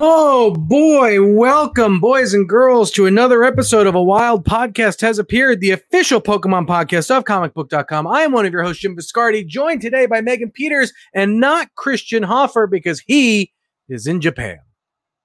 Oh 0.00 0.50
boy, 0.58 1.22
welcome, 1.34 2.00
boys 2.00 2.34
and 2.34 2.48
girls, 2.48 2.90
to 2.90 3.06
another 3.06 3.44
episode 3.44 3.86
of 3.86 3.94
A 3.94 4.02
Wild 4.02 4.44
Podcast 4.44 5.00
Has 5.00 5.18
Appeared, 5.18 5.60
the 5.60 5.70
official 5.70 6.20
Pokemon 6.20 6.66
podcast 6.66 7.10
of 7.10 7.24
comicbook.com. 7.24 8.06
I 8.06 8.20
am 8.20 8.32
one 8.32 8.44
of 8.44 8.52
your 8.52 8.62
hosts, 8.64 8.82
Jim 8.82 8.96
Viscardi, 8.96 9.46
joined 9.46 9.80
today 9.80 10.06
by 10.06 10.20
Megan 10.20 10.50
Peters 10.50 10.92
and 11.14 11.40
not 11.40 11.74
Christian 11.76 12.22
Hoffer 12.22 12.66
because 12.66 13.00
he 13.00 13.52
is 13.88 14.06
in 14.06 14.20
Japan. 14.20 14.58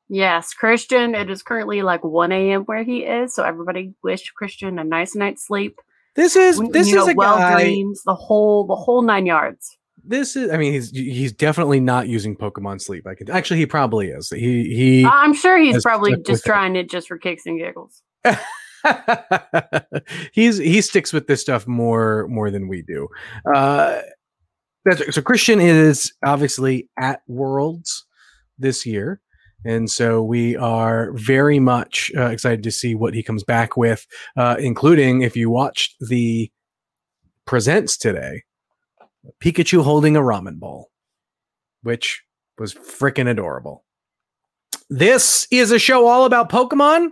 Yes, 0.08 0.54
Christian. 0.54 1.14
It 1.14 1.30
is 1.30 1.44
currently 1.44 1.82
like 1.82 2.04
1 2.04 2.32
a.m. 2.32 2.62
where 2.64 2.84
he 2.84 3.00
is, 3.00 3.36
so 3.36 3.44
everybody 3.44 3.94
wish 4.04 4.32
Christian 4.32 4.80
a 4.80 4.84
nice 4.84 5.16
night's 5.16 5.46
sleep. 5.46 5.80
This 6.16 6.36
is 6.36 6.60
this 6.72 6.90
you 6.90 7.00
is 7.00 7.06
know, 7.08 7.12
a 7.12 7.16
well 7.16 7.38
guy. 7.38 7.64
dreams, 7.64 8.02
the 8.06 8.16
whole 8.16 8.66
the 8.66 8.76
whole 8.76 9.02
nine 9.02 9.26
yards. 9.26 9.78
This 10.10 10.36
is. 10.36 10.50
I 10.50 10.58
mean, 10.58 10.74
he's 10.74 10.90
he's 10.90 11.32
definitely 11.32 11.80
not 11.80 12.08
using 12.08 12.36
Pokemon 12.36 12.82
Sleep. 12.82 13.06
I 13.06 13.14
can 13.14 13.30
actually, 13.30 13.60
he 13.60 13.68
probably 13.68 14.08
is. 14.08 14.32
He 14.32 14.64
he. 14.76 15.06
I'm 15.06 15.36
sure 15.36 15.56
he's 15.60 15.84
probably 15.84 16.16
just 16.18 16.44
it. 16.44 16.50
trying 16.50 16.76
it 16.76 16.90
just 16.90 17.08
for 17.08 17.20
kicks 17.20 17.46
and 17.46 17.60
giggles. 17.60 18.02
he's 20.34 20.58
he 20.58 20.82
sticks 20.82 21.14
with 21.14 21.28
this 21.28 21.42
stuff 21.42 21.68
more 21.68 22.28
more 22.28 22.50
than 22.50 22.68
we 22.68 22.82
do. 22.82 23.08
Uh, 23.54 24.02
that's, 24.84 25.14
so 25.14 25.22
Christian 25.22 25.62
is 25.62 26.12
obviously 26.26 26.90
at 26.98 27.22
Worlds 27.28 28.08
this 28.58 28.88
year, 28.88 29.22
and 29.64 29.92
so 29.92 30.24
we 30.24 30.58
are 30.58 31.12
very 31.12 31.60
much 31.60 32.12
uh, 32.18 32.30
excited 32.30 32.64
to 32.64 32.72
see 32.72 32.96
what 32.96 33.14
he 33.14 33.22
comes 33.22 33.44
back 33.44 33.78
with, 33.78 34.08
uh, 34.36 34.56
including 34.58 35.22
if 35.22 35.38
you 35.38 35.52
watched 35.52 35.98
the 36.00 36.52
presents 37.46 37.96
today, 37.96 38.42
Pikachu 39.44 39.84
holding 39.84 40.16
a 40.16 40.22
ramen 40.22 40.60
bowl, 40.60 40.92
which 41.84 42.24
was 42.58 42.74
freaking 42.74 43.30
adorable. 43.30 43.84
This 44.90 45.48
is 45.52 45.72
a 45.72 45.80
show 45.80 46.08
all 46.08 46.26
about 46.26 46.50
Pokemon. 46.50 47.10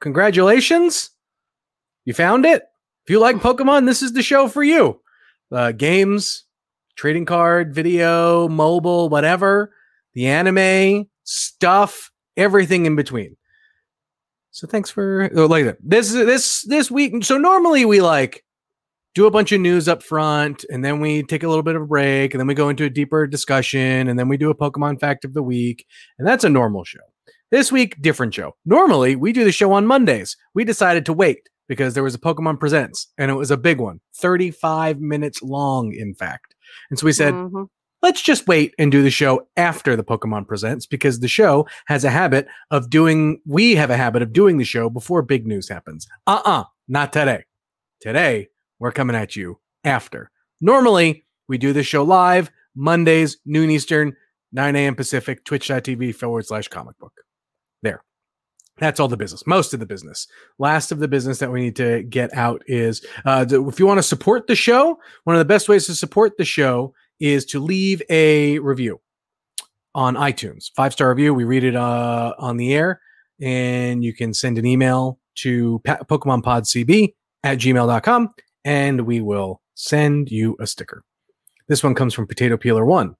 Congratulations. 0.00 1.10
You 2.04 2.14
found 2.14 2.46
it. 2.46 2.62
If 3.04 3.10
you 3.10 3.20
like 3.20 3.36
Pokemon, 3.36 3.86
this 3.86 4.02
is 4.02 4.12
the 4.12 4.22
show 4.22 4.48
for 4.48 4.62
you. 4.62 5.00
Uh, 5.50 5.72
games, 5.72 6.44
trading 6.96 7.26
card, 7.26 7.74
video, 7.74 8.48
mobile, 8.48 9.08
whatever, 9.08 9.74
the 10.14 10.26
anime, 10.26 11.08
stuff, 11.24 12.10
everything 12.36 12.86
in 12.86 12.96
between. 12.96 13.36
So 14.50 14.66
thanks 14.66 14.90
for 14.90 15.30
oh, 15.36 15.46
like. 15.46 15.76
This 15.80 16.12
this 16.12 16.62
this 16.62 16.90
week. 16.90 17.24
So 17.24 17.38
normally 17.38 17.84
we 17.84 18.00
like 18.00 18.44
do 19.18 19.26
a 19.26 19.30
bunch 19.32 19.50
of 19.50 19.60
news 19.60 19.88
up 19.88 20.00
front, 20.00 20.64
and 20.70 20.84
then 20.84 21.00
we 21.00 21.24
take 21.24 21.42
a 21.42 21.48
little 21.48 21.64
bit 21.64 21.74
of 21.74 21.82
a 21.82 21.86
break, 21.86 22.32
and 22.32 22.40
then 22.40 22.46
we 22.46 22.54
go 22.54 22.68
into 22.68 22.84
a 22.84 22.88
deeper 22.90 23.26
discussion, 23.26 24.06
and 24.06 24.16
then 24.16 24.28
we 24.28 24.36
do 24.36 24.48
a 24.48 24.54
Pokemon 24.54 25.00
fact 25.00 25.24
of 25.24 25.34
the 25.34 25.42
week, 25.42 25.84
and 26.20 26.28
that's 26.28 26.44
a 26.44 26.48
normal 26.48 26.84
show. 26.84 27.00
This 27.50 27.72
week, 27.72 28.00
different 28.00 28.32
show. 28.32 28.54
Normally, 28.64 29.16
we 29.16 29.32
do 29.32 29.42
the 29.42 29.50
show 29.50 29.72
on 29.72 29.86
Mondays. 29.88 30.36
We 30.54 30.62
decided 30.64 31.04
to 31.06 31.12
wait 31.12 31.48
because 31.66 31.94
there 31.94 32.04
was 32.04 32.14
a 32.14 32.18
Pokemon 32.20 32.60
Presents, 32.60 33.08
and 33.18 33.28
it 33.28 33.34
was 33.34 33.50
a 33.50 33.56
big 33.56 33.80
one, 33.80 33.98
35 34.14 35.00
minutes 35.00 35.42
long, 35.42 35.92
in 35.92 36.14
fact. 36.14 36.54
And 36.88 36.96
so 36.96 37.04
we 37.04 37.12
said, 37.12 37.34
Mhm. 37.34 37.66
let's 38.02 38.22
just 38.22 38.46
wait 38.46 38.72
and 38.78 38.92
do 38.92 39.02
the 39.02 39.10
show 39.10 39.48
after 39.56 39.96
the 39.96 40.04
Pokemon 40.04 40.46
Presents 40.46 40.86
because 40.86 41.18
the 41.18 41.26
show 41.26 41.66
has 41.88 42.04
a 42.04 42.10
habit 42.10 42.46
of 42.70 42.88
doing, 42.88 43.40
we 43.44 43.74
have 43.74 43.90
a 43.90 43.96
habit 43.96 44.22
of 44.22 44.32
doing 44.32 44.58
the 44.58 44.64
show 44.64 44.88
before 44.88 45.22
big 45.22 45.44
news 45.44 45.68
happens. 45.68 46.06
Uh 46.24 46.40
uh 46.44 46.64
not 46.86 47.12
today. 47.12 47.42
Today, 48.00 48.46
we're 48.78 48.92
coming 48.92 49.16
at 49.16 49.36
you 49.36 49.58
after. 49.84 50.30
Normally, 50.60 51.24
we 51.48 51.58
do 51.58 51.72
the 51.72 51.82
show 51.82 52.02
live 52.02 52.50
Mondays, 52.74 53.38
noon 53.44 53.70
Eastern, 53.70 54.14
9 54.52 54.76
a.m. 54.76 54.94
Pacific, 54.94 55.44
twitch.tv 55.44 56.14
forward 56.14 56.46
slash 56.46 56.68
comic 56.68 56.98
book. 56.98 57.12
There. 57.82 58.02
That's 58.78 59.00
all 59.00 59.08
the 59.08 59.16
business, 59.16 59.46
most 59.46 59.74
of 59.74 59.80
the 59.80 59.86
business. 59.86 60.28
Last 60.58 60.92
of 60.92 61.00
the 61.00 61.08
business 61.08 61.38
that 61.38 61.50
we 61.50 61.60
need 61.60 61.76
to 61.76 62.04
get 62.04 62.32
out 62.34 62.62
is 62.66 63.04
uh, 63.24 63.44
if 63.48 63.80
you 63.80 63.86
want 63.86 63.98
to 63.98 64.02
support 64.02 64.46
the 64.46 64.54
show, 64.54 64.98
one 65.24 65.34
of 65.34 65.40
the 65.40 65.44
best 65.44 65.68
ways 65.68 65.86
to 65.86 65.94
support 65.94 66.36
the 66.38 66.44
show 66.44 66.94
is 67.18 67.44
to 67.46 67.60
leave 67.60 68.00
a 68.08 68.58
review 68.60 69.00
on 69.94 70.14
iTunes. 70.14 70.70
Five 70.76 70.92
star 70.92 71.08
review. 71.08 71.34
We 71.34 71.44
read 71.44 71.64
it 71.64 71.74
uh, 71.74 72.34
on 72.38 72.56
the 72.56 72.72
air, 72.72 73.00
and 73.40 74.04
you 74.04 74.14
can 74.14 74.32
send 74.32 74.58
an 74.58 74.66
email 74.66 75.18
to 75.36 75.80
PokemonPodCB 75.84 77.14
at 77.44 77.58
gmail.com, 77.58 78.34
and 78.68 79.06
we 79.06 79.22
will 79.22 79.62
send 79.72 80.30
you 80.30 80.54
a 80.60 80.66
sticker. 80.66 81.02
This 81.68 81.82
one 81.82 81.94
comes 81.94 82.12
from 82.12 82.26
Potato 82.26 82.58
Peeler 82.58 82.84
One. 82.84 83.16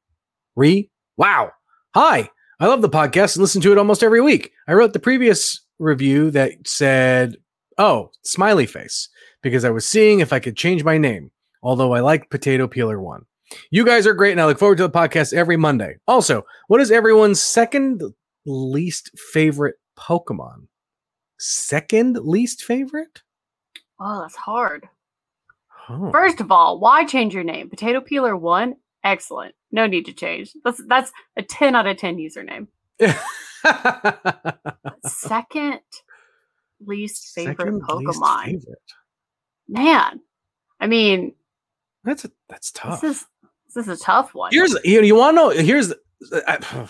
Re, 0.56 0.90
wow. 1.16 1.52
Hi, 1.94 2.28
I 2.60 2.66
love 2.66 2.82
the 2.82 2.90
podcast 2.90 3.34
and 3.34 3.40
listen 3.40 3.62
to 3.62 3.72
it 3.72 3.78
almost 3.78 4.02
every 4.02 4.20
week. 4.20 4.52
I 4.66 4.74
wrote 4.74 4.92
the 4.92 4.98
previous 4.98 5.64
review 5.78 6.30
that 6.32 6.52
said, 6.66 7.36
oh, 7.78 8.10
smiley 8.24 8.66
face, 8.66 9.08
because 9.42 9.64
I 9.64 9.70
was 9.70 9.86
seeing 9.86 10.20
if 10.20 10.34
I 10.34 10.38
could 10.38 10.54
change 10.54 10.84
my 10.84 10.98
name, 10.98 11.30
although 11.62 11.94
I 11.94 12.00
like 12.00 12.28
Potato 12.28 12.68
Peeler 12.68 13.00
One. 13.00 13.24
You 13.70 13.86
guys 13.86 14.06
are 14.06 14.12
great, 14.12 14.32
and 14.32 14.40
I 14.42 14.44
look 14.44 14.58
forward 14.58 14.76
to 14.76 14.86
the 14.86 14.90
podcast 14.90 15.32
every 15.32 15.56
Monday. 15.56 15.96
Also, 16.06 16.44
what 16.66 16.82
is 16.82 16.90
everyone's 16.90 17.40
second 17.40 18.02
least 18.44 19.18
favorite 19.32 19.76
Pokemon? 19.98 20.66
Second 21.38 22.18
least 22.18 22.64
favorite? 22.64 23.22
Oh, 23.98 24.20
that's 24.20 24.36
hard. 24.36 24.90
Oh. 25.88 26.10
First 26.10 26.40
of 26.40 26.50
all, 26.52 26.78
why 26.80 27.04
change 27.04 27.34
your 27.34 27.44
name? 27.44 27.70
Potato 27.70 28.00
Peeler 28.00 28.36
One, 28.36 28.76
excellent. 29.04 29.54
No 29.72 29.86
need 29.86 30.06
to 30.06 30.12
change. 30.12 30.52
That's 30.64 30.82
that's 30.86 31.12
a 31.36 31.42
ten 31.42 31.74
out 31.74 31.86
of 31.86 31.96
ten 31.96 32.16
username. 32.16 32.68
Second 35.06 35.80
least 36.84 37.32
favorite 37.34 37.56
Second 37.58 37.74
least 37.76 37.88
Pokemon. 38.20 38.44
favorite. 38.44 38.82
Man, 39.68 40.20
I 40.80 40.86
mean, 40.86 41.34
That's 42.04 42.26
that's 42.48 42.70
tough. 42.72 43.00
this 43.00 43.18
is 43.18 43.26
this 43.74 43.86
is 43.88 44.00
a 44.00 44.02
tough 44.02 44.34
one. 44.34 44.50
Here's 44.52 44.76
you, 44.84 45.02
you 45.02 45.14
want 45.14 45.36
to 45.36 45.42
know. 45.42 45.50
Here's 45.50 45.92
uh, 45.92 46.40
I, 46.46 46.88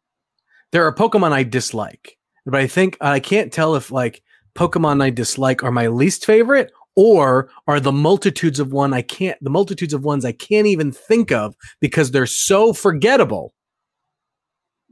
there 0.72 0.86
are 0.86 0.94
Pokemon 0.94 1.32
I 1.32 1.42
dislike, 1.42 2.16
but 2.44 2.54
I 2.56 2.66
think 2.66 2.96
I 3.00 3.20
can't 3.20 3.52
tell 3.52 3.74
if 3.76 3.90
like 3.90 4.22
Pokemon 4.54 5.02
I 5.02 5.10
dislike 5.10 5.62
are 5.62 5.72
my 5.72 5.88
least 5.88 6.24
favorite 6.24 6.72
or 6.96 7.50
are 7.68 7.78
the 7.78 7.92
multitudes 7.92 8.58
of 8.58 8.72
one 8.72 8.92
I 8.92 9.02
can't 9.02 9.38
the 9.42 9.50
multitudes 9.50 9.94
of 9.94 10.02
ones 10.02 10.24
I 10.24 10.32
can't 10.32 10.66
even 10.66 10.90
think 10.90 11.30
of 11.30 11.54
because 11.80 12.10
they're 12.10 12.26
so 12.26 12.72
forgettable. 12.72 13.52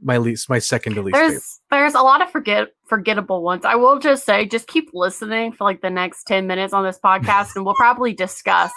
My 0.01 0.17
least, 0.17 0.49
my 0.49 0.59
second 0.59 0.95
to 0.95 1.01
least 1.01 1.15
favorite. 1.15 1.31
there's 1.31 1.59
there's 1.71 1.93
a 1.95 2.01
lot 2.01 2.21
of 2.21 2.29
forget 2.29 2.69
forgettable 2.87 3.41
ones. 3.41 3.65
I 3.65 3.75
will 3.75 3.97
just 3.97 4.25
say, 4.25 4.45
just 4.45 4.67
keep 4.67 4.89
listening 4.93 5.51
for 5.51 5.63
like 5.63 5.81
the 5.81 5.89
next 5.89 6.25
ten 6.25 6.47
minutes 6.47 6.73
on 6.73 6.83
this 6.83 6.99
podcast, 7.03 7.55
and 7.55 7.65
we'll 7.65 7.75
probably 7.75 8.13
discuss 8.13 8.71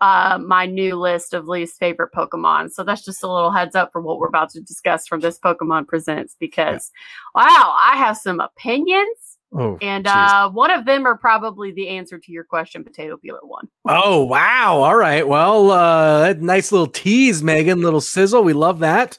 uh, 0.00 0.38
my 0.38 0.66
new 0.66 0.94
list 0.94 1.34
of 1.34 1.48
least 1.48 1.78
favorite 1.78 2.12
Pokemon. 2.14 2.70
So 2.70 2.84
that's 2.84 3.04
just 3.04 3.22
a 3.24 3.32
little 3.32 3.50
heads 3.50 3.74
up 3.74 3.90
for 3.90 4.00
what 4.00 4.18
we're 4.18 4.28
about 4.28 4.50
to 4.50 4.60
discuss 4.60 5.08
from 5.08 5.20
this 5.20 5.38
Pokemon 5.38 5.88
Presents. 5.88 6.36
Because 6.38 6.92
wow, 7.34 7.76
I 7.82 7.96
have 7.96 8.16
some 8.16 8.38
opinions 8.38 9.29
Oh, 9.52 9.78
And 9.82 10.06
uh, 10.06 10.48
one 10.50 10.70
of 10.70 10.84
them 10.84 11.06
are 11.06 11.16
probably 11.16 11.72
the 11.72 11.88
answer 11.88 12.18
to 12.18 12.32
your 12.32 12.44
question, 12.44 12.84
potato 12.84 13.16
peeler 13.16 13.40
one. 13.42 13.68
oh 13.88 14.24
wow! 14.24 14.78
All 14.82 14.94
right. 14.94 15.26
Well, 15.26 15.72
uh, 15.72 16.34
nice 16.34 16.70
little 16.70 16.86
tease, 16.86 17.42
Megan. 17.42 17.82
Little 17.82 18.00
sizzle. 18.00 18.44
We 18.44 18.52
love 18.52 18.78
that. 18.80 19.18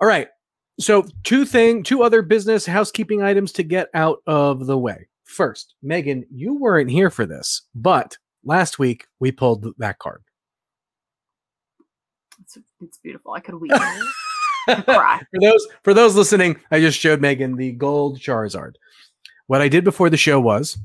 All 0.00 0.08
right. 0.08 0.26
So 0.80 1.06
two 1.22 1.44
thing, 1.44 1.84
two 1.84 2.02
other 2.02 2.22
business 2.22 2.66
housekeeping 2.66 3.22
items 3.22 3.52
to 3.52 3.62
get 3.62 3.88
out 3.94 4.18
of 4.26 4.66
the 4.66 4.78
way. 4.78 5.06
First, 5.22 5.74
Megan, 5.82 6.24
you 6.30 6.58
weren't 6.58 6.90
here 6.90 7.10
for 7.10 7.24
this, 7.24 7.62
but 7.74 8.18
last 8.44 8.80
week 8.80 9.06
we 9.20 9.30
pulled 9.30 9.66
that 9.78 9.98
card. 9.98 10.22
It's, 12.40 12.58
it's 12.82 12.98
beautiful. 12.98 13.32
I 13.32 13.40
could 13.40 13.54
weep. 13.54 13.70
cry. 13.70 15.20
for 15.30 15.40
those 15.40 15.68
for 15.82 15.94
those 15.94 16.16
listening, 16.16 16.56
I 16.70 16.80
just 16.80 16.98
showed 16.98 17.20
Megan 17.20 17.56
the 17.56 17.72
gold 17.72 18.18
Charizard. 18.18 18.74
What 19.46 19.60
I 19.60 19.68
did 19.68 19.84
before 19.84 20.10
the 20.10 20.16
show 20.16 20.40
was 20.40 20.78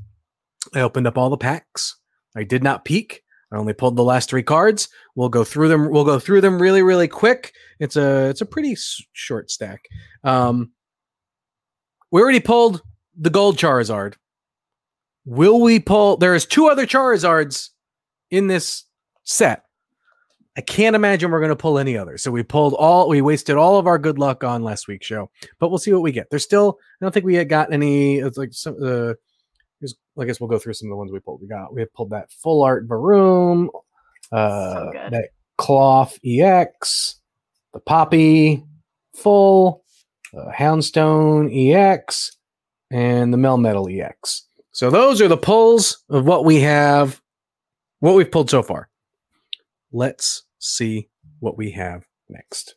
I 0.74 0.80
opened 0.80 1.06
up 1.06 1.16
all 1.16 1.30
the 1.30 1.36
packs. 1.36 1.96
I 2.36 2.44
did 2.44 2.62
not 2.62 2.84
peek. 2.84 3.22
I 3.52 3.56
only 3.56 3.72
pulled 3.72 3.96
the 3.96 4.04
last 4.04 4.28
three 4.28 4.42
cards. 4.42 4.88
We'll 5.14 5.30
go 5.30 5.42
through 5.44 5.68
them. 5.68 5.90
We'll 5.90 6.04
go 6.04 6.18
through 6.18 6.42
them 6.42 6.60
really, 6.60 6.82
really 6.82 7.08
quick. 7.08 7.52
It's 7.80 7.96
a 7.96 8.28
it's 8.28 8.42
a 8.42 8.46
pretty 8.46 8.72
s- 8.72 9.00
short 9.12 9.50
stack. 9.50 9.80
Um, 10.22 10.72
we 12.12 12.20
already 12.20 12.40
pulled 12.40 12.82
the 13.18 13.30
gold 13.30 13.56
Charizard. 13.56 14.14
Will 15.24 15.60
we 15.60 15.80
pull? 15.80 16.18
There 16.18 16.34
is 16.34 16.44
two 16.44 16.68
other 16.68 16.86
Charizards 16.86 17.70
in 18.30 18.48
this 18.48 18.84
set. 19.24 19.62
I 20.58 20.60
can't 20.60 20.96
imagine 20.96 21.30
we're 21.30 21.38
going 21.38 21.50
to 21.50 21.56
pull 21.56 21.78
any 21.78 21.96
others. 21.96 22.24
So 22.24 22.32
we 22.32 22.42
pulled 22.42 22.74
all, 22.74 23.08
we 23.08 23.22
wasted 23.22 23.54
all 23.54 23.78
of 23.78 23.86
our 23.86 23.96
good 23.96 24.18
luck 24.18 24.42
on 24.42 24.64
last 24.64 24.88
week's 24.88 25.06
show, 25.06 25.30
but 25.60 25.68
we'll 25.68 25.78
see 25.78 25.92
what 25.92 26.02
we 26.02 26.10
get. 26.10 26.30
There's 26.30 26.42
still, 26.42 26.78
I 27.00 27.04
don't 27.04 27.12
think 27.12 27.24
we 27.24 27.36
had 27.36 27.48
got 27.48 27.72
any. 27.72 28.18
It's 28.18 28.36
like 28.36 28.52
some 28.52 28.76
uh, 28.82 29.14
I 30.18 30.24
guess 30.24 30.40
we'll 30.40 30.48
go 30.48 30.58
through 30.58 30.72
some 30.72 30.88
of 30.88 30.90
the 30.90 30.96
ones 30.96 31.12
we 31.12 31.20
pulled. 31.20 31.40
We 31.40 31.46
got, 31.46 31.72
we 31.72 31.84
pulled 31.94 32.10
that 32.10 32.32
full 32.32 32.64
art 32.64 32.88
Varoom, 32.88 33.68
uh, 34.32 34.90
good. 34.90 35.12
that 35.12 35.28
cloth 35.58 36.18
EX, 36.24 37.20
the 37.72 37.78
Poppy 37.78 38.64
full, 39.14 39.84
uh, 40.36 40.50
Houndstone 40.50 41.50
EX, 41.54 42.36
and 42.90 43.32
the 43.32 43.38
Melmetal 43.38 43.88
EX. 43.96 44.48
So 44.72 44.90
those 44.90 45.22
are 45.22 45.28
the 45.28 45.36
pulls 45.36 46.02
of 46.08 46.26
what 46.26 46.44
we 46.44 46.60
have, 46.62 47.22
what 48.00 48.16
we've 48.16 48.30
pulled 48.30 48.50
so 48.50 48.64
far. 48.64 48.88
Let's 49.92 50.42
see 50.58 51.08
what 51.40 51.56
we 51.56 51.70
have 51.72 52.04
next. 52.28 52.76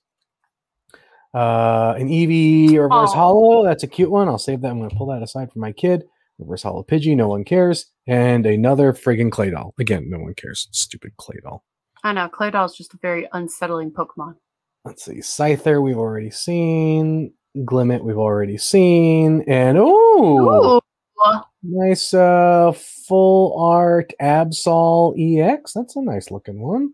Uh, 1.34 1.94
an 1.98 2.10
Eevee 2.10 2.78
reverse 2.78 3.12
Aw. 3.12 3.16
holo. 3.16 3.64
That's 3.64 3.84
a 3.84 3.88
cute 3.88 4.12
one. 4.12 4.28
I'll 4.28 4.38
save 4.38 4.62
that. 4.62 4.72
I'm 4.72 4.80
going 4.80 4.90
to 4.90 4.96
pull 4.96 5.08
that 5.08 5.24
aside 5.24 5.52
for 5.52 5.60
my 5.60 5.72
kid. 5.72 6.04
Reverse 6.40 6.64
holo 6.64 6.84
Pidgey. 6.84 7.16
No 7.16 7.28
one 7.28 7.44
cares. 7.44 7.92
And 8.08 8.46
another 8.46 8.94
friggin' 8.94 9.30
Claydol. 9.30 9.72
Again, 9.80 10.10
no 10.10 10.20
one 10.20 10.34
cares. 10.34 10.68
Stupid 10.72 11.12
Claydol. 11.18 11.62
I 12.04 12.14
know. 12.14 12.30
Claydol 12.30 12.66
is 12.66 12.76
just 12.76 12.94
a 12.94 12.98
very 13.02 13.30
unsettling 13.34 13.92
Pokemon. 13.92 14.36
Let's 14.84 15.06
see. 15.06 15.18
Scyther, 15.18 15.82
we've 15.82 15.98
already 15.98 16.32
seen. 16.32 17.34
Glimmet, 17.58 18.04
we've 18.04 18.18
already 18.18 18.58
seen. 18.58 19.44
And 19.48 19.78
oh, 19.80 20.78
Ooh. 20.78 21.42
nice 21.64 22.14
uh 22.14 22.72
full 23.08 23.62
art 23.62 24.14
Absol 24.22 25.14
EX. 25.18 25.74
That's 25.74 25.96
a 25.96 26.02
nice 26.02 26.32
looking 26.32 26.62
one. 26.62 26.94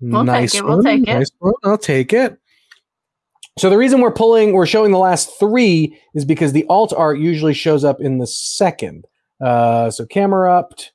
We'll 0.00 0.22
take 0.22 0.26
nice 0.26 0.54
it, 0.54 0.64
we'll 0.64 0.76
one. 0.76 0.84
take 0.84 1.02
it. 1.02 1.14
Nice 1.14 1.30
one. 1.38 1.52
I'll 1.64 1.78
take 1.78 2.12
it. 2.12 2.38
So 3.58 3.68
the 3.68 3.76
reason 3.76 4.00
we're 4.00 4.12
pulling, 4.12 4.52
we're 4.52 4.66
showing 4.66 4.92
the 4.92 4.98
last 4.98 5.38
three 5.38 5.98
is 6.14 6.24
because 6.24 6.52
the 6.52 6.64
alt 6.68 6.94
art 6.96 7.18
usually 7.18 7.52
shows 7.52 7.84
up 7.84 8.00
in 8.00 8.18
the 8.18 8.26
second. 8.26 9.06
Uh, 9.40 9.90
so 9.90 10.06
Camerupt. 10.06 10.92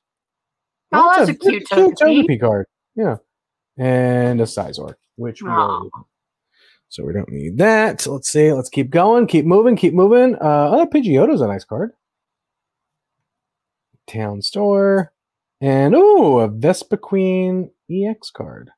Oh, 0.92 1.14
that's 1.16 1.30
a 1.30 1.34
cute 1.34 1.64
Togepi. 1.70 2.40
Card. 2.40 2.66
Yeah, 2.94 3.16
and 3.76 4.40
a 4.40 4.44
Scizor, 4.44 4.94
which 5.16 5.42
we 5.42 5.50
So 6.88 7.04
we 7.04 7.12
don't 7.12 7.30
need 7.30 7.58
that. 7.58 8.00
So 8.00 8.14
let's 8.14 8.30
see. 8.30 8.52
Let's 8.52 8.68
keep 8.68 8.90
going. 8.90 9.26
Keep 9.26 9.44
moving. 9.44 9.76
Keep 9.76 9.94
moving. 9.94 10.34
Uh, 10.36 10.70
oh, 10.72 10.88
Pidgeotto's 10.92 11.40
a 11.40 11.46
nice 11.46 11.64
card. 11.64 11.92
Town 14.06 14.40
store, 14.40 15.12
and 15.60 15.94
oh, 15.96 16.38
a 16.38 16.48
Vespiquen 16.48 17.70
EX 17.90 18.30
card. 18.30 18.70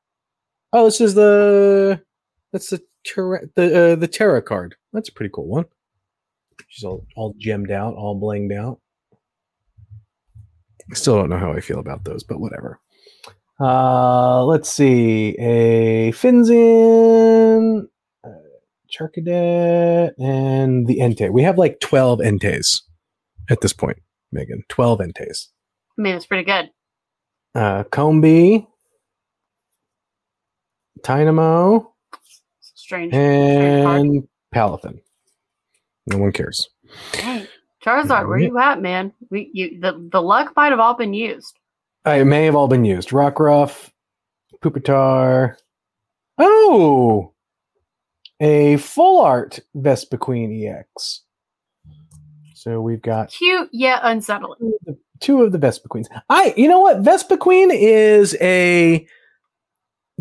Oh, 0.71 0.85
this 0.85 1.01
is 1.01 1.15
the 1.15 2.01
that's 2.51 2.69
the 2.69 2.81
Terra, 3.05 3.41
the 3.55 3.93
uh, 3.93 3.95
the 3.95 4.07
Terra 4.07 4.41
card. 4.41 4.75
That's 4.93 5.09
a 5.09 5.13
pretty 5.13 5.31
cool 5.33 5.47
one. 5.47 5.65
She's 6.67 6.83
all 6.83 7.05
all 7.15 7.33
gemmed 7.37 7.71
out, 7.71 7.95
all 7.95 8.19
blinged 8.19 8.55
out. 8.55 8.79
I 10.91 10.95
still 10.95 11.15
don't 11.17 11.29
know 11.29 11.37
how 11.37 11.53
I 11.53 11.59
feel 11.61 11.79
about 11.79 12.03
those, 12.03 12.23
but 12.23 12.39
whatever. 12.39 12.79
Uh, 13.59 14.43
let's 14.45 14.69
see. 14.69 15.35
A 15.37 16.11
Finizen, 16.13 17.87
uh, 18.23 18.29
Charcadet, 18.89 20.13
and 20.17 20.87
the 20.87 20.99
Entei. 20.99 21.29
We 21.29 21.43
have 21.43 21.57
like 21.57 21.79
12 21.79 22.19
Enteis 22.19 22.81
at 23.49 23.61
this 23.61 23.73
point, 23.73 23.97
Megan. 24.31 24.63
12 24.69 24.99
Enteis. 24.99 25.47
I 25.97 26.01
mean, 26.01 26.15
it's 26.15 26.25
pretty 26.25 26.45
good. 26.45 26.71
Uh, 27.53 27.83
Combi, 27.85 28.65
Dynamo, 31.03 31.93
Strange. 32.61 33.13
and 33.13 34.27
Palafin. 34.53 34.99
No 36.07 36.17
one 36.17 36.31
cares. 36.31 36.69
Dang. 37.13 37.47
Charizard, 37.83 38.27
where 38.27 38.39
you 38.39 38.57
at, 38.59 38.81
man? 38.81 39.13
We 39.29 39.49
you 39.53 39.79
the, 39.79 40.09
the 40.11 40.21
luck 40.21 40.53
might 40.55 40.71
have 40.71 40.79
all 40.79 40.95
been 40.95 41.13
used. 41.13 41.57
Uh, 42.05 42.11
it 42.11 42.25
may 42.25 42.45
have 42.45 42.55
all 42.55 42.67
been 42.67 42.83
used. 42.85 43.09
Rockruff, 43.09 43.89
Pupitar. 44.61 45.55
Oh, 46.37 47.33
a 48.39 48.77
full 48.77 49.21
art 49.21 49.59
Vespiquen 49.75 50.65
EX. 50.65 51.21
So 52.53 52.81
we've 52.81 53.01
got 53.01 53.29
Cute 53.31 53.69
yet 53.71 53.99
unsettling. 54.03 54.57
two 54.59 54.67
of 54.67 54.85
the- 54.85 54.97
two 55.21 55.43
of 55.43 55.51
the 55.51 55.59
Vespiquens. 55.59 56.07
I, 56.29 56.53
you 56.57 56.67
know 56.67 56.79
what? 56.79 57.01
Vespiquen 57.03 57.69
is 57.73 58.35
a, 58.41 59.05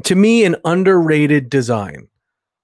to 0.05 0.15
me, 0.15 0.45
an 0.45 0.57
underrated 0.65 1.51
design. 1.51 2.09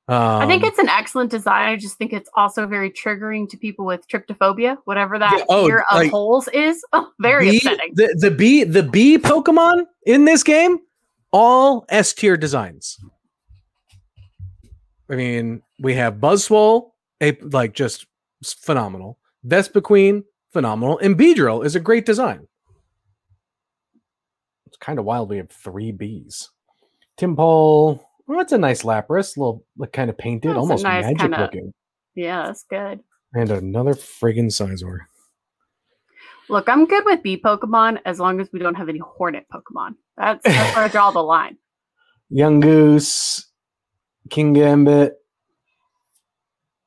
Um, 0.07 0.43
I 0.43 0.47
think 0.47 0.65
it's 0.65 0.79
an 0.79 0.89
excellent 0.91 1.31
design. 1.31 1.71
I 1.71 1.77
just 1.77 1.97
think 1.97 2.13
it's 2.13 2.29
also 2.37 2.67
very 2.67 2.91
triggering 2.91 3.49
to 3.49 3.57
people 3.57 3.87
with 3.87 4.07
tryptophobia, 4.07 4.77
whatever 4.85 5.19
that 5.19 5.33
Yeah, 5.39 5.45
oh, 5.49 5.67
fear 5.67 5.85
of 5.91 5.97
like- 5.97 6.11
holes 6.11 6.49
is. 6.49 6.85
Oh, 6.93 7.11
very 7.21 7.51
the, 7.51 7.57
upsetting. 7.57 7.93
The, 7.95 8.15
the 8.19 8.31
B 8.31 8.65
the 8.65 8.83
B 8.83 9.19
Pokemon 9.19 9.87
in 10.05 10.27
this 10.27 10.43
game, 10.43 10.79
all 11.33 11.87
S 11.89 12.13
tier 12.13 12.37
designs. 12.37 12.99
I 15.11 15.17
mean, 15.17 15.63
we 15.81 15.95
have 15.95 16.15
Buzzwole, 16.17 16.91
a 17.23 17.37
like 17.41 17.73
just 17.73 18.07
phenomenal. 18.45 19.19
Vespiquen, 19.47 20.25
phenomenal, 20.53 20.99
and 20.99 21.19
Beedrill 21.19 21.65
is 21.65 21.77
a 21.77 21.81
great 21.81 22.05
design. 22.07 22.47
It's 24.67 24.77
kind 24.79 24.99
of 24.99 25.05
wild. 25.05 25.31
We 25.31 25.37
have 25.39 25.51
three 25.51 25.93
Bs. 25.93 26.49
Tympole, 27.19 28.01
well, 28.27 28.39
that's 28.39 28.53
a 28.53 28.59
nice 28.59 28.83
Lapras, 28.83 29.37
little 29.37 29.65
like 29.77 29.93
kind 29.93 30.11
of 30.11 30.19
painted, 30.19 30.49
That's 30.51 30.59
almost 30.59 30.83
nice 30.83 31.05
magic 31.05 31.19
kinda- 31.21 31.41
looking, 31.41 31.73
yeah, 32.15 32.47
that's 32.47 32.65
good. 32.69 33.01
and 33.35 33.51
another 33.51 33.95
friggin' 33.95 34.47
Scizor. 34.47 34.99
Look, 36.51 36.69
I'm 36.69 36.87
good 36.87 37.05
with 37.07 37.23
bee 37.23 37.41
Pokemon 37.41 38.01
as 38.05 38.21
long 38.21 38.41
as 38.41 38.49
we 38.53 38.59
don't 38.59 38.75
have 38.75 38.89
any 38.89 38.99
Hornet 38.99 39.47
Pokemon. 39.53 39.95
That's, 40.19 40.43
that's 40.45 40.77
where 40.77 40.85
I 40.85 40.89
draw 40.89 41.11
the 41.11 41.23
line. 41.23 41.57
Yungoos, 42.33 43.45
King 44.31 44.53
Gambit, 44.53 45.15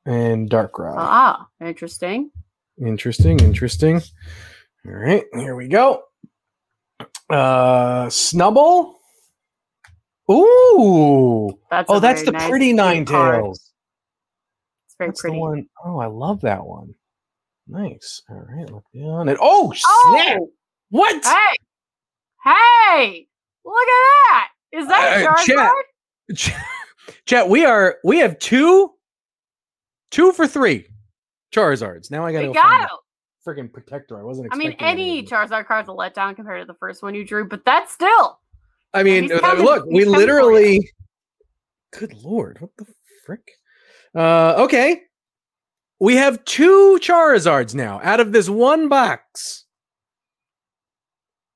and 0.06 0.48
Darkrai. 0.48 0.94
Ah, 0.96 1.48
interesting. 1.60 2.30
Interesting, 2.80 3.40
interesting. 3.40 3.96
All 4.86 4.92
right, 4.92 5.24
here 5.34 5.56
we 5.56 5.68
go. 5.68 6.02
Uh 7.30 8.06
Snubbull. 8.06 8.94
Ooh. 10.30 11.58
That's 11.70 11.90
Oh, 11.90 12.00
that's 12.00 12.24
the 12.24 12.32
nice, 12.32 12.48
pretty 12.48 12.72
Nine 12.72 13.04
card. 13.04 13.42
Tails. 13.42 13.72
It's 14.86 14.96
very 14.98 15.10
That's 15.10 15.20
pretty. 15.20 15.36
the 15.36 15.40
one. 15.40 15.66
Oh, 15.84 15.98
I 15.98 16.06
love 16.06 16.40
that 16.42 16.64
one. 16.64 16.94
Nice. 17.66 18.22
All 18.30 18.36
right, 18.48 18.70
look 18.70 18.84
down. 18.94 19.28
it. 19.28 19.36
oh, 19.40 19.72
snap! 19.74 20.38
Oh, 20.40 20.50
What? 20.90 21.24
hey, 21.24 21.56
hey! 22.44 23.26
Look 23.64 23.76
at 23.76 24.04
that! 24.30 24.48
Is 24.72 24.86
that 24.88 25.26
Uh, 25.26 25.34
Charizard? 25.36 25.72
chat. 26.36 26.66
Chat, 27.26 27.48
we 27.48 27.64
are 27.64 27.98
we 28.04 28.18
have 28.18 28.38
two 28.38 28.92
two 30.10 30.32
for 30.32 30.46
three 30.46 30.86
Charizards. 31.52 32.10
Now 32.10 32.24
I 32.24 32.32
gotta 32.32 32.48
We 32.48 32.54
go 32.54 32.60
find 32.60 32.86
got 32.86 32.90
a 32.90 33.50
freaking 33.50 33.72
protector. 33.72 34.18
I 34.18 34.22
wasn't 34.22 34.48
I 34.52 34.56
mean, 34.56 34.74
any. 34.78 35.22
Charizard 35.24 35.66
card's 35.66 35.88
a 35.88 35.92
letdown 35.92 36.36
compared 36.36 36.62
to 36.62 36.66
the 36.66 36.78
first 36.78 37.02
one 37.02 37.14
you 37.14 37.24
drew, 37.24 37.46
but 37.46 37.64
that's 37.64 37.92
still. 37.92 38.38
I 38.94 39.02
mean, 39.02 39.30
uh, 39.32 39.38
coming- 39.40 39.64
look, 39.64 39.86
we 39.86 39.98
he's 39.98 40.04
coming 40.04 40.14
for 40.14 40.20
you. 40.20 40.26
literally. 40.26 40.90
Good 41.92 42.14
lord, 42.22 42.60
what 42.60 42.70
the 42.76 42.86
frick? 43.24 43.50
Uh, 44.14 44.54
okay. 44.58 45.02
we 46.00 46.16
have 46.16 46.44
two 46.44 46.98
Charizards 47.02 47.74
now 47.74 48.00
out 48.02 48.20
of 48.20 48.32
this 48.32 48.48
one 48.48 48.88
box. 48.88 49.64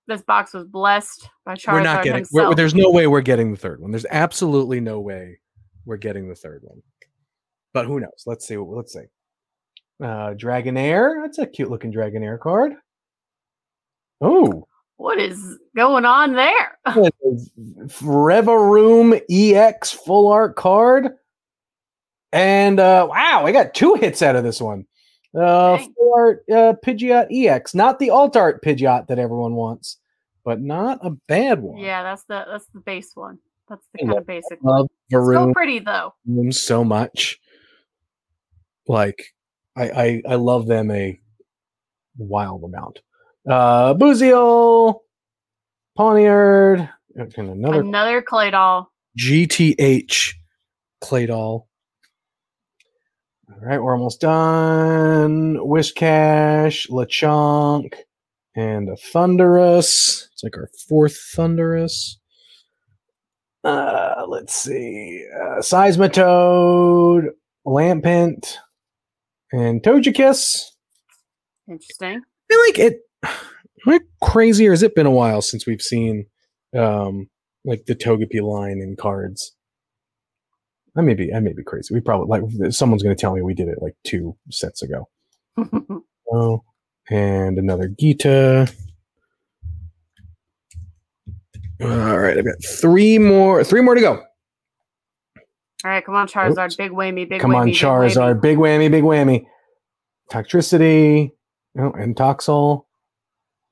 This 0.08 0.22
box 0.22 0.52
was 0.52 0.64
blessed 0.66 1.28
by 1.44 1.54
Charizard 1.54 1.72
we're 1.72 1.82
not 1.82 2.04
getting. 2.04 2.26
We're, 2.32 2.54
there's 2.54 2.74
no 2.74 2.90
way 2.90 3.06
we're 3.06 3.20
getting 3.20 3.52
the 3.52 3.56
third 3.56 3.80
one. 3.80 3.92
There's 3.92 4.06
absolutely 4.10 4.80
no 4.80 5.00
way 5.00 5.38
we're 5.84 5.96
getting 5.96 6.28
the 6.28 6.34
third 6.34 6.62
one. 6.64 6.82
But 7.72 7.86
who 7.86 8.00
knows? 8.00 8.24
Let's 8.26 8.46
see. 8.46 8.56
what 8.56 8.76
Let's 8.76 8.92
see. 8.92 9.04
Uh, 10.02 10.34
Dragonair. 10.34 11.22
That's 11.22 11.38
a 11.38 11.46
cute 11.46 11.70
looking 11.70 11.92
Dragonair 11.92 12.38
card. 12.40 12.72
Oh, 14.20 14.66
what 14.96 15.18
is 15.18 15.58
going 15.76 16.04
on 16.04 16.34
there? 16.34 16.78
Revaroom 18.00 19.20
EX 19.30 19.90
full 19.90 20.28
art 20.28 20.56
card. 20.56 21.16
And 22.32 22.80
uh, 22.80 23.08
wow, 23.10 23.44
I 23.44 23.52
got 23.52 23.74
two 23.74 23.94
hits 23.94 24.22
out 24.22 24.36
of 24.36 24.44
this 24.44 24.60
one. 24.60 24.86
Uh, 25.34 25.76
Dang. 25.76 25.94
full 25.94 26.12
art 26.14 26.44
uh, 26.50 26.74
Pidgeot 26.84 27.26
EX, 27.30 27.74
not 27.74 27.98
the 27.98 28.10
alt 28.10 28.36
art 28.36 28.62
Pidgeot 28.62 29.06
that 29.08 29.18
everyone 29.18 29.54
wants, 29.54 29.98
but 30.44 30.60
not 30.60 30.98
a 31.02 31.10
bad 31.10 31.60
one. 31.60 31.78
Yeah, 31.78 32.02
that's 32.02 32.24
the 32.24 32.44
that's 32.50 32.66
the 32.74 32.80
base 32.80 33.10
one. 33.14 33.38
That's 33.68 33.86
the 33.94 34.02
I 34.02 34.06
kind 34.06 34.18
of 34.18 34.26
basic 34.26 34.62
one. 34.62 34.76
love 34.76 34.88
It's 35.10 35.26
so 35.26 35.52
pretty 35.52 35.78
though. 35.78 36.14
so 36.50 36.84
much. 36.84 37.38
Like, 38.86 39.34
I, 39.76 39.90
I 39.90 40.22
I 40.30 40.34
love 40.34 40.66
them 40.66 40.90
a 40.90 41.18
wild 42.18 42.64
amount. 42.64 43.00
Uh, 43.48 43.94
Buizel, 43.94 45.00
Poniard, 45.98 46.88
and 47.14 47.34
another 47.36 47.80
Another 47.80 48.22
Claydol. 48.22 48.86
GTH 49.18 50.34
Claydol. 51.02 51.66
All 53.50 53.58
right, 53.60 53.82
we're 53.82 53.94
almost 53.94 54.20
done. 54.20 55.56
Whiscash, 55.56 56.88
Lechonk, 56.88 57.94
and 58.54 58.88
a 58.88 58.96
Thundurus. 58.96 60.28
It's 60.32 60.42
like 60.42 60.56
our 60.56 60.70
fourth 60.88 61.16
Thundurus. 61.34 62.18
Uh, 63.64 64.24
let's 64.26 64.54
see. 64.54 65.24
Uh, 65.34 65.60
Seismitoad, 65.60 67.26
Lampent, 67.66 68.56
and 69.52 69.82
Togekiss. 69.82 70.70
Interesting. 71.68 72.20
I 72.20 72.52
feel 72.52 72.60
like 72.66 72.78
it. 72.78 73.00
How 73.22 73.98
crazy, 74.22 74.66
or 74.68 74.70
has 74.72 74.82
it 74.82 74.94
been 74.94 75.06
a 75.06 75.10
while 75.10 75.42
since 75.42 75.66
we've 75.66 75.82
seen 75.82 76.26
um 76.76 77.28
like 77.64 77.84
the 77.86 77.94
Togepi 77.94 78.40
line 78.42 78.80
in 78.80 78.96
cards? 78.96 79.54
I 80.96 81.00
may 81.00 81.14
be, 81.14 81.32
I 81.32 81.40
may 81.40 81.52
be 81.54 81.62
crazy. 81.64 81.94
We 81.94 82.00
probably 82.00 82.28
like 82.28 82.72
someone's 82.72 83.02
going 83.02 83.16
to 83.16 83.20
tell 83.20 83.34
me 83.34 83.40
we 83.42 83.54
did 83.54 83.68
it 83.68 83.78
like 83.80 83.94
two 84.04 84.36
sets 84.50 84.82
ago. 84.82 85.08
Oh, 86.34 86.62
and 87.10 87.58
another 87.58 87.88
Gita. 87.88 88.66
All 91.82 91.88
right, 92.18 92.38
I've 92.38 92.44
got 92.44 92.54
three 92.80 93.18
more, 93.18 93.64
three 93.64 93.80
more 93.82 93.94
to 93.94 94.00
go. 94.00 94.12
All 95.84 95.90
right, 95.90 96.04
come 96.04 96.14
on, 96.14 96.28
Charizard. 96.28 96.76
Big 96.76 96.92
whammy, 96.92 97.28
big 97.28 97.40
Come 97.40 97.50
whammy. 97.50 97.56
on, 97.56 97.66
big 97.66 97.74
Charizard, 97.74 98.36
whammy. 98.36 98.40
big 98.42 98.58
whammy, 98.58 98.90
big 98.90 99.02
whammy. 99.04 99.44
Toxtricity, 100.30 101.32
oh, 101.78 101.90
and 101.92 102.14
Toxel, 102.14 102.84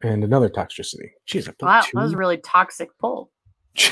and 0.02 0.24
another 0.24 0.48
toxicity. 0.48 1.10
Jeez, 1.28 1.48
I 1.48 1.52
put 1.52 1.62
Wow, 1.66 1.80
two. 1.82 1.90
that 1.94 2.02
was 2.02 2.12
a 2.12 2.16
really 2.16 2.38
toxic 2.38 2.88
pull. 2.98 3.30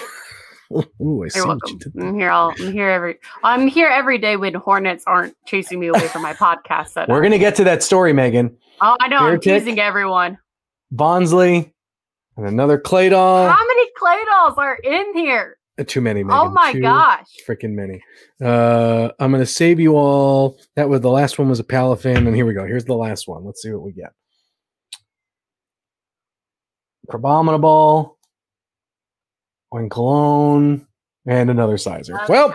Ooh, 1.00 1.24
I 1.24 1.28
see 1.28 1.40
what 1.40 1.58
you 1.70 1.78
did. 1.78 1.92
there. 1.94 2.06
I'm 2.08 2.14
here 2.18 2.30
all 2.30 2.52
I'm 2.58 2.72
here 2.72 2.90
every 2.90 3.16
I'm 3.42 3.66
here 3.68 3.88
every 3.88 4.18
day 4.18 4.36
when 4.36 4.52
hornets 4.54 5.02
aren't 5.06 5.34
chasing 5.46 5.80
me 5.80 5.86
away 5.86 6.08
from 6.08 6.20
my 6.22 6.34
podcast 6.34 6.88
setup. 6.88 7.08
We're 7.08 7.22
gonna 7.22 7.38
get 7.38 7.54
to 7.56 7.64
that 7.64 7.82
story, 7.82 8.12
Megan. 8.12 8.54
Oh, 8.82 8.96
I 9.00 9.08
know. 9.08 9.16
I'm 9.18 9.40
tick. 9.40 9.60
teasing 9.62 9.78
everyone. 9.80 10.36
Bonsly, 10.94 11.72
and 12.36 12.46
another 12.46 12.78
Claydol. 12.78 13.50
How 13.50 13.66
many 13.66 13.86
Claydols 14.00 14.58
are 14.58 14.76
in 14.84 15.14
here? 15.16 15.56
Uh, 15.78 15.84
Too 15.86 16.00
many, 16.02 16.22
Megan. 16.22 16.38
oh 16.38 16.50
my 16.50 16.72
Too 16.72 16.80
gosh. 16.82 17.26
Freaking 17.46 17.72
many. 17.72 18.02
Uh, 18.42 19.10
I'm 19.18 19.30
gonna 19.32 19.46
save 19.46 19.80
you 19.80 19.96
all. 19.96 20.58
That 20.76 20.88
was 20.90 21.00
the 21.00 21.10
last 21.10 21.38
one 21.38 21.48
was 21.48 21.60
a 21.60 21.64
Palafin, 21.64 22.26
and 22.26 22.36
here 22.36 22.44
we 22.44 22.52
go. 22.52 22.66
Here's 22.66 22.84
the 22.84 22.94
last 22.94 23.26
one. 23.26 23.44
Let's 23.44 23.62
see 23.62 23.70
what 23.72 23.82
we 23.82 23.92
get. 23.92 24.12
Crabominable, 27.10 28.16
Oincologne, 29.72 30.86
and 31.26 31.50
another 31.50 31.76
Scizor. 31.76 32.28
Well, 32.28 32.54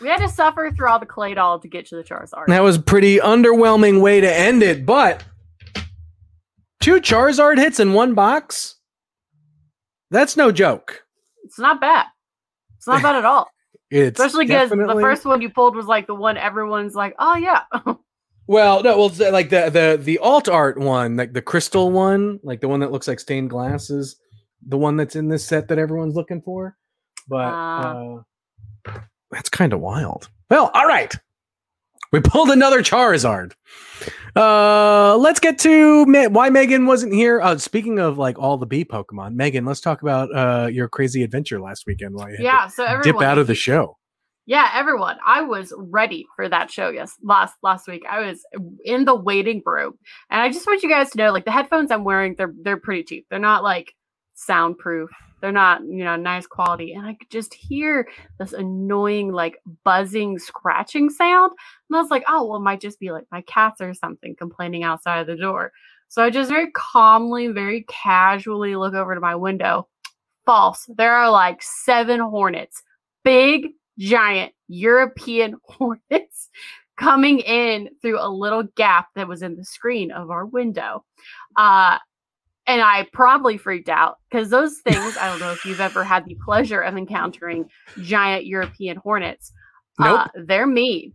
we 0.00 0.08
had 0.08 0.18
to 0.18 0.28
suffer 0.28 0.70
through 0.76 0.88
all 0.88 0.98
the 0.98 1.06
Claydol 1.06 1.62
to 1.62 1.68
get 1.68 1.86
to 1.86 1.96
the 1.96 2.02
Charizard. 2.02 2.46
that 2.48 2.62
was 2.62 2.76
a 2.76 2.82
pretty 2.82 3.18
underwhelming 3.18 4.00
way 4.00 4.20
to 4.20 4.32
end 4.32 4.62
it, 4.62 4.84
but 4.86 5.24
two 6.80 7.00
Charizard 7.00 7.58
hits 7.58 7.80
in 7.80 7.92
one 7.92 8.14
box. 8.14 8.76
That's 10.10 10.36
no 10.36 10.52
joke. 10.52 11.02
It's 11.44 11.58
not 11.58 11.80
bad. 11.80 12.06
It's 12.76 12.86
not 12.86 13.02
bad 13.02 13.16
at 13.16 13.24
all. 13.24 13.48
It's 13.94 14.18
Especially 14.18 14.46
because 14.46 14.70
the 14.70 14.98
first 15.02 15.26
one 15.26 15.42
you 15.42 15.50
pulled 15.50 15.76
was 15.76 15.84
like 15.84 16.06
the 16.06 16.14
one 16.14 16.38
everyone's 16.38 16.94
like, 16.94 17.14
oh 17.18 17.36
yeah. 17.36 17.64
Well, 18.48 18.82
no, 18.82 18.98
well, 18.98 19.12
uh, 19.20 19.30
like 19.32 19.50
the 19.50 19.70
the 19.70 20.00
the 20.02 20.18
alt 20.18 20.48
art 20.48 20.78
one, 20.78 21.16
like 21.16 21.32
the 21.32 21.42
crystal 21.42 21.90
one, 21.90 22.40
like 22.42 22.60
the 22.60 22.68
one 22.68 22.80
that 22.80 22.90
looks 22.92 23.06
like 23.08 23.20
stained 23.20 23.50
glasses, 23.50 24.16
the 24.66 24.76
one 24.76 24.96
that's 24.96 25.16
in 25.16 25.28
this 25.28 25.44
set 25.44 25.68
that 25.68 25.78
everyone's 25.78 26.14
looking 26.16 26.42
for. 26.42 26.76
But 27.28 27.52
Ah. 27.52 28.16
uh, 28.86 28.98
that's 29.30 29.48
kind 29.48 29.72
of 29.72 29.80
wild. 29.80 30.28
Well, 30.50 30.70
all 30.74 30.86
right, 30.86 31.14
we 32.12 32.20
pulled 32.20 32.50
another 32.50 32.82
Charizard. 32.82 33.52
Uh, 34.34 35.16
let's 35.18 35.38
get 35.40 35.58
to 35.60 36.04
Me- 36.06 36.26
why 36.26 36.50
Megan 36.50 36.86
wasn't 36.86 37.14
here. 37.14 37.40
Uh, 37.40 37.56
speaking 37.58 37.98
of 38.00 38.18
like 38.18 38.38
all 38.38 38.56
the 38.56 38.66
bee 38.66 38.84
Pokemon, 38.84 39.34
Megan, 39.34 39.64
let's 39.64 39.80
talk 39.80 40.02
about 40.02 40.34
uh 40.34 40.66
your 40.66 40.88
crazy 40.88 41.22
adventure 41.22 41.60
last 41.60 41.84
weekend. 41.86 42.14
Why 42.16 42.34
yeah. 42.38 42.66
So 42.66 42.84
everyone 42.84 43.02
dip 43.20 43.22
out 43.22 43.38
of 43.38 43.46
the 43.46 43.54
show. 43.54 43.98
Yeah, 44.52 44.68
everyone. 44.74 45.16
I 45.24 45.40
was 45.40 45.72
ready 45.78 46.26
for 46.36 46.46
that 46.46 46.70
show. 46.70 46.90
Yes, 46.90 47.16
last 47.22 47.54
last 47.62 47.88
week 47.88 48.02
I 48.06 48.20
was 48.20 48.44
in 48.84 49.06
the 49.06 49.14
waiting 49.14 49.62
room, 49.64 49.94
and 50.28 50.42
I 50.42 50.50
just 50.50 50.66
want 50.66 50.82
you 50.82 50.90
guys 50.90 51.08
to 51.12 51.16
know, 51.16 51.32
like 51.32 51.46
the 51.46 51.50
headphones 51.50 51.90
I'm 51.90 52.04
wearing, 52.04 52.34
they're 52.36 52.52
they're 52.60 52.76
pretty 52.76 53.02
cheap. 53.02 53.26
They're 53.30 53.38
not 53.38 53.62
like 53.62 53.94
soundproof. 54.34 55.08
They're 55.40 55.52
not 55.52 55.80
you 55.84 56.04
know 56.04 56.16
nice 56.16 56.46
quality, 56.46 56.92
and 56.92 57.06
I 57.06 57.14
could 57.14 57.30
just 57.30 57.54
hear 57.54 58.06
this 58.38 58.52
annoying 58.52 59.32
like 59.32 59.56
buzzing, 59.84 60.38
scratching 60.38 61.08
sound. 61.08 61.52
And 61.88 61.96
I 61.96 62.02
was 62.02 62.10
like, 62.10 62.24
oh 62.28 62.44
well, 62.44 62.58
it 62.58 62.62
might 62.62 62.82
just 62.82 63.00
be 63.00 63.10
like 63.10 63.24
my 63.32 63.40
cats 63.40 63.80
or 63.80 63.94
something 63.94 64.36
complaining 64.36 64.82
outside 64.84 65.20
of 65.20 65.26
the 65.28 65.36
door. 65.36 65.72
So 66.08 66.22
I 66.22 66.28
just 66.28 66.50
very 66.50 66.70
calmly, 66.72 67.46
very 67.46 67.86
casually 67.88 68.76
look 68.76 68.92
over 68.92 69.14
to 69.14 69.20
my 69.22 69.34
window. 69.34 69.88
False. 70.44 70.90
There 70.94 71.14
are 71.14 71.30
like 71.30 71.62
seven 71.62 72.20
hornets, 72.20 72.82
big 73.24 73.68
giant 74.02 74.52
European 74.68 75.56
hornets 75.64 76.50
coming 76.96 77.38
in 77.40 77.88
through 78.00 78.20
a 78.20 78.28
little 78.28 78.64
gap 78.76 79.06
that 79.14 79.28
was 79.28 79.42
in 79.42 79.56
the 79.56 79.64
screen 79.64 80.10
of 80.10 80.30
our 80.30 80.44
window. 80.44 81.04
Uh, 81.56 81.98
and 82.66 82.80
I 82.80 83.08
probably 83.12 83.56
freaked 83.56 83.88
out 83.88 84.18
because 84.30 84.50
those 84.50 84.78
things, 84.78 85.16
I 85.16 85.28
don't 85.28 85.40
know 85.40 85.52
if 85.52 85.64
you've 85.64 85.80
ever 85.80 86.04
had 86.04 86.24
the 86.26 86.36
pleasure 86.44 86.80
of 86.80 86.96
encountering 86.96 87.68
giant 88.02 88.46
European 88.46 88.98
hornets. 88.98 89.52
Nope. 89.98 90.20
Uh, 90.20 90.28
they're 90.46 90.66
mean. 90.66 91.14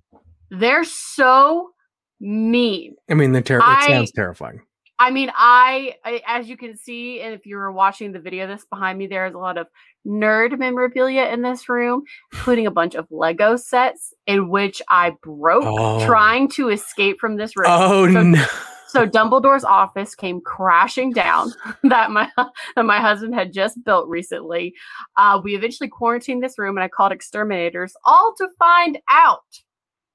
They're 0.50 0.84
so 0.84 1.72
mean. 2.20 2.96
I 3.10 3.14
mean, 3.14 3.32
the 3.32 3.42
ter- 3.42 3.62
I- 3.62 3.86
it 3.86 3.88
sounds 3.88 4.12
terrifying. 4.12 4.62
I 5.00 5.12
mean, 5.12 5.32
I, 5.36 5.96
I, 6.04 6.22
as 6.26 6.50
you 6.50 6.58
can 6.58 6.76
see, 6.76 7.22
and 7.22 7.34
if 7.34 7.46
you 7.46 7.56
were 7.58 7.72
watching 7.72 8.12
the 8.12 8.20
video 8.20 8.48
that's 8.48 8.66
behind 8.66 8.98
me, 8.98 9.08
there's 9.08 9.36
a 9.36 9.38
lot 9.38 9.58
of 9.58 9.68
nerd 10.08 10.58
memorabilia 10.58 11.26
in 11.26 11.42
this 11.44 11.70
room, 11.70 12.04
including 12.34 12.66
a 12.66 12.72
bunch 12.72 12.96
of 12.96 13.06
Lego 13.12 13.58
sets 13.58 14.14
in 14.26 14.50
which 14.50 14.82
I 14.90 15.12
broke 15.22 15.66
Oh. 15.66 16.06
trying 16.06 16.50
to 16.52 16.70
escape 16.70 17.20
from 17.20 17.36
this 17.38 17.56
room. 17.56 17.68
Oh 17.70 18.12
so, 18.12 18.24
no! 18.24 18.46
so 18.88 19.06
Dumbledore's 19.06 19.64
office 19.64 20.16
came 20.16 20.42
crashing 20.42 21.12
down 21.12 21.52
that 21.84 22.10
my 22.10 22.30
that 22.38 22.86
my 22.86 23.00
husband 23.00 23.36
had 23.36 23.54
just 23.54 23.84
built 23.84 24.08
recently. 24.08 24.74
Uh, 25.16 25.40
we 25.44 25.56
eventually 25.56 25.90
quarantined 25.90 26.42
this 26.42 26.58
room, 26.58 26.76
and 26.78 26.84
I 26.84 26.88
called 26.88 27.12
exterminators, 27.12 27.94
all 28.06 28.34
to 28.38 28.48
find 28.58 28.98
out. 29.10 29.44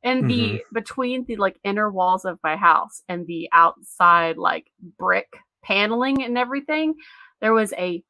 And 0.04 0.28
the 0.28 0.40
Mm-hmm. 0.40 0.74
between 0.74 1.24
the 1.26 1.36
like 1.36 1.58
inner 1.64 1.90
walls 1.90 2.24
of 2.24 2.38
my 2.42 2.56
house 2.56 3.02
and 3.08 3.26
the 3.26 3.48
outside 3.52 4.36
like 4.36 4.66
brick 4.98 5.28
paneling 5.64 6.22
and 6.24 6.36
everything, 6.36 6.94
there 7.40 7.52
was 7.52 7.72
a 7.74 8.02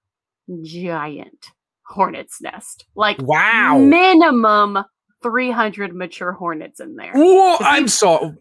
giant 0.62 1.50
hornet's 1.86 2.40
nest. 2.40 2.86
Like 2.94 3.18
Wow! 3.20 3.78
minimum 3.78 4.78
300 5.22 5.94
mature 5.94 6.32
hornets 6.32 6.80
in 6.80 6.96
there. 6.96 7.12
Whoa, 7.14 7.56
I'm 7.60 7.88
so. 7.88 8.34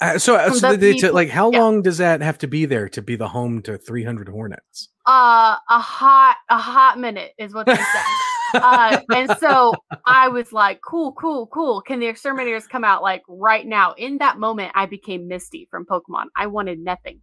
Uh, 0.00 0.18
so, 0.18 0.34
uh, 0.34 0.50
so 0.50 0.74
they, 0.76 0.94
people- 0.94 1.14
like, 1.14 1.28
how 1.30 1.50
yeah. 1.52 1.60
long 1.60 1.80
does 1.82 1.98
that 1.98 2.20
have 2.22 2.36
to 2.38 2.48
be 2.48 2.64
there 2.64 2.88
to 2.88 3.00
be 3.00 3.14
the 3.14 3.28
home 3.28 3.62
to 3.62 3.78
300 3.78 4.28
hornets? 4.28 4.88
Uh, 5.06 5.56
a 5.70 5.78
hot 5.80 6.36
a 6.48 6.58
hot 6.58 6.98
minute 6.98 7.32
is 7.38 7.54
what 7.54 7.66
they 7.66 7.74
said. 7.76 7.84
Uh, 8.54 9.00
and 9.14 9.30
so 9.38 9.74
I 10.06 10.28
was 10.28 10.52
like, 10.52 10.80
cool, 10.86 11.12
cool, 11.12 11.46
cool. 11.48 11.80
Can 11.80 12.00
the 12.00 12.06
exterminators 12.06 12.66
come 12.66 12.84
out 12.84 13.02
like 13.02 13.22
right 13.28 13.66
now? 13.66 13.92
In 13.92 14.18
that 14.18 14.38
moment, 14.38 14.72
I 14.74 14.86
became 14.86 15.28
Misty 15.28 15.68
from 15.70 15.86
Pokemon. 15.86 16.26
I 16.36 16.46
wanted 16.46 16.78
nothing 16.80 17.20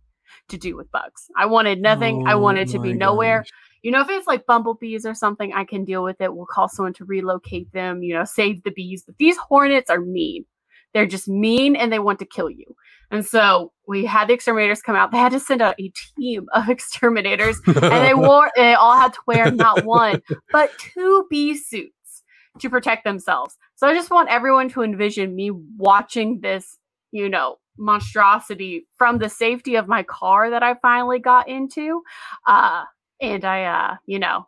to 0.49 0.57
do 0.57 0.75
with 0.75 0.91
bugs. 0.91 1.27
I 1.35 1.45
wanted 1.45 1.81
nothing. 1.81 2.23
I 2.27 2.35
Oh 2.35 2.39
wanted 2.39 2.67
to 2.69 2.79
be 2.79 2.93
nowhere. 2.93 3.39
gosh. 3.39 3.51
You 3.81 3.91
know, 3.91 4.01
if 4.01 4.09
it's 4.09 4.27
like 4.27 4.45
bumblebees 4.45 5.05
or 5.05 5.13
something, 5.13 5.53
I 5.53 5.63
can 5.63 5.85
deal 5.85 6.03
with 6.03 6.19
it. 6.21 6.35
We'll 6.35 6.45
call 6.45 6.67
someone 6.67 6.93
to 6.93 7.05
relocate 7.05 7.71
them, 7.71 8.03
you 8.03 8.13
know, 8.13 8.25
save 8.25 8.63
the 8.63 8.71
bees. 8.71 9.03
But 9.05 9.17
these 9.17 9.37
hornets 9.37 9.89
are 9.89 10.01
mean. 10.01 10.45
They're 10.93 11.05
just 11.05 11.27
mean 11.27 11.75
and 11.75 11.91
they 11.93 11.99
want 11.99 12.19
to 12.19 12.25
kill 12.25 12.49
you. 12.49 12.75
And 13.11 13.25
so 13.25 13.71
we 13.87 14.05
had 14.05 14.27
the 14.27 14.33
exterminators 14.33 14.81
come 14.81 14.95
out. 14.95 15.11
They 15.11 15.17
had 15.17 15.31
to 15.31 15.39
send 15.39 15.61
out 15.61 15.79
a 15.79 15.91
team 16.17 16.45
of 16.53 16.69
exterminators 16.69 17.59
and 17.65 17.75
they 17.75 18.13
wore 18.13 18.51
they 18.55 18.73
all 18.73 18.97
had 18.97 19.13
to 19.13 19.19
wear 19.25 19.51
not 19.51 19.85
one 19.85 20.21
but 20.51 20.71
two 20.77 21.25
bee 21.29 21.55
suits 21.55 22.23
to 22.59 22.69
protect 22.69 23.03
themselves. 23.03 23.57
So 23.75 23.87
I 23.87 23.93
just 23.93 24.11
want 24.11 24.29
everyone 24.29 24.69
to 24.69 24.81
envision 24.81 25.35
me 25.35 25.51
watching 25.77 26.41
this, 26.41 26.77
you 27.11 27.29
know, 27.29 27.57
monstrosity 27.77 28.85
from 28.97 29.19
the 29.19 29.29
safety 29.29 29.75
of 29.75 29.87
my 29.87 30.03
car 30.03 30.49
that 30.49 30.63
I 30.63 30.75
finally 30.75 31.19
got 31.19 31.47
into. 31.47 32.03
Uh 32.47 32.83
and 33.21 33.43
I 33.43 33.63
uh, 33.63 33.95
you 34.05 34.19
know, 34.19 34.47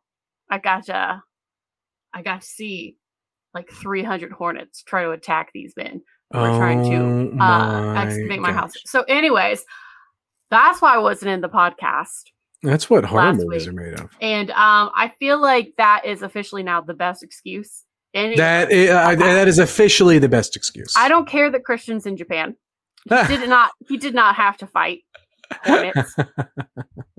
I 0.50 0.60
got 0.60 0.90
uh 0.90 1.18
I 2.14 2.22
got 2.22 2.42
to 2.42 2.48
see 2.48 2.98
like 3.54 3.70
300 3.72 4.32
hornets 4.32 4.84
try 4.84 5.04
to 5.04 5.12
attack 5.12 5.52
these 5.54 5.74
men 5.76 6.02
who 6.32 6.40
are 6.40 6.58
trying 6.58 6.84
to 6.90 7.38
Oh 7.40 7.44
uh 7.44 7.94
excavate 7.96 8.40
my 8.40 8.52
house. 8.54 8.74
So 8.86 9.02
anyways, 9.04 9.64
that's 10.50 10.82
why 10.82 10.96
I 10.96 10.98
wasn't 11.00 11.32
in 11.32 11.42
the 11.42 11.50
podcast. 11.50 12.24
That's 12.64 12.90
what 12.90 13.04
horror 13.06 13.34
movies 13.34 13.66
week. 13.66 13.70
are 13.70 13.74
made 13.74 14.00
of. 14.00 14.10
And 14.22 14.52
um, 14.52 14.92
I 14.96 15.12
feel 15.20 15.42
like 15.42 15.74
that 15.78 16.06
is 16.06 16.22
officially 16.22 16.62
now 16.62 16.82
the 16.82 16.94
best 16.94 17.24
excuse. 17.24 17.86
Any- 18.14 18.36
That 18.36 18.72
is, 18.72 18.90
uh, 18.90 19.16
that 19.16 19.48
is 19.48 19.58
officially 19.58 20.20
the 20.20 20.30
best 20.30 20.56
excuse. 20.56 20.94
I 20.96 21.08
don't 21.10 21.28
care 21.28 21.50
that 21.50 21.64
Christian's 21.64 22.06
in 22.06 22.18
Japan. 22.18 22.56
He 23.10 23.16
did 23.38 23.50
not. 23.50 23.72
He 23.88 23.98
did 23.98 24.14
not 24.14 24.36
have 24.36 24.58
to 24.58 24.68
fight 24.68 25.00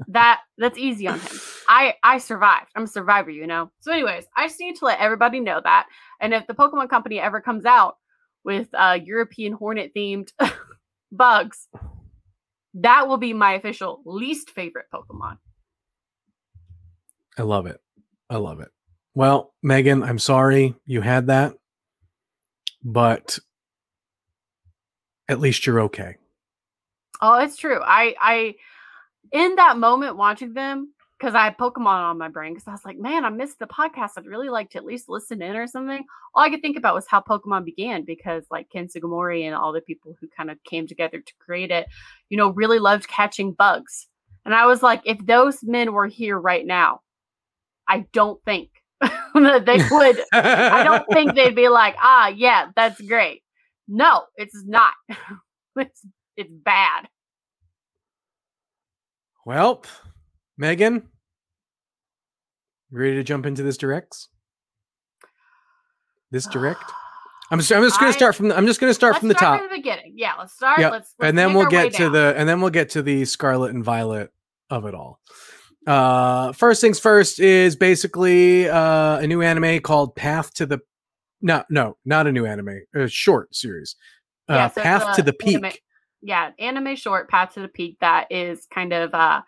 that 0.08 0.40
that's 0.58 0.78
easy 0.78 1.06
on 1.08 1.18
him. 1.18 1.38
I 1.68 1.94
I 2.02 2.18
survived. 2.18 2.68
I'm 2.76 2.84
a 2.84 2.88
survivor, 2.88 3.30
you 3.30 3.46
know. 3.46 3.70
So, 3.80 3.92
anyways, 3.92 4.26
I 4.36 4.46
just 4.46 4.60
need 4.60 4.76
to 4.76 4.84
let 4.84 5.00
everybody 5.00 5.40
know 5.40 5.60
that. 5.62 5.86
And 6.20 6.32
if 6.34 6.46
the 6.46 6.54
Pokemon 6.54 6.88
Company 6.88 7.18
ever 7.20 7.40
comes 7.40 7.64
out 7.64 7.96
with 8.44 8.68
uh, 8.74 8.98
European 9.02 9.52
hornet 9.52 9.92
themed 9.94 10.32
bugs, 11.12 11.68
that 12.74 13.08
will 13.08 13.18
be 13.18 13.32
my 13.32 13.52
official 13.54 14.02
least 14.04 14.50
favorite 14.50 14.86
Pokemon. 14.92 15.38
I 17.38 17.42
love 17.42 17.66
it. 17.66 17.80
I 18.28 18.36
love 18.36 18.60
it. 18.60 18.68
Well, 19.14 19.52
Megan, 19.62 20.02
I'm 20.02 20.18
sorry 20.18 20.74
you 20.86 21.00
had 21.02 21.26
that, 21.26 21.54
but 22.82 23.38
at 25.28 25.40
least 25.40 25.66
you're 25.66 25.82
okay. 25.82 26.16
Oh, 27.20 27.38
it's 27.38 27.56
true. 27.56 27.80
I 27.82 28.14
I 28.20 28.54
in 29.32 29.56
that 29.56 29.78
moment 29.78 30.16
watching 30.16 30.54
them 30.54 30.92
because 31.22 31.36
I 31.36 31.44
had 31.44 31.56
Pokemon 31.56 31.86
on 31.86 32.18
my 32.18 32.26
brain 32.26 32.52
because 32.52 32.66
I 32.66 32.72
was 32.72 32.84
like, 32.84 32.98
man, 32.98 33.24
I 33.24 33.30
missed 33.30 33.60
the 33.60 33.66
podcast. 33.66 34.10
I'd 34.18 34.26
really 34.26 34.48
like 34.48 34.70
to 34.70 34.78
at 34.78 34.84
least 34.84 35.08
listen 35.08 35.40
in 35.40 35.54
or 35.54 35.68
something. 35.68 36.04
All 36.34 36.42
I 36.42 36.50
could 36.50 36.62
think 36.62 36.76
about 36.76 36.96
was 36.96 37.06
how 37.06 37.20
Pokemon 37.20 37.64
began 37.64 38.04
because 38.04 38.42
like 38.50 38.68
Ken 38.70 38.88
Sugimori 38.88 39.44
and 39.44 39.54
all 39.54 39.72
the 39.72 39.82
people 39.82 40.16
who 40.20 40.26
kind 40.36 40.50
of 40.50 40.58
came 40.64 40.88
together 40.88 41.20
to 41.20 41.32
create 41.38 41.70
it, 41.70 41.86
you 42.28 42.36
know, 42.36 42.50
really 42.50 42.80
loved 42.80 43.06
catching 43.06 43.52
bugs. 43.52 44.08
And 44.44 44.52
I 44.52 44.66
was 44.66 44.82
like, 44.82 45.00
if 45.04 45.24
those 45.24 45.62
men 45.62 45.92
were 45.92 46.08
here 46.08 46.36
right 46.36 46.66
now, 46.66 47.02
I 47.88 48.04
don't 48.12 48.42
think 48.44 48.70
that 49.00 49.64
they 49.64 49.78
would. 49.92 50.20
I 50.32 50.82
don't 50.82 51.06
think 51.12 51.36
they'd 51.36 51.54
be 51.54 51.68
like, 51.68 51.94
ah, 52.00 52.28
yeah, 52.30 52.72
that's 52.74 53.00
great. 53.00 53.44
No, 53.86 54.24
it's 54.34 54.64
not. 54.64 54.94
it's 55.76 56.04
it's 56.36 56.50
bad. 56.52 57.06
Well, 59.46 59.84
Megan, 60.58 61.08
ready 62.92 63.14
to 63.14 63.24
jump 63.24 63.46
into 63.46 63.62
this 63.62 63.76
directs? 63.76 64.28
This 66.30 66.46
direct? 66.46 66.82
I'm 67.50 67.58
just, 67.58 67.70
I'm 67.72 67.82
just 67.82 67.98
going 68.00 68.08
I- 68.08 68.12
to 68.12 68.18
start 68.18 68.34
from 68.34 68.48
the, 68.48 68.56
I'm 68.56 68.66
just 68.66 68.80
going 68.80 68.90
to 68.90 68.94
start 68.94 69.12
let's 69.14 69.20
from 69.20 69.28
the 69.28 69.34
start 69.34 69.60
top. 69.60 69.68
from 69.68 69.76
the 69.76 69.82
beginning. 69.82 70.14
Yeah, 70.16 70.32
let's 70.38 70.54
start. 70.54 70.78
Yep, 70.78 70.92
Let's, 70.92 71.14
let's 71.18 71.28
and 71.28 71.36
then 71.36 71.52
we'll 71.54 71.66
get 71.68 71.92
to 71.94 71.98
down. 72.04 72.12
the 72.12 72.34
and 72.36 72.48
then 72.48 72.60
we'll 72.60 72.70
get 72.70 72.90
to 72.90 73.02
the 73.02 73.24
scarlet 73.26 73.74
and 73.74 73.84
violet 73.84 74.30
of 74.70 74.86
it 74.86 74.94
all 74.94 75.20
uh 75.86 76.52
first 76.52 76.80
things 76.80 76.98
first 76.98 77.38
is 77.40 77.74
basically 77.76 78.68
uh 78.70 79.18
a 79.18 79.26
new 79.26 79.42
anime 79.42 79.80
called 79.80 80.14
path 80.16 80.54
to 80.54 80.64
the 80.64 80.78
no 81.42 81.62
no 81.68 81.96
not 82.06 82.26
a 82.28 82.32
new 82.32 82.46
anime 82.46 82.78
a 82.94 83.06
short 83.08 83.52
series 83.54 83.96
uh 84.48 84.54
Yeah, 84.54 84.68
so 84.68 84.80
path 84.80 85.16
to 85.16 85.22
the 85.22 85.32
peak 85.34 85.56
anime- 85.56 85.72
yeah 86.22 86.50
anime 86.58 86.94
short 86.96 87.28
Path 87.28 87.54
to 87.54 87.60
the 87.60 87.68
Peak 87.68 87.98
that 88.00 88.28
is 88.30 88.66
kind 88.72 88.92
of 88.94 89.12
uh 89.12 89.42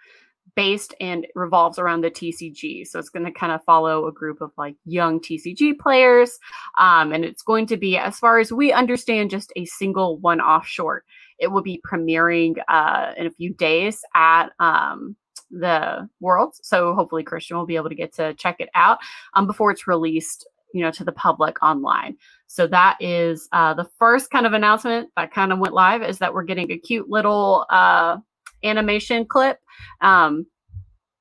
based 0.56 0.94
and 1.00 1.26
revolves 1.34 1.78
around 1.78 2.02
the 2.02 2.10
TCG. 2.10 2.86
So 2.86 2.98
it's 2.98 3.08
going 3.08 3.24
to 3.24 3.32
kind 3.32 3.52
of 3.52 3.64
follow 3.64 4.06
a 4.06 4.12
group 4.12 4.40
of 4.40 4.52
like 4.56 4.76
young 4.84 5.20
TCG 5.20 5.78
players, 5.78 6.38
um, 6.78 7.12
and 7.12 7.24
it's 7.24 7.42
going 7.42 7.66
to 7.66 7.76
be, 7.76 7.96
as 7.96 8.18
far 8.18 8.38
as 8.38 8.52
we 8.52 8.72
understand, 8.72 9.30
just 9.30 9.52
a 9.56 9.64
single 9.64 10.18
one-off 10.18 10.66
short. 10.66 11.04
It 11.38 11.48
will 11.48 11.62
be 11.62 11.82
premiering 11.86 12.56
uh, 12.68 13.12
in 13.16 13.26
a 13.26 13.30
few 13.30 13.52
days 13.54 14.00
at 14.14 14.50
um, 14.60 15.16
the 15.50 16.08
Worlds. 16.20 16.60
So 16.62 16.94
hopefully 16.94 17.22
Christian 17.22 17.56
will 17.56 17.66
be 17.66 17.76
able 17.76 17.88
to 17.88 17.94
get 17.94 18.12
to 18.14 18.34
check 18.34 18.56
it 18.60 18.68
out 18.74 18.98
um, 19.34 19.46
before 19.46 19.70
it's 19.70 19.86
released, 19.86 20.46
you 20.72 20.82
know, 20.82 20.90
to 20.92 21.04
the 21.04 21.12
public 21.12 21.62
online. 21.62 22.16
So 22.46 22.66
that 22.68 22.96
is 23.00 23.48
uh, 23.52 23.74
the 23.74 23.88
first 23.98 24.30
kind 24.30 24.46
of 24.46 24.52
announcement 24.52 25.10
that 25.16 25.32
kind 25.32 25.52
of 25.52 25.58
went 25.58 25.74
live 25.74 26.02
is 26.02 26.18
that 26.18 26.34
we're 26.34 26.44
getting 26.44 26.70
a 26.70 26.78
cute 26.78 27.08
little 27.08 27.66
uh, 27.70 28.18
animation 28.64 29.24
clip. 29.26 29.58
Um, 30.00 30.46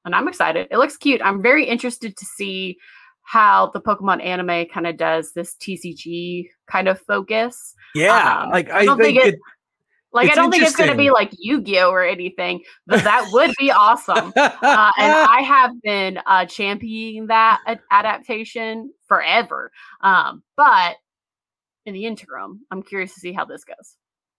and 0.05 0.15
I'm 0.15 0.27
excited. 0.27 0.67
It 0.71 0.77
looks 0.77 0.97
cute. 0.97 1.21
I'm 1.23 1.41
very 1.41 1.65
interested 1.65 2.17
to 2.17 2.25
see 2.25 2.77
how 3.23 3.71
the 3.73 3.79
Pokemon 3.81 4.23
anime 4.23 4.65
kind 4.67 4.85
of 4.85 4.97
does 4.97 5.31
this 5.33 5.55
TCG 5.55 6.47
kind 6.67 6.87
of 6.89 6.99
focus. 6.99 7.73
yeah 7.95 8.41
um, 8.43 8.49
like 8.51 8.69
I 8.69 8.79
i, 8.79 8.85
don't 8.85 8.97
think 8.97 9.15
think 9.19 9.27
it- 9.27 9.33
it, 9.35 9.39
Like, 10.11 10.27
It's 10.27 10.37
I 10.37 10.41
don't 10.41 10.51
think 10.51 10.63
it's 10.63 10.75
going 10.75 10.89
to 10.91 10.95
be 10.97 11.09
like 11.09 11.31
Yu 11.39 11.61
Gi 11.61 11.79
Oh 11.79 11.89
or 11.89 12.03
anything, 12.05 12.61
but 12.85 13.03
that 13.03 13.29
would 13.31 13.51
be 13.57 13.71
awesome. 13.71 14.31
Uh, 14.37 14.91
and 14.99 15.11
I 15.11 15.41
have 15.41 15.71
been 15.81 16.19
uh, 16.25 16.45
championing 16.45 17.27
that 17.27 17.61
ad- 17.65 17.79
adaptation 17.91 18.91
forever. 19.07 19.71
Um, 20.01 20.43
but 20.55 20.97
in 21.85 21.93
the 21.93 22.05
interim, 22.05 22.61
I'm 22.71 22.83
curious 22.83 23.13
to 23.15 23.19
see 23.21 23.31
how 23.33 23.45
this 23.45 23.63
goes. 23.63 23.95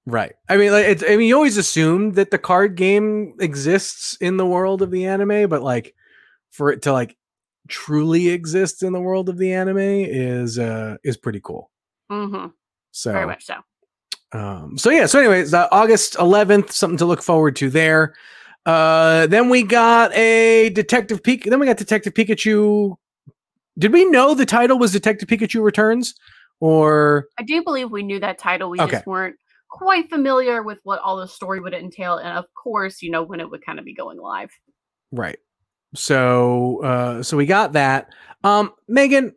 Right 0.07 0.35
i 0.49 0.57
mean 0.57 0.71
like 0.71 0.85
it's 0.87 1.03
i 1.09 1.17
mean 1.17 1.29
you 1.29 1.35
always 1.35 1.57
assume 1.57 2.13
that 2.13 2.31
the 2.31 2.39
card 2.39 2.75
game 2.77 3.35
exists 3.41 4.17
in 4.21 4.37
the 4.37 4.47
world 4.47 4.83
of 4.83 4.91
the 4.91 5.07
anime 5.07 5.49
but 5.49 5.63
like 5.63 5.95
for 6.51 6.71
it 6.71 6.83
to 6.83 6.93
like 6.93 7.17
truly 7.69 8.29
exist 8.29 8.83
in 8.83 8.93
the 8.93 9.01
world 9.01 9.29
of 9.31 9.39
the 9.39 9.53
anime 9.53 9.79
is 9.79 10.59
uh 10.59 10.97
is 11.05 11.17
pretty 11.17 11.41
cool 11.41 11.71
hmm 12.11 12.47
so 12.91 13.13
Very 13.13 13.27
much 13.27 13.45
so. 13.45 13.55
Um, 14.33 14.77
so 14.77 14.91
yeah, 14.91 15.07
so 15.07 15.21
anyways, 15.21 15.55
uh, 15.55 15.69
August 15.71 16.15
11th, 16.15 16.73
something 16.73 16.99
to 16.99 17.05
look 17.05 17.23
forward 17.23 17.55
to 17.57 17.71
there. 17.71 18.15
Uh, 18.67 19.29
then 19.29 19.49
we 19.49 19.63
got 19.63 20.13
a 20.13 20.71
Detective 20.71 21.23
Pikachu. 21.23 21.51
Then 21.51 21.61
we 21.61 21.67
got 21.67 21.77
Detective 21.77 22.15
Pikachu. 22.15 22.97
Did 23.79 23.93
we 23.93 24.05
know 24.07 24.35
the 24.35 24.45
title 24.47 24.77
was 24.79 24.91
Detective 24.93 25.29
Pikachu 25.29 25.63
Returns, 25.63 26.15
or 26.59 27.29
I 27.39 27.45
do 27.45 27.63
believe 27.63 27.93
we 27.93 28.03
knew 28.03 28.19
that 28.21 28.39
title. 28.39 28.71
We 28.71 28.81
Okay. 28.81 28.93
just 28.93 29.07
weren't 29.07 29.37
quite 29.79 30.09
familiar 30.09 30.63
with 30.63 30.79
what 30.85 31.01
all 31.01 31.17
the 31.17 31.27
story 31.29 31.61
would 31.61 31.75
entail, 31.75 32.17
and 32.19 32.37
of 32.39 32.45
course, 32.55 33.03
you 33.03 33.11
know 33.11 33.23
when 33.23 33.41
it 33.41 33.51
would 33.51 33.65
kind 33.65 33.79
of 33.79 33.85
be 33.85 33.95
going 33.95 34.19
live. 34.19 34.51
right? 35.13 35.39
So, 35.97 36.83
uh, 36.83 37.23
so 37.23 37.37
we 37.37 37.47
got 37.47 37.73
that. 37.75 38.09
Um, 38.43 38.73
Megan, 38.89 39.33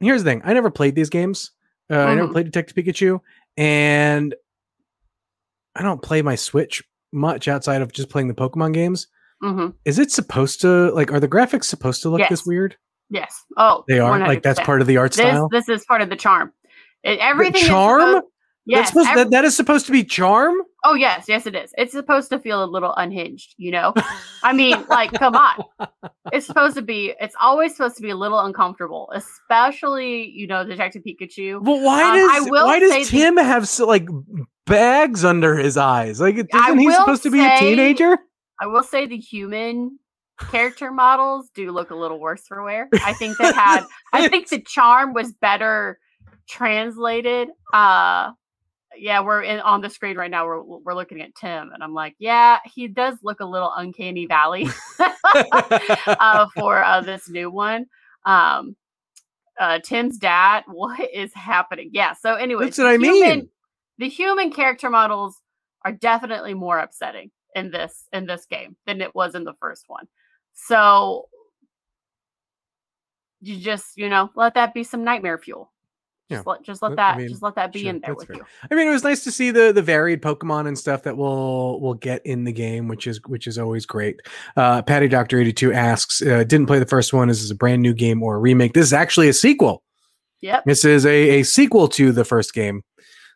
here's 0.00 0.24
the 0.24 0.30
thing: 0.30 0.42
I 0.44 0.52
never 0.54 0.70
played 0.70 0.94
these 0.94 1.10
games. 1.10 1.52
Uh, 1.90 1.98
I 1.98 2.14
never 2.14 2.28
Mhm. 2.28 2.32
played 2.32 2.46
Detective 2.50 2.76
Pikachu, 2.76 3.20
and 3.56 4.34
I 5.76 5.82
don't 5.82 6.02
play 6.02 6.22
my 6.22 6.34
Switch 6.34 6.82
much 7.12 7.48
outside 7.48 7.82
of 7.82 7.92
just 7.92 8.08
playing 8.10 8.28
the 8.28 8.34
Pokemon 8.34 8.72
games. 8.74 9.06
hmm 9.40 9.68
Is 9.84 9.98
it 9.98 10.10
supposed 10.10 10.60
to 10.62 10.90
like? 10.92 11.12
Are 11.12 11.20
the 11.20 11.28
graphics 11.28 11.64
supposed 11.64 12.02
to 12.02 12.08
look 12.10 12.22
this 12.28 12.44
weird? 12.46 12.76
Yes. 13.08 13.44
Oh, 13.56 13.84
They 13.88 13.98
are 13.98 14.18
like 14.18 14.42
that's 14.42 14.60
part 14.60 14.80
of 14.80 14.86
the 14.86 14.96
art 14.96 15.12
This 15.12 15.18
style. 15.18 15.48
this 15.50 15.68
is 15.68 15.84
part 15.84 16.00
of 16.02 16.10
the 16.10 16.16
charm. 16.16 16.52
It, 17.02 17.18
everything 17.18 17.62
is 17.62 17.68
charm? 17.68 18.22
Yes. 18.66 18.88
supposed, 18.88 19.08
ev- 19.08 19.16
that, 19.16 19.30
that 19.30 19.44
is 19.44 19.56
supposed 19.56 19.86
to 19.86 19.92
be 19.92 20.04
charm. 20.04 20.56
oh 20.84 20.94
yes, 20.94 21.26
yes 21.28 21.46
it 21.46 21.54
is. 21.54 21.72
It's 21.78 21.92
supposed 21.92 22.30
to 22.30 22.38
feel 22.38 22.62
a 22.62 22.66
little 22.66 22.94
unhinged. 22.94 23.54
You 23.56 23.72
know. 23.72 23.94
I 24.42 24.52
mean, 24.52 24.84
like, 24.88 25.12
come 25.12 25.34
on. 25.36 25.64
It's 26.32 26.46
supposed 26.46 26.76
to 26.76 26.82
be. 26.82 27.12
It's 27.20 27.34
always 27.40 27.74
supposed 27.74 27.96
to 27.96 28.02
be 28.02 28.10
a 28.10 28.14
little 28.14 28.38
uncomfortable, 28.38 29.10
especially 29.14 30.30
you 30.30 30.46
know 30.46 30.64
Detective 30.64 31.02
Pikachu. 31.02 31.62
But 31.64 31.80
why 31.80 32.02
Um, 32.02 32.30
I 32.30 32.38
does 32.38 32.50
will 32.50 32.66
why 32.66 32.78
say 32.78 32.98
does 33.00 33.10
Tim 33.10 33.36
have 33.36 33.66
so, 33.66 33.86
like 33.86 34.06
bags 34.66 35.24
under 35.24 35.56
his 35.56 35.76
eyes? 35.76 36.20
Like, 36.20 36.36
isn't 36.36 36.78
he 36.78 36.92
supposed 36.92 37.24
to 37.24 37.30
be 37.30 37.44
a 37.44 37.58
teenager? 37.58 38.16
I 38.60 38.66
will 38.66 38.84
say 38.84 39.06
the 39.06 39.16
human 39.16 39.98
character 40.50 40.92
models 40.92 41.50
do 41.54 41.72
look 41.72 41.90
a 41.90 41.96
little 41.96 42.20
worse 42.20 42.46
for 42.46 42.62
wear. 42.62 42.88
I 43.04 43.12
think 43.14 43.36
they 43.38 43.52
had 43.52 43.84
I 44.12 44.28
think 44.28 44.48
the 44.50 44.60
charm 44.60 45.14
was 45.14 45.32
better 45.32 45.98
translated. 46.48 47.48
Uh 47.72 48.30
yeah, 48.96 49.20
we're 49.20 49.42
in 49.42 49.60
on 49.60 49.80
the 49.80 49.90
screen 49.90 50.16
right 50.16 50.30
now. 50.30 50.46
We're 50.46 50.62
we're 50.62 50.94
looking 50.94 51.20
at 51.20 51.34
Tim, 51.34 51.70
and 51.72 51.82
I'm 51.82 51.94
like, 51.94 52.14
yeah, 52.18 52.58
he 52.64 52.88
does 52.88 53.16
look 53.22 53.40
a 53.40 53.46
little 53.46 53.72
uncanny 53.74 54.26
valley 54.26 54.68
uh, 56.06 56.46
for 56.54 56.82
uh, 56.82 57.00
this 57.00 57.28
new 57.28 57.50
one. 57.50 57.86
Um, 58.24 58.76
uh, 59.58 59.78
Tim's 59.84 60.18
dad. 60.18 60.64
What 60.68 61.08
is 61.12 61.32
happening? 61.34 61.90
Yeah. 61.92 62.14
So 62.14 62.34
anyway, 62.34 62.64
That's 62.64 62.78
what 62.78 62.86
I 62.88 62.96
mean. 62.96 63.48
The 63.98 64.08
human 64.08 64.50
character 64.50 64.88
models 64.88 65.36
are 65.84 65.92
definitely 65.92 66.54
more 66.54 66.78
upsetting 66.78 67.30
in 67.54 67.70
this 67.70 68.06
in 68.12 68.26
this 68.26 68.46
game 68.46 68.76
than 68.86 69.00
it 69.00 69.14
was 69.14 69.34
in 69.34 69.44
the 69.44 69.54
first 69.60 69.84
one. 69.88 70.06
So 70.54 71.28
you 73.40 73.58
just 73.58 73.96
you 73.96 74.08
know 74.08 74.30
let 74.34 74.54
that 74.54 74.74
be 74.74 74.84
some 74.84 75.04
nightmare 75.04 75.38
fuel. 75.38 75.70
Just 76.30 76.46
Yeah. 76.46 76.52
let 76.52 76.62
just 76.62 76.80
let 76.80 76.92
I 76.92 76.94
that 76.94 77.18
mean, 77.18 77.28
just 77.28 77.42
let 77.42 77.56
that 77.56 77.72
be 77.72 77.80
sure, 77.80 77.90
in 77.90 78.00
there 78.00 78.14
with 78.14 78.28
fair. 78.28 78.36
you. 78.36 78.44
I 78.70 78.74
mean, 78.76 78.86
it 78.86 78.90
was 78.90 79.02
nice 79.02 79.24
to 79.24 79.32
see 79.32 79.50
the 79.50 79.72
the 79.72 79.82
varied 79.82 80.22
Pokemon 80.22 80.68
and 80.68 80.78
stuff 80.78 81.02
that 81.02 81.16
we'll 81.16 81.80
we'll 81.80 81.94
get 81.94 82.24
in 82.24 82.44
the 82.44 82.52
game, 82.52 82.86
which 82.86 83.06
is 83.08 83.20
which 83.26 83.46
is 83.48 83.58
always 83.58 83.84
great. 83.84 84.20
Uh, 84.56 84.80
Patty 84.80 85.08
Doctor 85.08 85.40
eighty 85.40 85.52
two 85.52 85.72
asks, 85.72 86.22
uh, 86.22 86.44
didn't 86.44 86.66
play 86.66 86.78
the 86.78 86.86
first 86.86 87.12
one. 87.12 87.28
Is 87.28 87.42
this 87.42 87.50
a 87.50 87.54
brand 87.56 87.82
new 87.82 87.92
game 87.92 88.22
or 88.22 88.36
a 88.36 88.38
remake? 88.38 88.72
This 88.74 88.86
is 88.86 88.92
actually 88.92 89.28
a 89.28 89.32
sequel. 89.32 89.82
Yep. 90.40 90.64
This 90.64 90.84
is 90.84 91.04
a, 91.04 91.40
a 91.40 91.42
sequel 91.42 91.88
to 91.88 92.12
the 92.12 92.24
first 92.24 92.54
game. 92.54 92.82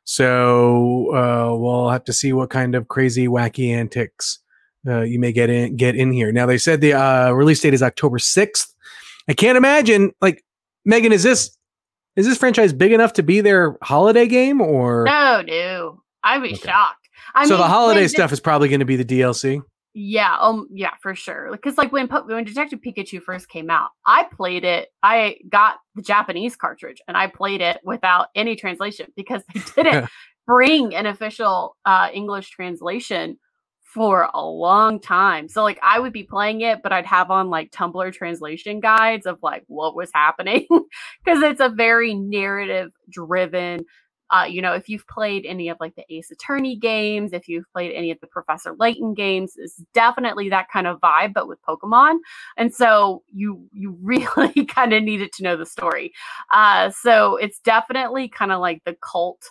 So 0.04 1.14
uh, 1.14 1.56
we'll 1.56 1.90
have 1.90 2.04
to 2.04 2.12
see 2.12 2.32
what 2.32 2.50
kind 2.50 2.74
of 2.74 2.88
crazy, 2.88 3.26
wacky 3.26 3.70
antics 3.74 4.38
uh, 4.86 5.00
you 5.00 5.18
may 5.18 5.32
get 5.32 5.50
in 5.50 5.76
get 5.76 5.96
in 5.96 6.12
here. 6.12 6.30
Now 6.30 6.46
they 6.46 6.58
said 6.58 6.80
the 6.80 6.92
uh, 6.92 7.32
release 7.32 7.60
date 7.60 7.74
is 7.74 7.82
October 7.82 8.18
sixth. 8.18 8.74
I 9.28 9.32
can't 9.32 9.56
imagine. 9.58 10.12
Like 10.20 10.44
Megan, 10.84 11.12
is 11.12 11.22
this 11.22 11.56
is 12.16 12.26
this 12.26 12.38
franchise 12.38 12.72
big 12.72 12.92
enough 12.92 13.12
to 13.14 13.22
be 13.22 13.40
their 13.40 13.76
holiday 13.82 14.26
game 14.26 14.60
or? 14.60 15.04
No, 15.04 15.42
no. 15.42 16.02
I'd 16.22 16.42
be 16.42 16.52
Okay. 16.54 16.68
shocked. 16.68 17.08
I 17.34 17.44
so 17.46 17.54
mean, 17.54 17.60
the 17.60 17.68
holiday 17.68 18.06
stuff 18.08 18.32
is 18.32 18.40
probably 18.40 18.68
going 18.68 18.80
to 18.80 18.86
be 18.86 18.96
the 18.96 19.04
DLC. 19.04 19.62
Yeah, 19.96 20.36
um, 20.40 20.66
yeah, 20.72 20.90
for 21.00 21.14
sure. 21.14 21.50
Because 21.52 21.78
like 21.78 21.92
when 21.92 22.08
when 22.08 22.44
Detective 22.44 22.80
Pikachu 22.80 23.22
first 23.22 23.48
came 23.48 23.70
out, 23.70 23.90
I 24.04 24.24
played 24.24 24.64
it. 24.64 24.88
I 25.02 25.36
got 25.48 25.76
the 25.94 26.02
Japanese 26.02 26.56
cartridge 26.56 27.00
and 27.06 27.16
I 27.16 27.28
played 27.28 27.60
it 27.60 27.78
without 27.84 28.28
any 28.34 28.56
translation 28.56 29.12
because 29.16 29.42
they 29.54 29.60
didn't 29.82 30.08
bring 30.46 30.94
an 30.94 31.06
official 31.06 31.76
uh, 31.84 32.08
English 32.12 32.50
translation 32.50 33.38
for 33.94 34.28
a 34.34 34.44
long 34.44 35.00
time. 35.00 35.48
So 35.48 35.62
like 35.62 35.78
I 35.82 36.00
would 36.00 36.12
be 36.12 36.24
playing 36.24 36.62
it, 36.62 36.82
but 36.82 36.92
I'd 36.92 37.06
have 37.06 37.30
on 37.30 37.48
like 37.48 37.70
Tumblr 37.70 38.12
translation 38.12 38.80
guides 38.80 39.24
of 39.24 39.38
like 39.40 39.62
what 39.68 39.94
was 39.94 40.10
happening 40.12 40.66
because 41.24 41.42
it's 41.42 41.60
a 41.60 41.68
very 41.68 42.14
narrative 42.14 42.90
driven 43.08 43.84
uh, 44.30 44.44
you 44.44 44.62
know, 44.62 44.72
if 44.72 44.88
you've 44.88 45.06
played 45.06 45.44
any 45.46 45.68
of 45.68 45.76
like 45.80 45.94
the 45.94 46.04
Ace 46.10 46.30
Attorney 46.30 46.76
games, 46.76 47.32
if 47.32 47.46
you've 47.46 47.70
played 47.72 47.92
any 47.92 48.10
of 48.10 48.18
the 48.20 48.26
Professor 48.26 48.74
Layton 48.78 49.14
games, 49.14 49.52
it's 49.56 49.82
definitely 49.92 50.48
that 50.48 50.68
kind 50.72 50.86
of 50.86 50.98
vibe, 51.00 51.34
but 51.34 51.46
with 51.46 51.62
Pokemon. 51.62 52.16
And 52.56 52.74
so 52.74 53.22
you 53.32 53.68
you 53.72 53.96
really 54.02 54.64
kind 54.64 54.92
of 54.92 55.02
needed 55.02 55.32
to 55.34 55.42
know 55.42 55.56
the 55.56 55.66
story. 55.66 56.12
Uh, 56.50 56.90
so 56.90 57.36
it's 57.36 57.60
definitely 57.60 58.28
kind 58.28 58.50
of 58.50 58.60
like 58.60 58.82
the 58.84 58.96
cult, 59.00 59.50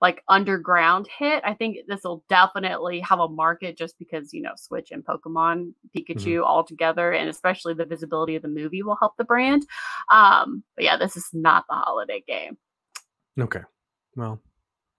like 0.00 0.22
underground 0.28 1.06
hit. 1.18 1.42
I 1.44 1.54
think 1.54 1.78
this 1.86 2.00
will 2.04 2.24
definitely 2.28 3.00
have 3.00 3.20
a 3.20 3.28
market 3.28 3.76
just 3.76 3.98
because 3.98 4.32
you 4.32 4.42
know 4.42 4.52
Switch 4.56 4.90
and 4.90 5.04
Pokemon 5.04 5.72
Pikachu 5.96 6.42
all 6.42 6.64
together, 6.64 7.12
and 7.12 7.28
especially 7.28 7.74
the 7.74 7.84
visibility 7.84 8.36
of 8.36 8.42
the 8.42 8.48
movie 8.48 8.82
will 8.82 8.96
help 8.96 9.16
the 9.16 9.24
brand. 9.24 9.66
Um, 10.10 10.62
but 10.76 10.84
yeah, 10.84 10.96
this 10.96 11.16
is 11.16 11.28
not 11.32 11.64
the 11.68 11.74
holiday 11.74 12.22
game. 12.26 12.56
Okay. 13.38 13.62
Well, 14.16 14.40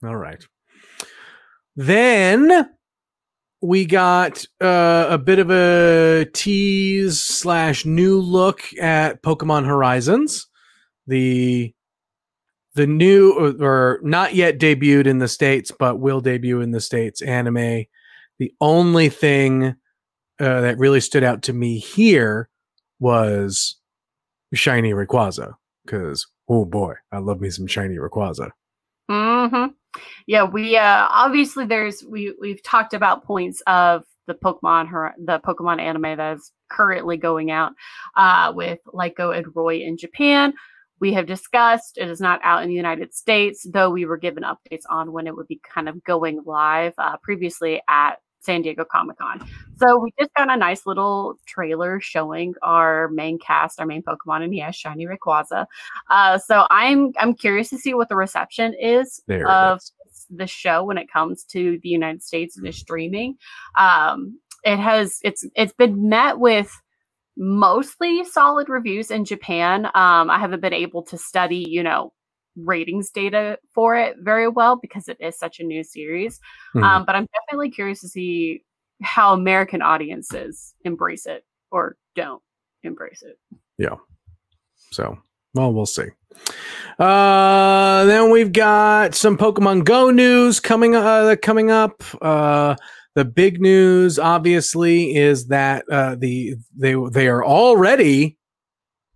all 0.04 0.16
right. 0.16 0.46
Then 1.76 2.70
we 3.62 3.86
got 3.86 4.44
uh, 4.60 5.08
a 5.10 5.18
bit 5.18 5.40
of 5.40 5.52
a 5.52 6.26
tease 6.34 7.20
slash 7.20 7.86
new 7.86 8.20
look 8.20 8.62
at 8.80 9.22
Pokemon 9.22 9.66
Horizons, 9.66 10.48
the 11.08 11.74
the 12.76 12.88
new 12.88 13.34
or, 13.34 13.66
or 13.66 14.00
not 14.04 14.36
yet 14.36 14.58
debuted 14.58 15.06
in 15.08 15.20
the 15.20 15.28
states, 15.28 15.72
but 15.78 16.00
will 16.00 16.22
debut 16.22 16.62
in 16.62 16.72
the 16.72 16.82
states 16.82 17.22
anime. 17.22 17.86
The 18.40 18.54
only 18.60 19.10
thing 19.10 19.76
uh, 20.40 20.62
that 20.62 20.78
really 20.80 21.02
stood 21.02 21.24
out 21.24 21.44
to 21.44 21.54
me 21.54 21.78
here 21.78 22.50
was 23.00 23.78
shiny 24.54 24.94
Rayquaza 24.94 25.56
because 25.86 26.28
oh 26.50 26.66
boy, 26.66 26.96
I 27.12 27.20
love 27.20 27.42
me 27.42 27.50
some 27.50 27.68
shiny 27.68 27.98
Rayquaza. 27.98 28.52
hmm 29.10 29.66
Yeah, 30.28 30.44
we 30.44 30.78
uh 30.78 31.08
obviously 31.10 31.66
there's 31.66 32.04
we 32.04 32.34
we've 32.40 32.64
talked 32.64 32.94
about 32.94 33.24
points 33.24 33.62
of 33.68 34.04
the 34.28 34.34
Pokemon 34.34 34.88
her 34.90 35.14
the 35.24 35.40
Pokemon 35.40 35.82
anime 35.82 36.18
that 36.18 36.38
is 36.38 36.52
currently 36.70 37.18
going 37.18 37.52
out 37.52 37.74
uh 38.16 38.54
with 38.56 38.80
Liko 38.88 39.38
and 39.38 39.48
Roy 39.56 39.82
in 39.82 39.98
Japan. 39.98 40.54
We 41.02 41.12
have 41.14 41.26
discussed 41.26 41.98
it 41.98 42.10
is 42.10 42.22
not 42.22 42.40
out 42.44 42.62
in 42.64 42.70
the 42.70 42.76
United 42.76 43.14
States, 43.14 43.66
though 43.70 43.90
we 43.90 44.06
were 44.06 44.18
given 44.18 44.44
updates 44.44 44.84
on 44.90 45.12
when 45.12 45.28
it 45.28 45.36
would 45.36 45.48
be 45.48 45.60
kind 45.68 45.90
of 45.90 46.02
going 46.04 46.42
live 46.46 46.94
uh, 46.98 47.18
previously 47.18 47.82
at 47.90 48.20
San 48.40 48.62
Diego 48.62 48.86
Comic 48.86 49.18
Con. 49.18 49.48
So 49.78 50.00
we 50.00 50.14
just 50.20 50.34
got 50.36 50.52
a 50.52 50.58
nice 50.58 50.86
little 50.86 51.36
trailer 51.46 52.00
showing 52.00 52.54
our 52.62 53.08
main 53.10 53.40
cast, 53.40 53.80
our 53.80 53.86
main 53.86 54.04
Pokemon, 54.04 54.44
and 54.44 54.56
yes, 54.56 54.76
Shiny 54.76 55.08
Rayquaza. 55.08 55.66
Uh, 56.10 56.38
so 56.38 56.66
I'm 56.70 57.12
I'm 57.20 57.34
curious 57.34 57.70
to 57.72 57.78
see 57.78 57.94
what 57.94 58.10
the 58.10 58.16
reception 58.16 58.76
is 58.80 59.22
There 59.28 59.48
of 59.48 59.78
is. 59.78 59.92
the 60.30 60.48
show 60.48 60.84
when 60.84 60.98
it 60.98 61.12
comes 61.12 61.44
to 61.46 61.80
the 61.82 61.90
United 61.90 62.24
States 62.24 62.58
and 62.58 62.66
the 62.66 62.72
streaming. 62.72 63.38
Um, 63.78 64.40
it 64.64 64.78
has 64.78 65.20
it's 65.24 65.46
it's 65.56 65.74
been 65.74 66.10
met 66.10 66.40
with 66.40 66.72
mostly 67.42 68.24
solid 68.24 68.70
reviews 68.70 69.10
in 69.10 69.26
Japan. 69.26 69.88
Um, 69.88 70.30
I 70.30 70.38
haven't 70.38 70.62
been 70.62 70.74
able 70.74 71.02
to 71.04 71.18
study, 71.18 71.66
you 71.68 71.82
know, 71.82 72.14
ratings 72.56 73.10
data 73.10 73.58
for 73.74 73.96
it 73.96 74.16
very 74.20 74.48
well 74.48 74.78
because 74.80 75.08
it 75.08 75.18
is 75.20 75.40
such 75.40 75.60
a 75.60 75.64
new 75.64 75.84
series. 75.84 76.40
Mhm. 76.76 76.84
Um, 76.84 77.06
but 77.06 77.16
I'm 77.16 77.28
definitely 77.34 77.72
curious 77.72 78.02
to 78.02 78.10
see 78.10 78.64
how 79.02 79.34
American 79.34 79.82
audiences 79.82 80.76
embrace 80.86 81.26
it 81.26 81.44
or 81.72 81.98
don't 82.16 82.44
embrace 82.84 83.24
it. 83.24 83.40
Yeah. 83.80 83.96
So, 84.92 85.18
well, 85.56 85.74
we'll 85.74 85.88
see. 85.88 86.10
Uh, 87.00 88.06
then 88.06 88.30
we've 88.30 88.54
got 88.54 89.16
some 89.16 89.36
Pokemon 89.36 89.84
Go 89.86 90.12
news 90.12 90.60
coming 90.60 90.96
uh 90.96 91.36
coming 91.42 91.72
up. 91.72 92.04
Uh, 92.22 92.76
the 93.16 93.26
big 93.26 93.60
news, 93.62 94.18
obviously, 94.18 95.16
is 95.16 95.48
that 95.48 95.84
uh, 95.92 96.16
the 96.16 96.56
they 96.76 96.96
they 97.12 97.28
are 97.28 97.44
already 97.44 98.38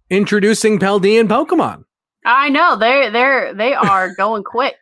introducing 0.09 0.79
Paldean 0.79 1.27
Pokemon 1.27 1.83
I 2.25 2.49
know 2.49 2.75
they 2.75 3.09
they're 3.11 3.53
they 3.53 3.73
are 3.73 4.13
going 4.15 4.43
quick. 4.43 4.75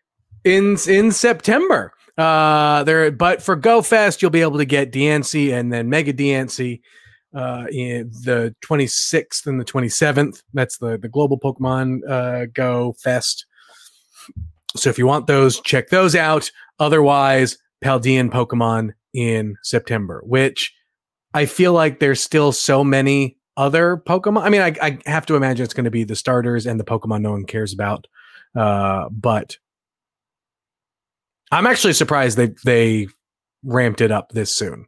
in 0.44 0.78
in 0.88 1.12
September. 1.12 1.94
Uh, 2.18 2.84
there, 2.84 3.10
but 3.12 3.42
for 3.42 3.56
Go 3.56 3.82
Fest, 3.82 4.22
you'll 4.22 4.30
be 4.32 4.42
able 4.42 4.60
to 4.60 4.66
get 4.66 4.92
Diancie 4.92 5.52
and 5.52 5.74
then 5.74 5.90
Mega 5.90 6.14
Diancie 6.14 6.82
uh, 7.36 7.66
in 7.72 8.12
the 8.24 8.56
26th 8.64 9.48
and 9.48 9.60
the 9.60 9.66
27th. 9.66 10.44
That's 10.54 10.78
the 10.78 10.98
the 10.98 11.10
global 11.10 11.40
Pokemon 11.40 12.08
uh, 12.08 12.46
Go 12.54 12.94
Fest. 13.04 13.46
So 14.76 14.90
if 14.90 14.98
you 14.98 15.06
want 15.06 15.28
those, 15.28 15.60
check 15.62 15.90
those 15.90 16.16
out. 16.16 16.50
Otherwise, 16.80 17.58
Paldean 17.84 18.30
Pokemon 18.30 18.94
in 19.14 19.56
September, 19.64 20.22
which 20.26 20.74
I 21.34 21.46
feel 21.46 21.74
like 21.74 22.00
there's 22.00 22.22
still 22.22 22.52
so 22.52 22.84
many 22.84 23.38
other 23.58 23.98
Pokemon. 23.98 24.44
I 24.44 24.50
mean, 24.50 24.62
I, 24.62 24.76
I 24.82 25.00
have 25.06 25.26
to 25.28 25.36
imagine 25.36 25.64
it's 25.64 25.74
going 25.74 25.86
to 25.86 25.92
be 25.92 26.04
the 26.04 26.16
starters 26.16 26.66
and 26.66 26.80
the 26.80 26.84
Pokemon 26.84 27.22
no 27.22 27.32
one 27.32 27.46
cares 27.46 27.74
about. 27.74 28.08
Uh, 28.56 29.10
but 29.10 29.58
I'm 31.52 31.68
actually 31.68 31.94
surprised 31.94 32.38
they 32.38 32.54
they 32.66 33.08
ramped 33.64 34.02
it 34.02 34.12
up 34.12 34.30
this 34.32 34.54
soon. 34.54 34.88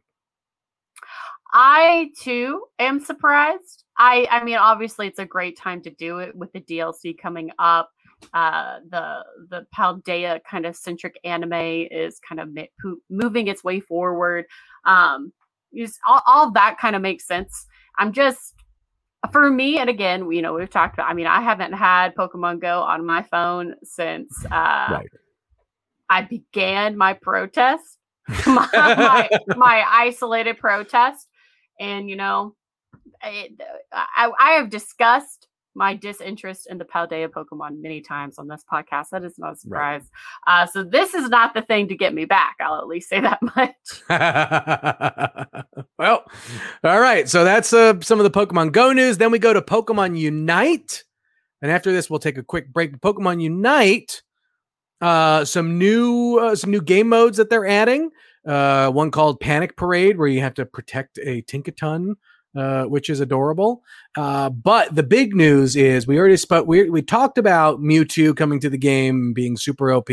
I 1.52 2.10
too 2.20 2.64
am 2.78 3.00
surprised. 3.00 3.84
I 3.98 4.26
I 4.30 4.44
mean 4.44 4.56
obviously 4.56 5.06
it's 5.06 5.18
a 5.18 5.24
great 5.24 5.56
time 5.56 5.80
to 5.82 5.90
do 5.90 6.18
it 6.18 6.34
with 6.36 6.52
the 6.52 6.60
DLC 6.60 7.16
coming 7.16 7.50
up. 7.58 7.90
Uh 8.32 8.78
the 8.88 9.24
the 9.50 9.66
Paldea 9.74 10.40
kind 10.50 10.66
of 10.66 10.76
centric 10.76 11.18
anime 11.24 11.52
is 11.90 12.18
kind 12.26 12.40
of 12.40 12.48
moving 13.10 13.48
its 13.48 13.62
way 13.62 13.80
forward. 13.80 14.46
Um 14.84 15.32
just 15.76 15.98
all, 16.08 16.22
all 16.26 16.50
that 16.52 16.78
kind 16.80 16.96
of 16.96 17.02
makes 17.02 17.26
sense. 17.26 17.66
I'm 17.98 18.12
just 18.12 18.54
for 19.32 19.50
me 19.50 19.78
and 19.78 19.90
again, 19.90 20.30
you 20.30 20.42
know, 20.42 20.54
we've 20.54 20.70
talked 20.70 20.94
about 20.94 21.10
I 21.10 21.14
mean, 21.14 21.26
I 21.26 21.40
haven't 21.40 21.72
had 21.72 22.14
Pokemon 22.14 22.60
Go 22.60 22.80
on 22.80 23.04
my 23.04 23.22
phone 23.22 23.74
since 23.82 24.44
uh 24.46 24.88
Right. 24.90 25.08
I 26.08 26.22
began 26.22 26.96
my 26.96 27.14
protest, 27.14 27.98
my, 28.46 28.68
my, 28.72 29.28
my 29.56 29.84
isolated 29.88 30.58
protest. 30.58 31.28
And, 31.80 32.08
you 32.08 32.16
know, 32.16 32.54
it, 33.22 33.60
I, 33.92 34.30
I 34.38 34.50
have 34.52 34.70
discussed 34.70 35.45
my 35.76 35.94
disinterest 35.94 36.66
in 36.68 36.78
the 36.78 36.84
Paldea 36.84 37.28
Pokemon 37.28 37.80
many 37.82 38.00
times 38.00 38.38
on 38.38 38.48
this 38.48 38.64
podcast. 38.70 39.10
That 39.12 39.22
is 39.22 39.38
not 39.38 39.52
a 39.52 39.56
surprise. 39.56 40.08
Right. 40.46 40.62
Uh, 40.62 40.66
so 40.66 40.82
this 40.82 41.14
is 41.14 41.28
not 41.28 41.54
the 41.54 41.62
thing 41.62 41.86
to 41.88 41.96
get 41.96 42.14
me 42.14 42.24
back. 42.24 42.56
I'll 42.60 42.78
at 42.78 42.86
least 42.86 43.08
say 43.10 43.20
that 43.20 43.40
much. 43.54 43.74
well, 45.98 46.24
all 46.82 47.00
right. 47.00 47.28
So 47.28 47.44
that's 47.44 47.72
uh, 47.72 48.00
some 48.00 48.18
of 48.18 48.24
the 48.24 48.30
Pokemon 48.30 48.72
Go 48.72 48.92
news. 48.92 49.18
Then 49.18 49.30
we 49.30 49.38
go 49.38 49.52
to 49.52 49.60
Pokemon 49.60 50.18
Unite. 50.18 51.04
And 51.60 51.70
after 51.70 51.92
this, 51.92 52.08
we'll 52.08 52.18
take 52.18 52.38
a 52.38 52.42
quick 52.42 52.72
break. 52.72 52.98
Pokemon 53.00 53.42
Unite, 53.42 54.22
uh, 55.00 55.44
some 55.44 55.78
new 55.78 56.38
uh, 56.38 56.54
some 56.54 56.70
new 56.70 56.82
game 56.82 57.08
modes 57.08 57.36
that 57.36 57.50
they're 57.50 57.66
adding. 57.66 58.10
Uh, 58.46 58.90
one 58.90 59.10
called 59.10 59.40
Panic 59.40 59.76
Parade, 59.76 60.18
where 60.18 60.28
you 60.28 60.40
have 60.40 60.54
to 60.54 60.64
protect 60.64 61.18
a 61.18 61.42
Tinkaton 61.42 62.14
uh, 62.56 62.84
which 62.84 63.10
is 63.10 63.20
adorable. 63.20 63.82
Uh, 64.16 64.48
but 64.48 64.94
the 64.94 65.02
big 65.02 65.34
news 65.34 65.76
is 65.76 66.06
we 66.06 66.18
already 66.18 66.36
spoke. 66.36 66.66
We 66.66 66.88
we 66.88 67.02
talked 67.02 67.36
about 67.38 67.80
Mewtwo 67.80 68.34
coming 68.34 68.60
to 68.60 68.70
the 68.70 68.78
game 68.78 69.32
being 69.32 69.56
super 69.56 69.92
OP, 69.92 70.08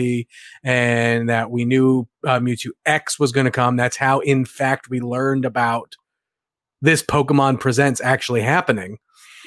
and 0.63 1.29
that 1.29 1.51
we 1.51 1.63
knew 1.63 2.07
uh, 2.25 2.39
Mewtwo 2.39 2.71
X 2.85 3.17
was 3.17 3.31
going 3.31 3.45
to 3.45 3.51
come. 3.51 3.77
That's 3.77 3.97
how, 3.97 4.19
in 4.19 4.43
fact, 4.45 4.89
we 4.89 4.99
learned 4.99 5.45
about 5.45 5.95
this 6.81 7.01
Pokemon 7.01 7.59
Presents 7.59 8.01
actually 8.01 8.41
happening. 8.41 8.97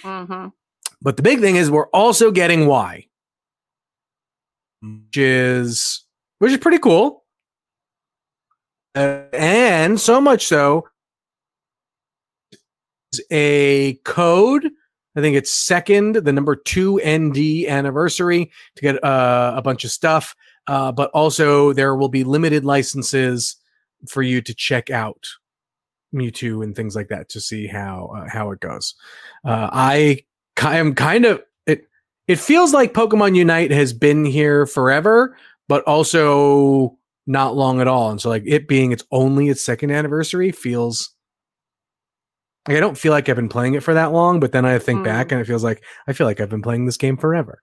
Mm-hmm. 0.03 0.49
But 1.03 1.17
the 1.19 1.23
big 1.23 1.41
thing 1.41 1.57
is 1.57 1.71
we're 1.71 1.89
also 1.89 2.31
getting 2.31 2.67
Y, 2.67 3.07
which 4.81 5.19
is 5.19 6.05
which 6.39 6.53
is 6.53 6.59
pretty 6.59 6.79
cool. 6.79 7.25
Uh, 8.95 9.25
and 9.35 10.01
so 10.01 10.19
much 10.19 10.47
so 10.47 10.89
a 13.31 13.95
code. 14.05 14.71
I 15.17 15.21
think 15.21 15.37
it's 15.37 15.51
second, 15.51 16.17
the 16.17 16.33
number 16.33 16.57
two 16.57 17.01
ND 17.07 17.67
anniversary 17.69 18.51
to 18.75 18.83
get 18.83 19.03
uh, 19.03 19.55
a 19.57 19.63
bunch 19.63 19.85
of 19.85 19.91
stuff. 19.91 20.37
Uh, 20.67 20.93
but 20.93 21.11
also, 21.13 21.73
there 21.73 21.95
will 21.95 22.09
be 22.09 22.25
limited 22.25 22.65
licenses 22.65 23.57
for 24.09 24.23
you 24.23 24.43
to 24.43 24.55
check 24.55 24.91
out 24.91 25.27
Mewtwo 26.15 26.63
and 26.63 26.75
things 26.75 26.97
like 26.97 27.09
that 27.09 27.29
to 27.31 27.41
see 27.41 27.67
how 27.67 28.11
uh, 28.17 28.29
how 28.29 28.51
it 28.51 28.61
goes. 28.61 28.95
Uh, 29.45 29.71
I 29.73 30.25
am 30.61 30.95
kind 30.95 31.25
of 31.25 31.43
it. 31.67 31.87
It 32.27 32.39
feels 32.39 32.75
like 32.75 32.95
Pokemon 32.95 33.37
Unite 33.37 33.71
has 33.71 33.93
been 33.93 34.25
here 34.25 34.67
forever, 34.67 35.37
but 35.69 35.85
also 35.85 36.99
not 37.27 37.57
long 37.57 37.81
at 37.81 37.89
all. 37.89 38.11
And 38.11 38.21
so, 38.21 38.29
like 38.29 38.45
it 38.47 38.69
being 38.69 38.93
its 38.93 39.05
only 39.11 39.49
its 39.49 39.63
second 39.63 39.91
anniversary 39.91 40.53
feels 40.53 41.15
like 42.69 42.77
I 42.77 42.81
don't 42.81 42.99
feel 42.99 43.13
like 43.13 43.29
I've 43.29 43.37
been 43.37 43.49
playing 43.49 43.75
it 43.75 43.83
for 43.83 43.95
that 43.95 44.13
long, 44.13 44.41
but 44.41 44.53
then 44.53 44.65
I 44.65 44.79
think 44.79 45.01
mm. 45.01 45.05
back 45.05 45.33
and 45.33 45.41
it 45.41 45.47
feels 45.47 45.65
like 45.65 45.83
I 46.07 46.13
feel 46.13 46.27
like 46.27 46.41
I've 46.41 46.51
been 46.51 46.63
playing 46.63 46.87
this 46.87 46.97
game 46.97 47.17
forever. 47.17 47.61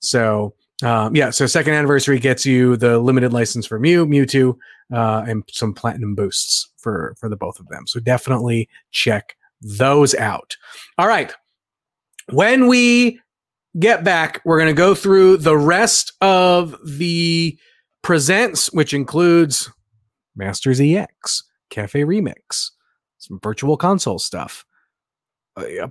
So 0.00 0.54
um, 0.82 1.14
yeah, 1.14 1.30
so 1.30 1.46
second 1.46 1.74
anniversary 1.74 2.18
gets 2.18 2.46
you 2.46 2.76
the 2.76 2.98
limited 2.98 3.32
license 3.32 3.66
for 3.66 3.78
Mew, 3.78 4.06
Mewtwo, 4.06 4.56
uh, 4.92 5.24
and 5.26 5.44
some 5.50 5.74
platinum 5.74 6.14
boosts 6.14 6.70
for 6.78 7.14
for 7.18 7.28
the 7.28 7.36
both 7.36 7.60
of 7.60 7.68
them. 7.68 7.86
So 7.86 8.00
definitely 8.00 8.68
check 8.90 9.36
those 9.60 10.14
out. 10.14 10.56
All 10.96 11.06
right, 11.06 11.32
when 12.30 12.66
we 12.66 13.20
get 13.78 14.04
back, 14.04 14.40
we're 14.44 14.58
going 14.58 14.74
to 14.74 14.78
go 14.78 14.94
through 14.94 15.38
the 15.38 15.56
rest 15.56 16.12
of 16.20 16.74
the 16.84 17.58
presents, 18.02 18.72
which 18.72 18.94
includes 18.94 19.70
Masters 20.34 20.80
EX, 20.80 21.44
Cafe 21.68 22.00
Remix, 22.00 22.70
some 23.20 23.38
virtual 23.42 23.76
console 23.76 24.18
stuff, 24.18 24.64
uh, 25.56 25.88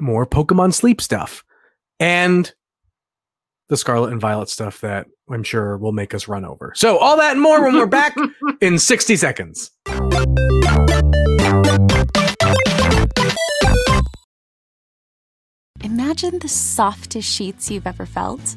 more 0.00 0.26
Pokemon 0.26 0.74
Sleep 0.74 1.00
stuff, 1.00 1.44
and 2.00 2.52
the 3.68 3.76
Scarlet 3.76 4.10
and 4.12 4.20
Violet 4.20 4.48
stuff 4.48 4.80
that 4.80 5.06
I'm 5.30 5.42
sure 5.42 5.76
will 5.76 5.92
make 5.92 6.14
us 6.14 6.28
run 6.28 6.44
over. 6.44 6.72
So, 6.74 6.98
all 6.98 7.16
that 7.18 7.32
and 7.32 7.40
more 7.40 7.62
when 7.62 7.74
we're 7.74 7.86
back 7.86 8.16
in 8.60 8.78
60 8.78 9.16
seconds. 9.16 9.70
Imagine 15.84 16.38
the 16.38 16.48
softest 16.48 17.28
sheets 17.30 17.70
you've 17.70 17.86
ever 17.86 18.06
felt. 18.06 18.56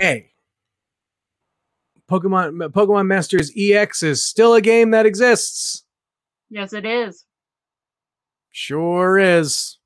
Hey. 0.00 0.30
Pokemon 2.10 2.72
Pokemon 2.72 3.06
Masters 3.06 3.52
EX 3.56 4.02
is 4.02 4.24
still 4.24 4.54
a 4.54 4.60
game 4.60 4.90
that 4.90 5.06
exists. 5.06 5.84
Yes, 6.48 6.72
it 6.72 6.84
is. 6.84 7.24
Sure 8.50 9.18
is. 9.18 9.78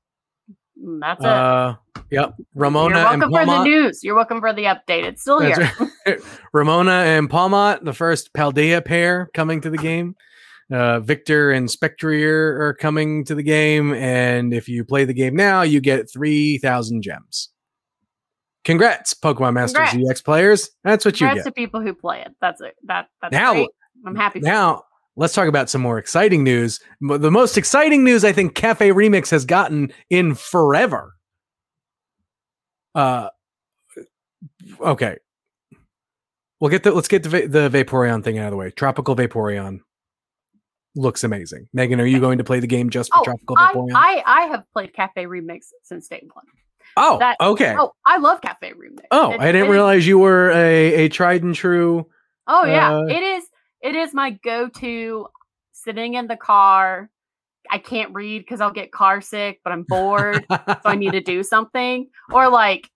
Mm, 0.82 1.00
that's 1.00 1.20
it. 1.22 1.26
Uh, 1.26 1.74
yep. 2.10 2.34
Nemona 2.56 2.90
You're 2.90 2.94
welcome 2.94 3.22
and 3.22 3.32
for 3.32 3.46
the 3.46 3.64
news. 3.64 4.02
You're 4.02 4.14
welcome 4.14 4.40
for 4.40 4.52
the 4.52 4.64
update. 4.64 5.04
It's 5.04 5.22
still 5.22 5.40
here. 5.40 5.72
Right. 6.06 6.18
Nemona 6.54 7.18
and 7.18 7.28
Pawmot, 7.28 7.84
the 7.84 7.92
first 7.92 8.32
Paldea 8.32 8.84
pair 8.84 9.30
coming 9.34 9.60
to 9.60 9.70
the 9.70 9.78
game. 9.78 10.16
Uh, 10.74 10.98
Victor 10.98 11.52
and 11.52 11.70
Spectrier 11.70 12.60
are 12.60 12.74
coming 12.74 13.24
to 13.26 13.34
the 13.36 13.44
game, 13.44 13.94
and 13.94 14.52
if 14.52 14.68
you 14.68 14.84
play 14.84 15.04
the 15.04 15.14
game 15.14 15.36
now, 15.36 15.62
you 15.62 15.80
get 15.80 16.10
three 16.10 16.58
thousand 16.58 17.02
gems. 17.02 17.50
Congrats, 18.64 19.14
Pokemon 19.14 19.54
Masters 19.54 19.90
Congrats. 19.90 20.10
EX 20.10 20.22
players. 20.22 20.70
That's 20.82 21.04
what 21.04 21.14
Congrats 21.14 21.36
you 21.36 21.44
get. 21.44 21.50
to 21.50 21.52
people 21.52 21.80
who 21.80 21.94
play 21.94 22.22
it. 22.22 22.32
That's 22.40 22.60
it. 22.60 22.74
That 22.82 23.06
that's 23.22 23.30
now. 23.30 23.52
Great. 23.52 23.68
I'm 24.04 24.16
happy. 24.16 24.40
Now 24.40 24.82
let's 25.14 25.32
talk 25.32 25.46
about 25.46 25.70
some 25.70 25.80
more 25.80 25.96
exciting 25.96 26.42
news. 26.42 26.80
The 27.00 27.30
most 27.30 27.56
exciting 27.56 28.02
news 28.02 28.24
I 28.24 28.32
think 28.32 28.56
Cafe 28.56 28.88
Remix 28.88 29.30
has 29.30 29.44
gotten 29.44 29.92
in 30.10 30.34
forever. 30.34 31.14
Uh, 32.96 33.28
okay. 34.80 35.18
We'll 36.58 36.70
get 36.70 36.82
the 36.82 36.90
let's 36.90 37.06
get 37.06 37.22
the 37.22 37.28
the 37.28 37.70
Vaporeon 37.70 38.24
thing 38.24 38.40
out 38.40 38.46
of 38.46 38.50
the 38.50 38.56
way. 38.56 38.72
Tropical 38.72 39.14
Vaporeon 39.14 39.80
looks 40.94 41.24
amazing. 41.24 41.68
Megan, 41.72 42.00
are 42.00 42.06
you 42.06 42.20
going 42.20 42.38
to 42.38 42.44
play 42.44 42.60
the 42.60 42.66
game 42.66 42.90
just 42.90 43.12
for 43.12 43.20
oh, 43.20 43.24
Tropical 43.24 43.56
I, 43.58 43.72
I, 43.94 44.22
I 44.26 44.40
have 44.46 44.64
played 44.72 44.92
Cafe 44.92 45.24
Remix 45.24 45.66
since 45.82 46.08
day 46.08 46.26
one. 46.32 46.44
Oh, 46.96 47.18
that, 47.18 47.36
okay. 47.40 47.74
Oh, 47.78 47.92
I 48.06 48.18
love 48.18 48.40
Cafe 48.40 48.72
Remix. 48.72 49.04
Oh, 49.10 49.32
it, 49.32 49.40
I 49.40 49.50
didn't 49.52 49.70
realize 49.70 50.00
is, 50.00 50.06
you 50.06 50.18
were 50.18 50.50
a, 50.50 50.94
a 50.94 51.08
tried 51.08 51.42
and 51.42 51.54
true. 51.54 52.06
Oh 52.46 52.64
yeah, 52.64 52.94
uh, 52.94 53.04
it 53.06 53.22
is. 53.22 53.44
It 53.82 53.94
is 53.94 54.14
my 54.14 54.30
go-to. 54.30 55.26
Sitting 55.72 56.14
in 56.14 56.28
the 56.28 56.36
car, 56.36 57.10
I 57.70 57.78
can't 57.78 58.14
read 58.14 58.38
because 58.38 58.60
I'll 58.60 58.70
get 58.70 58.92
car 58.92 59.20
sick, 59.20 59.60
but 59.64 59.72
I'm 59.72 59.82
bored, 59.82 60.46
so 60.48 60.78
I 60.84 60.94
need 60.94 61.12
to 61.12 61.20
do 61.20 61.42
something. 61.42 62.08
Or 62.32 62.48
like 62.48 62.88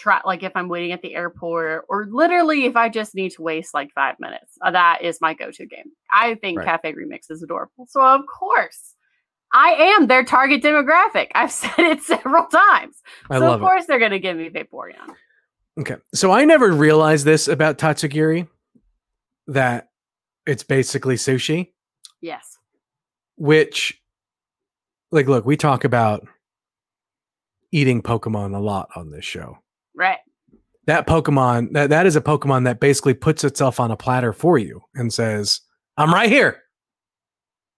try 0.00 0.20
like 0.24 0.42
if 0.42 0.52
I'm 0.54 0.68
waiting 0.68 0.92
at 0.92 1.02
the 1.02 1.14
airport 1.14 1.84
or 1.88 2.06
literally 2.10 2.64
if 2.64 2.76
I 2.76 2.88
just 2.88 3.14
need 3.14 3.32
to 3.32 3.42
waste 3.42 3.74
like 3.74 3.92
five 3.94 4.16
minutes. 4.18 4.56
Uh, 4.62 4.70
that 4.70 5.02
is 5.02 5.20
my 5.20 5.34
go-to 5.34 5.66
game. 5.66 5.92
I 6.10 6.34
think 6.36 6.58
right. 6.58 6.66
Cafe 6.66 6.94
Remix 6.94 7.30
is 7.30 7.42
adorable. 7.42 7.86
So 7.88 8.02
of 8.02 8.22
course 8.26 8.96
I 9.52 9.72
am 9.98 10.06
their 10.06 10.24
target 10.24 10.62
demographic. 10.62 11.28
I've 11.34 11.52
said 11.52 11.78
it 11.78 12.02
several 12.02 12.46
times. 12.46 12.96
I 13.30 13.38
so 13.38 13.52
of 13.52 13.60
course 13.60 13.84
it. 13.84 13.88
they're 13.88 13.98
gonna 13.98 14.18
give 14.18 14.36
me 14.36 14.48
Vaporeon. 14.48 15.14
Okay. 15.78 15.96
So 16.14 16.32
I 16.32 16.44
never 16.44 16.72
realized 16.72 17.24
this 17.24 17.48
about 17.48 17.78
Tatsugiri 17.78 18.48
that 19.46 19.88
it's 20.46 20.62
basically 20.62 21.16
sushi. 21.16 21.72
Yes. 22.20 22.58
Which 23.36 24.00
like 25.12 25.28
look, 25.28 25.44
we 25.44 25.56
talk 25.56 25.84
about 25.84 26.26
eating 27.72 28.02
Pokemon 28.02 28.54
a 28.54 28.58
lot 28.58 28.88
on 28.96 29.10
this 29.10 29.24
show. 29.24 29.58
Right. 29.94 30.18
That 30.86 31.06
Pokemon, 31.06 31.72
that, 31.72 31.90
that 31.90 32.06
is 32.06 32.16
a 32.16 32.20
Pokemon 32.20 32.64
that 32.64 32.80
basically 32.80 33.14
puts 33.14 33.44
itself 33.44 33.78
on 33.78 33.90
a 33.90 33.96
platter 33.96 34.32
for 34.32 34.58
you 34.58 34.82
and 34.94 35.12
says, 35.12 35.60
I'm 35.96 36.12
right 36.12 36.28
here. 36.28 36.62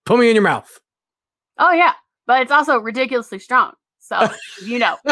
Put 0.05 0.19
me 0.19 0.29
in 0.29 0.35
your 0.35 0.43
mouth. 0.43 0.81
Oh 1.59 1.73
yeah. 1.73 1.93
But 2.27 2.43
it's 2.43 2.53
also 2.53 2.79
ridiculously 2.79 3.39
strong. 3.39 3.73
So 3.99 4.29
you 4.65 4.79
know, 4.79 4.97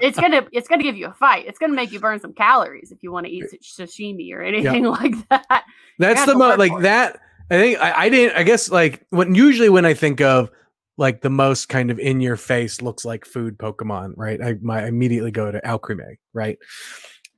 it's 0.00 0.18
gonna 0.18 0.46
it's 0.52 0.66
gonna 0.66 0.82
give 0.82 0.96
you 0.96 1.06
a 1.06 1.12
fight. 1.12 1.46
It's 1.46 1.58
gonna 1.58 1.74
make 1.74 1.92
you 1.92 2.00
burn 2.00 2.20
some 2.20 2.32
calories 2.32 2.90
if 2.90 3.02
you 3.02 3.12
want 3.12 3.26
to 3.26 3.32
eat 3.32 3.44
sashimi 3.62 4.32
or 4.32 4.42
anything 4.42 4.84
like 4.84 5.14
that. 5.28 5.64
That's 5.98 6.24
the 6.24 6.34
most 6.34 6.58
like 6.58 6.80
that 6.82 7.20
I 7.50 7.56
think 7.56 7.78
I, 7.80 7.92
I 8.04 8.08
didn't. 8.08 8.36
I 8.36 8.42
guess 8.42 8.70
like 8.70 9.06
when 9.10 9.34
usually 9.34 9.68
when 9.68 9.84
I 9.84 9.94
think 9.94 10.20
of 10.20 10.50
like 10.98 11.22
the 11.22 11.30
most 11.30 11.68
kind 11.68 11.90
of 11.90 11.98
in 11.98 12.20
your 12.20 12.36
face 12.36 12.82
looks 12.82 13.04
like 13.04 13.24
food 13.24 13.56
Pokemon, 13.56 14.12
right? 14.16 14.42
I 14.42 14.54
my 14.60 14.82
I 14.84 14.88
immediately 14.88 15.30
go 15.30 15.50
to 15.50 15.60
Alcremie, 15.60 16.16
right? 16.34 16.58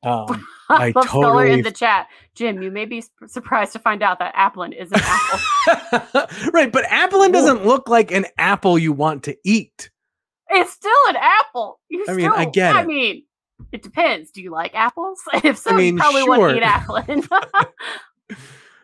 Um, 0.02 0.46
I 0.70 0.92
Love 0.94 1.04
Scholar 1.04 1.46
in 1.46 1.62
the 1.62 1.70
chat. 1.70 2.08
Jim, 2.34 2.62
you 2.62 2.70
may 2.70 2.86
be 2.86 3.04
surprised 3.26 3.72
to 3.74 3.78
find 3.78 4.02
out 4.02 4.18
that 4.18 4.34
Applin 4.34 4.74
is 4.76 4.90
an 4.92 5.00
apple. 5.02 6.50
right, 6.52 6.72
but 6.72 6.84
Applin 6.86 7.32
doesn't 7.32 7.66
look 7.66 7.88
like 7.88 8.10
an 8.10 8.24
apple 8.38 8.78
you 8.78 8.92
want 8.92 9.24
to 9.24 9.36
eat. 9.44 9.90
it's 10.48 10.72
still 10.72 10.92
an 11.08 11.16
apple. 11.16 11.80
You 11.88 12.04
I 12.08 12.14
mean, 12.14 12.30
I 12.30 12.46
get 12.46 12.74
I 12.74 12.80
it. 12.80 12.86
mean, 12.86 13.24
it 13.72 13.82
depends. 13.82 14.30
Do 14.30 14.40
you 14.42 14.50
like 14.50 14.74
apples? 14.74 15.20
If 15.44 15.58
so, 15.58 15.70
I 15.70 15.76
mean, 15.76 15.94
you 15.94 16.00
probably 16.00 16.22
want 16.22 16.40
sure. 16.40 16.48
to 16.50 16.56
eat 16.56 16.62
Applin. 16.62 18.36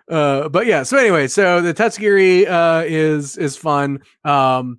Uh, 0.09 0.49
but 0.49 0.66
yeah. 0.66 0.83
So 0.83 0.97
anyway, 0.97 1.27
so 1.29 1.61
the 1.61 1.75
Tuskegee 1.75 2.47
uh, 2.47 2.83
is 2.83 3.37
is 3.37 3.57
fun. 3.57 4.01
Um, 4.25 4.79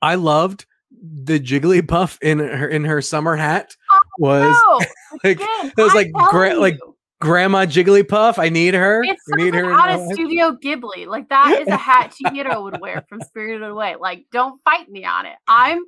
I 0.00 0.16
loved 0.16 0.66
the 0.90 1.38
Jigglypuff 1.38 2.18
in 2.22 2.38
her 2.38 2.68
in 2.68 2.84
her 2.84 3.00
summer 3.02 3.36
hat. 3.36 3.76
Was 4.18 4.56
no, 4.66 4.80
like 5.24 5.40
again, 5.40 5.72
it 5.76 5.82
was 5.82 5.94
like 5.94 6.12
gra- 6.12 6.58
like. 6.58 6.78
Grandma 7.20 7.66
Jigglypuff. 7.66 8.36
I 8.36 8.48
need 8.48 8.74
her. 8.74 9.04
It's 9.04 9.22
I 9.32 9.36
need 9.36 9.54
her. 9.54 9.66
in 9.66 9.70
out 9.70 9.90
of. 9.90 10.12
Studio 10.12 10.56
Ghibli. 10.56 11.06
Like 11.06 11.28
that 11.28 11.60
is 11.62 11.68
a 11.68 11.76
hat 11.76 12.12
Chihiro 12.20 12.64
would 12.64 12.80
wear 12.80 13.04
from 13.08 13.20
Spirited 13.20 13.62
Away. 13.62 13.94
Like, 13.94 14.26
don't 14.32 14.60
fight 14.64 14.90
me 14.90 15.04
on 15.04 15.26
it. 15.26 15.36
I'm 15.46 15.84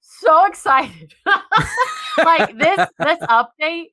so 0.00 0.46
excited. 0.46 1.14
like 2.16 2.56
this 2.56 2.88
this 2.98 3.18
update, 3.18 3.90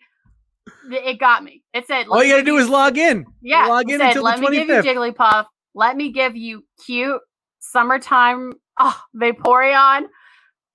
it 0.90 1.20
got 1.20 1.44
me. 1.44 1.64
It 1.74 1.88
said, 1.88 2.08
All 2.08 2.24
you 2.24 2.34
gotta 2.34 2.44
do 2.44 2.58
give 2.58 2.66
is 2.66 2.70
log 2.70 2.98
in. 2.98 3.26
yeah, 3.42 3.68
log 3.68 3.90
in 3.90 4.00
said, 4.00 4.08
until 4.10 4.24
the 4.24 4.30
let 4.30 4.40
me 4.40 4.52
give 4.52 4.68
you 4.68 4.76
Jigglypuff. 4.76 5.46
Let 5.74 5.96
me 5.96 6.12
give 6.12 6.36
you 6.36 6.66
cute 6.86 7.22
summertime 7.60 8.54
oh, 8.80 9.02
Vaporeon. 9.16 10.04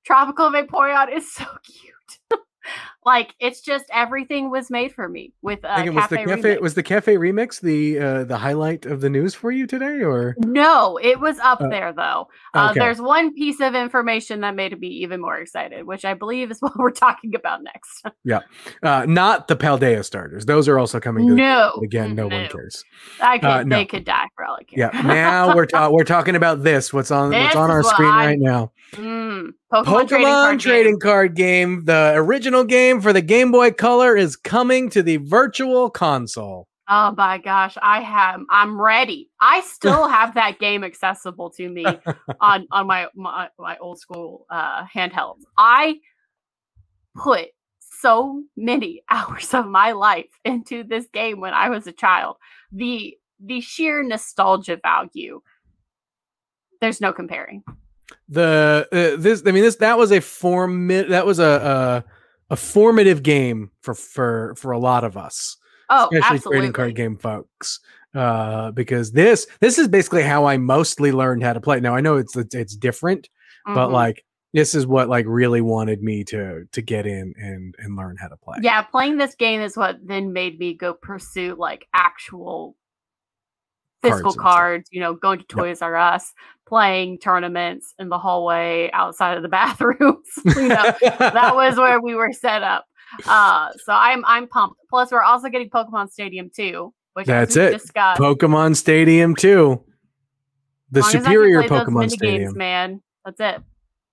Tropical 0.05 0.51
Vaporeon 0.51 1.15
is 1.15 1.33
so 1.33 1.45
cute. 1.65 2.41
Like 3.07 3.35
it's 3.41 3.61
just 3.63 3.87
everything 3.93 4.51
was 4.51 4.71
made 4.71 4.93
for 4.93 5.09
me 5.09 5.33
with 5.41 5.65
uh, 5.65 5.69
I 5.71 5.77
think 5.77 5.87
it 5.89 5.95
was 5.95 6.09
the 6.09 6.17
Cafe 6.17 6.27
cafe. 6.27 6.43
Remix. 6.57 6.61
Was 6.61 6.75
the 6.75 6.83
cafe 6.83 7.15
remix 7.17 7.61
the 7.61 7.99
uh, 7.99 8.25
the 8.25 8.37
highlight 8.37 8.85
of 8.85 9.01
the 9.01 9.09
news 9.09 9.35
for 9.35 9.51
you 9.51 9.67
today, 9.67 10.03
or 10.03 10.35
No, 10.41 10.99
it 11.03 11.21
was 11.21 11.39
up 11.39 11.61
Uh, 11.63 11.69
there 11.69 11.93
though. 11.95 12.29
Uh, 12.53 12.69
okay. 12.73 12.81
There's 12.81 13.01
one 13.01 13.33
piece 13.33 13.61
of 13.61 13.75
information 13.75 14.41
that 14.41 14.55
made 14.55 14.79
me 14.79 14.89
even 14.89 15.21
more 15.21 15.39
excited, 15.39 15.87
which 15.87 16.05
I 16.05 16.13
believe 16.15 16.51
is 16.51 16.59
what 16.61 16.77
we're 16.77 16.91
talking 16.91 17.35
about 17.35 17.63
next. 17.63 18.05
Yeah. 18.25 18.41
Uh, 18.83 19.07
not 19.09 19.49
the 19.49 19.57
Paldea 19.57 20.05
starters? 20.05 20.45
Those 20.47 20.67
are 20.69 20.79
also 20.79 20.99
coming. 21.01 21.29
To 21.29 21.35
no, 21.35 21.73
but 21.77 21.85
again, 21.85 22.15
no, 22.17 22.25
one 22.27 22.49
cares. 22.49 22.85
I 23.21 23.39
could, 23.39 23.47
Uh, 23.49 23.63
no. 23.63 23.77
They 23.77 23.85
could 23.87 24.05
die 24.05 24.27
for 24.35 24.45
all 24.45 24.57
I 24.57 24.65
Yeah. 24.71 24.91
Now 25.05 25.55
we're 25.55 25.67
ta- 25.67 25.91
we're 25.91 26.05
talking 26.05 26.35
about 26.35 26.65
this. 26.65 26.93
What's 26.93 27.13
on 27.13 27.31
what's 27.31 27.55
on 27.57 27.71
our 27.71 27.83
screen 27.85 28.09
I'm- 28.11 28.27
right 28.27 28.39
now? 28.41 28.73
Mm, 28.93 29.51
Pokemon, 29.73 29.85
Pokemon 29.85 30.09
trading 30.09 30.25
card 30.29 30.61
trading 30.61 30.93
game. 30.93 31.01
card 31.01 31.35
game. 31.35 31.85
The 31.85 32.13
original 32.17 32.65
game 32.65 32.96
for 33.01 33.13
the 33.13 33.23
Game 33.23 33.53
Boy 33.53 33.71
Color 33.71 34.17
is 34.17 34.37
coming 34.37 34.91
to 34.91 35.03
the 35.03 35.17
Virtual 35.19 35.91
Console. 35.91 36.67
Oh 36.89 37.13
my 37.17 37.39
gosh, 37.39 37.77
I 37.83 38.01
have. 38.01 38.41
I'm 38.49 38.81
ready. 38.81 39.31
I 39.41 39.61
still 39.63 40.07
have 40.09 40.35
that 40.35 40.59
game 40.59 40.85
accessible 40.85 41.51
to 41.51 41.69
me 41.69 41.85
on 42.41 42.67
on 42.71 42.87
my 42.87 43.09
my, 43.15 43.49
my 43.59 43.77
old 43.79 43.99
school 43.99 44.47
uh, 44.51 44.85
handhelds. 44.87 45.43
I 45.59 45.97
put 47.17 47.49
so 47.81 48.43
many 48.57 49.03
hours 49.11 49.53
of 49.55 49.67
my 49.67 49.93
life 49.93 50.31
into 50.45 50.85
this 50.85 51.07
game 51.13 51.41
when 51.41 51.55
I 51.55 51.71
was 51.71 51.87
a 51.87 51.93
child. 51.93 52.37
The 52.71 53.17
the 53.41 53.61
sheer 53.61 54.03
nostalgia 54.03 54.79
value. 54.83 55.41
There's 56.81 57.01
no 57.01 57.13
comparing. 57.13 57.65
The 58.29 58.87
uh, 58.93 59.21
this 59.21 59.43
I 59.45 59.51
mean 59.51 59.63
this 59.63 59.77
that 59.77 59.99
was 59.99 60.13
a 60.13 60.21
form 60.21 60.87
that 60.89 61.27
was 61.27 61.41
a, 61.41 62.05
a 62.05 62.16
a 62.51 62.57
formative 62.57 63.23
game 63.23 63.71
for 63.83 63.95
for 63.95 64.55
for 64.57 64.73
a 64.73 64.79
lot 64.79 65.05
of 65.05 65.17
us. 65.17 65.57
Oh, 65.89 66.09
especially 66.13 66.37
absolutely. 66.37 66.59
trading 66.59 66.73
card 66.73 66.95
game 66.97 67.17
folks 67.17 67.79
uh 68.15 68.73
because 68.73 69.13
this 69.13 69.47
this 69.61 69.79
is 69.79 69.87
basically 69.87 70.23
how 70.23 70.45
i 70.45 70.57
mostly 70.57 71.13
learned 71.13 71.45
how 71.45 71.53
to 71.53 71.61
play 71.61 71.79
now 71.79 71.95
i 71.95 72.01
know 72.01 72.17
it's 72.17 72.35
it's, 72.37 72.55
it's 72.57 72.75
different 72.75 73.29
but 73.67 73.89
Mhm. 73.89 73.93
like 73.93 74.25
this 74.53 74.75
is 74.75 74.85
what 74.85 75.09
like 75.09 75.27
really 75.29 75.61
wanted 75.61 76.03
me 76.03 76.25
to 76.25 76.65
to 76.73 76.83
get 76.83 77.07
in 77.07 77.35
and 77.37 77.75
and 77.79 77.95
learn 77.95 78.17
how 78.19 78.27
to 78.27 78.37
play 78.37 78.59
yeah, 78.63 78.83
playing 78.83 79.17
this 79.19 79.37
game 79.37 79.61
is 79.61 79.77
what 79.77 79.99
then 80.05 80.33
made 80.33 80.59
me 80.59 80.75
go 80.75 80.93
pursue 80.95 81.55
like 81.57 81.87
actual 81.95 82.75
physical 84.03 84.33
Cards 84.33 84.43
cards, 84.43 84.89
you 84.93 85.01
know, 85.01 85.15
going 85.15 85.39
to 85.39 85.45
Toys 85.47 85.83
R 85.83 85.97
Us, 85.97 86.33
playing 86.67 87.19
tournaments 87.19 87.95
in 87.99 88.09
the 88.09 88.19
hallway 88.19 88.91
outside 88.93 89.37
of 89.37 89.43
the 89.43 89.49
bathrooms. 89.61 90.29
you 90.45 90.69
know, 90.69 90.93
that 91.01 91.53
was 91.55 91.77
where 91.79 92.01
we 92.01 92.15
were 92.15 92.33
set 92.33 92.63
up. 92.63 92.87
Uh 93.27 93.71
so 93.85 93.93
I'm 93.93 94.25
I'm 94.25 94.49
pumped. 94.49 94.77
Plus 94.91 95.13
we're 95.13 95.23
also 95.23 95.49
getting 95.49 95.71
Pokemon 95.71 96.11
Stadium 96.11 96.51
2, 96.55 96.93
which 97.15 97.27
That's 97.27 97.57
it. 97.57 97.73
discussed. 97.73 98.21
pokemon 98.21 98.77
stadium 98.77 99.37
2 99.37 99.81
the 100.91 101.01
as 101.01 101.05
long 101.05 101.17
as 101.17 101.25
superior 101.25 101.63
pokemon 101.63 102.11
stadium 102.11 102.43
games, 102.43 102.55
man. 102.55 103.03
That's 103.25 103.41
it. 103.41 103.63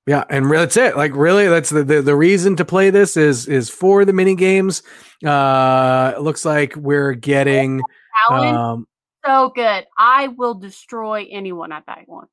Yeah, 0.05 0.23
and 0.29 0.49
re- 0.49 0.57
that's 0.57 0.75
it. 0.75 0.97
Like 0.97 1.15
really, 1.15 1.47
that's 1.47 1.69
the, 1.69 1.83
the 1.83 2.01
the 2.01 2.15
reason 2.15 2.55
to 2.57 2.65
play 2.65 2.89
this 2.89 3.15
is 3.15 3.47
is 3.47 3.69
for 3.69 4.03
the 4.05 4.11
mini 4.13 4.35
games. 4.35 4.83
Uh, 5.25 6.13
it 6.15 6.21
looks 6.21 6.43
like 6.45 6.75
we're 6.75 7.13
getting 7.13 7.81
um 8.29 8.85
so 9.25 9.51
good. 9.55 9.85
I 9.97 10.27
will 10.29 10.53
destroy 10.55 11.27
anyone 11.31 11.71
at 11.71 11.85
that 11.87 12.03
one. 12.07 12.27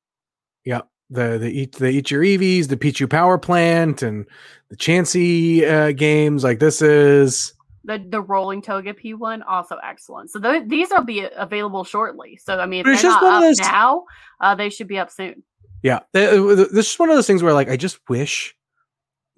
Yep. 0.65 0.89
The 1.11 1.39
the 1.39 1.49
eat 1.51 1.73
the 1.73 1.89
eat 1.89 2.11
your 2.11 2.23
Eevees, 2.23 2.69
the 2.69 2.77
Pichu 2.77 3.09
Power 3.11 3.37
Plant, 3.39 4.03
and 4.03 4.27
the 4.69 4.77
Chansey 4.77 5.69
uh, 5.69 5.91
games. 5.93 6.45
Like 6.45 6.61
this 6.61 6.81
is 6.83 7.53
The 7.85 7.99
the 8.09 8.21
rolling 8.21 8.63
Togepi 8.63 9.17
one 9.19 9.43
also 9.43 9.77
excellent. 9.83 10.31
So 10.31 10.39
th- 10.41 10.69
these 10.69 10.91
will 10.91 11.03
be 11.05 11.27
available 11.37 11.83
shortly. 11.83 12.39
So 12.41 12.59
I 12.59 12.67
mean, 12.67 12.81
if 12.83 12.87
it's 12.87 13.03
they're 13.03 13.11
just 13.11 13.23
not 13.23 13.35
up 13.35 13.43
those- 13.43 13.59
now, 13.59 14.05
uh, 14.41 14.55
they 14.55 14.71
should 14.71 14.87
be 14.87 14.99
up 14.99 15.11
soon. 15.11 15.43
yeah. 15.83 16.01
th- 16.15 16.69
This 16.73 16.93
is 16.93 16.99
one 16.99 17.11
of 17.11 17.17
those 17.17 17.27
things 17.27 17.43
where 17.43 17.55
like 17.55 17.69
I 17.69 17.77
just 17.77 17.99
wish 18.09 18.55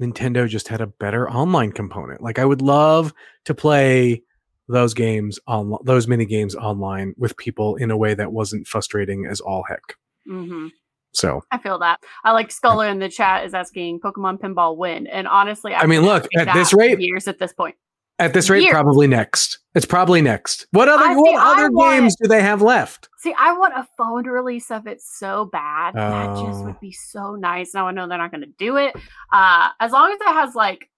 Nintendo 0.00 0.46
just 0.46 0.68
had 0.68 0.82
a 0.82 0.86
better 0.86 1.30
online 1.30 1.72
component. 1.72 2.20
Like 2.20 2.38
I 2.38 2.44
would 2.44 2.60
love 2.60 3.14
to 3.46 3.54
play 3.54 4.24
those 4.72 4.94
games 4.94 5.38
on 5.46 5.76
those 5.85 6.08
mini 6.08 6.24
games 6.26 6.54
online 6.56 7.14
with 7.16 7.37
people 7.37 7.76
in 7.76 7.90
a 7.90 7.96
way 7.96 8.14
that 8.14 8.32
wasn't 8.32 8.66
frustrating 8.66 9.26
as 9.26 9.40
all 9.40 9.62
heck. 9.68 9.96
hmm 10.26 10.68
So 11.12 11.42
I 11.50 11.58
feel 11.58 11.78
that. 11.80 12.00
I 12.24 12.32
like 12.32 12.50
Scholar 12.50 12.88
in 12.88 12.98
the 12.98 13.08
chat 13.08 13.44
is 13.44 13.54
asking 13.54 14.00
Pokemon 14.00 14.38
Pinball 14.40 14.76
win, 14.76 15.06
and 15.06 15.28
honestly, 15.28 15.74
I 15.74 15.87
mean, 15.87 16.02
look, 16.02 16.26
at 16.37 16.52
this 16.54 16.72
rate- 16.74 16.98
years 17.00 17.28
at 17.28 17.38
this 17.38 17.52
point. 17.52 17.76
at 18.18 18.32
this 18.35 18.48
rate, 18.50 18.62
Years. 18.62 18.72
probably 18.72 19.06
next. 19.06 19.58
It's 19.74 19.87
probably 19.87 20.20
next. 20.20 20.66
What 20.70 20.88
other 20.88 21.02
I 21.02 21.14
see, 21.14 21.20
what 21.20 21.35
I 21.40 21.52
other 21.54 21.70
want- 21.72 22.00
games 22.00 22.16
do 22.22 22.28
they 22.28 22.42
have 22.42 22.61
left? 22.62 23.08
See, 23.18 23.35
I 23.38 23.52
want 23.56 23.74
a 23.74 23.87
phone 23.96 24.26
release 24.26 24.70
of 24.70 24.87
it 24.87 25.00
so 25.00 25.46
bad. 25.46 25.94
That 25.94 26.37
just 26.37 26.61
Oh. 26.61 26.64
would 26.64 26.78
be 26.80 26.92
so 26.92 27.35
nice. 27.37 27.72
Now 27.74 27.88
I 27.88 27.92
know 27.92 28.06
they're 28.06 28.18
not 28.18 28.30
going 28.30 28.42
to 28.42 28.52
do 28.58 28.76
it. 28.76 28.94
Uh, 29.32 29.68
as 29.80 29.90
long 29.92 30.12
as 30.12 30.18
it 30.20 30.32
has 30.35 30.54
like, 30.54 30.88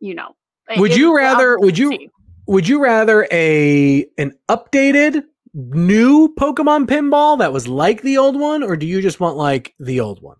you 0.00 0.14
know, 0.14 0.36
Would 0.76 0.94
you 0.96 1.16
rather- 1.16 1.58
would 1.58 1.78
you-. 1.78 2.10
Would 2.48 2.66
you 2.66 2.82
rather 2.82 3.28
a 3.30 4.06
an 4.16 4.32
updated 4.48 5.24
new 5.52 6.34
Pokemon 6.34 6.86
pinball 6.86 7.38
that 7.40 7.52
was 7.52 7.68
like 7.68 8.00
the 8.00 8.16
old 8.16 8.40
one, 8.40 8.62
or 8.62 8.74
do 8.74 8.86
you 8.86 9.02
just 9.02 9.20
want 9.20 9.36
like 9.36 9.74
the 9.78 10.00
old 10.00 10.22
one? 10.22 10.38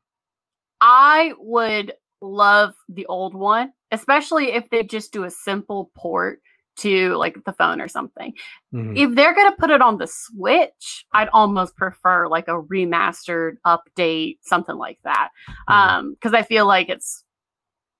I 0.80 1.34
would 1.38 1.92
love 2.22 2.72
the 2.88 3.04
old 3.06 3.34
one, 3.34 3.74
especially 3.92 4.52
if 4.52 4.70
they 4.70 4.84
just 4.84 5.12
do 5.12 5.24
a 5.24 5.30
simple 5.30 5.90
port 5.94 6.40
to 6.78 7.14
like 7.16 7.44
the 7.44 7.52
phone 7.52 7.78
or 7.78 7.88
something. 7.88 8.32
Mhm. 8.72 8.96
If 8.96 9.14
they're 9.14 9.34
going 9.34 9.50
to 9.50 9.56
put 9.58 9.68
it 9.68 9.82
on 9.82 9.98
the 9.98 10.06
Switch, 10.06 11.04
I'd 11.12 11.28
almost 11.34 11.76
prefer 11.76 12.26
like 12.26 12.48
a 12.48 12.62
remastered 12.62 13.56
update, 13.66 14.38
something 14.42 14.76
like 14.76 14.98
that. 15.04 15.28
Mhm. 15.68 15.74
Um, 15.74 16.14
because 16.14 16.32
I 16.32 16.42
feel 16.42 16.66
like 16.66 16.88
it's 16.88 17.22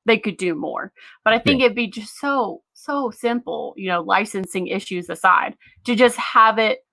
they 0.07 0.19
could 0.19 0.39
do 0.39 0.55
more. 0.55 0.93
But 1.25 1.35
I 1.35 1.39
think 1.39 1.61
it'd 1.61 1.75
be 1.77 1.89
just 1.89 2.17
so 2.19 2.63
so 2.79 3.11
simple, 3.11 3.75
you 3.77 3.89
know, 3.89 4.03
licensing 4.03 4.69
issues 4.69 5.11
aside, 5.11 5.57
to 5.85 5.95
just 5.95 6.17
have 6.17 6.59
it 6.59 6.85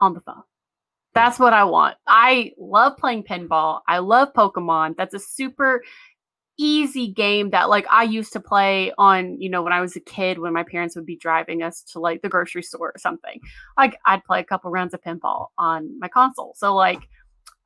on 0.00 0.14
the 0.14 0.20
phone. 0.20 0.42
That's 1.14 1.38
what 1.38 1.52
I 1.52 1.64
want. 1.64 1.96
I 2.06 2.52
love 2.58 2.96
playing 2.96 3.24
pinball. 3.24 3.80
I 3.88 3.98
love 3.98 4.32
Pokemon. 4.32 4.96
That's 4.96 5.14
a 5.14 5.18
super 5.18 5.82
easy 6.56 7.08
game 7.08 7.50
that 7.50 7.68
like 7.68 7.86
I 7.90 8.04
used 8.04 8.32
to 8.34 8.40
play 8.40 8.92
on, 8.98 9.40
you 9.40 9.48
know, 9.48 9.62
when 9.62 9.72
I 9.72 9.80
was 9.80 9.96
a 9.96 10.00
kid 10.00 10.38
when 10.38 10.52
my 10.52 10.62
parents 10.62 10.94
would 10.94 11.06
be 11.06 11.16
driving 11.16 11.62
us 11.62 11.82
to 11.92 11.98
like 12.00 12.22
the 12.22 12.28
grocery 12.28 12.62
store 12.62 12.92
or 12.94 12.98
something. 12.98 13.40
Like 13.78 13.98
I'd 14.04 14.24
play 14.24 14.40
a 14.40 14.44
couple 14.44 14.70
rounds 14.70 14.94
of 14.94 15.00
pinball 15.00 15.48
on 15.58 15.98
my 15.98 16.08
console. 16.08 16.52
So 16.56 16.74
like 16.74 17.00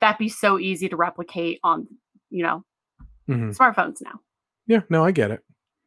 that'd 0.00 0.18
be 0.18 0.28
so 0.28 0.58
easy 0.58 0.88
to 0.88 0.96
replicate 0.96 1.58
on, 1.64 1.86
you 2.30 2.44
know, 2.44 2.64
Mhm. 3.28 3.56
smartphones 3.56 4.00
now. 4.02 4.20
Yeah, 4.66 4.82
no, 4.88 5.04
I 5.04 5.10
get 5.10 5.30
it. 5.30 5.40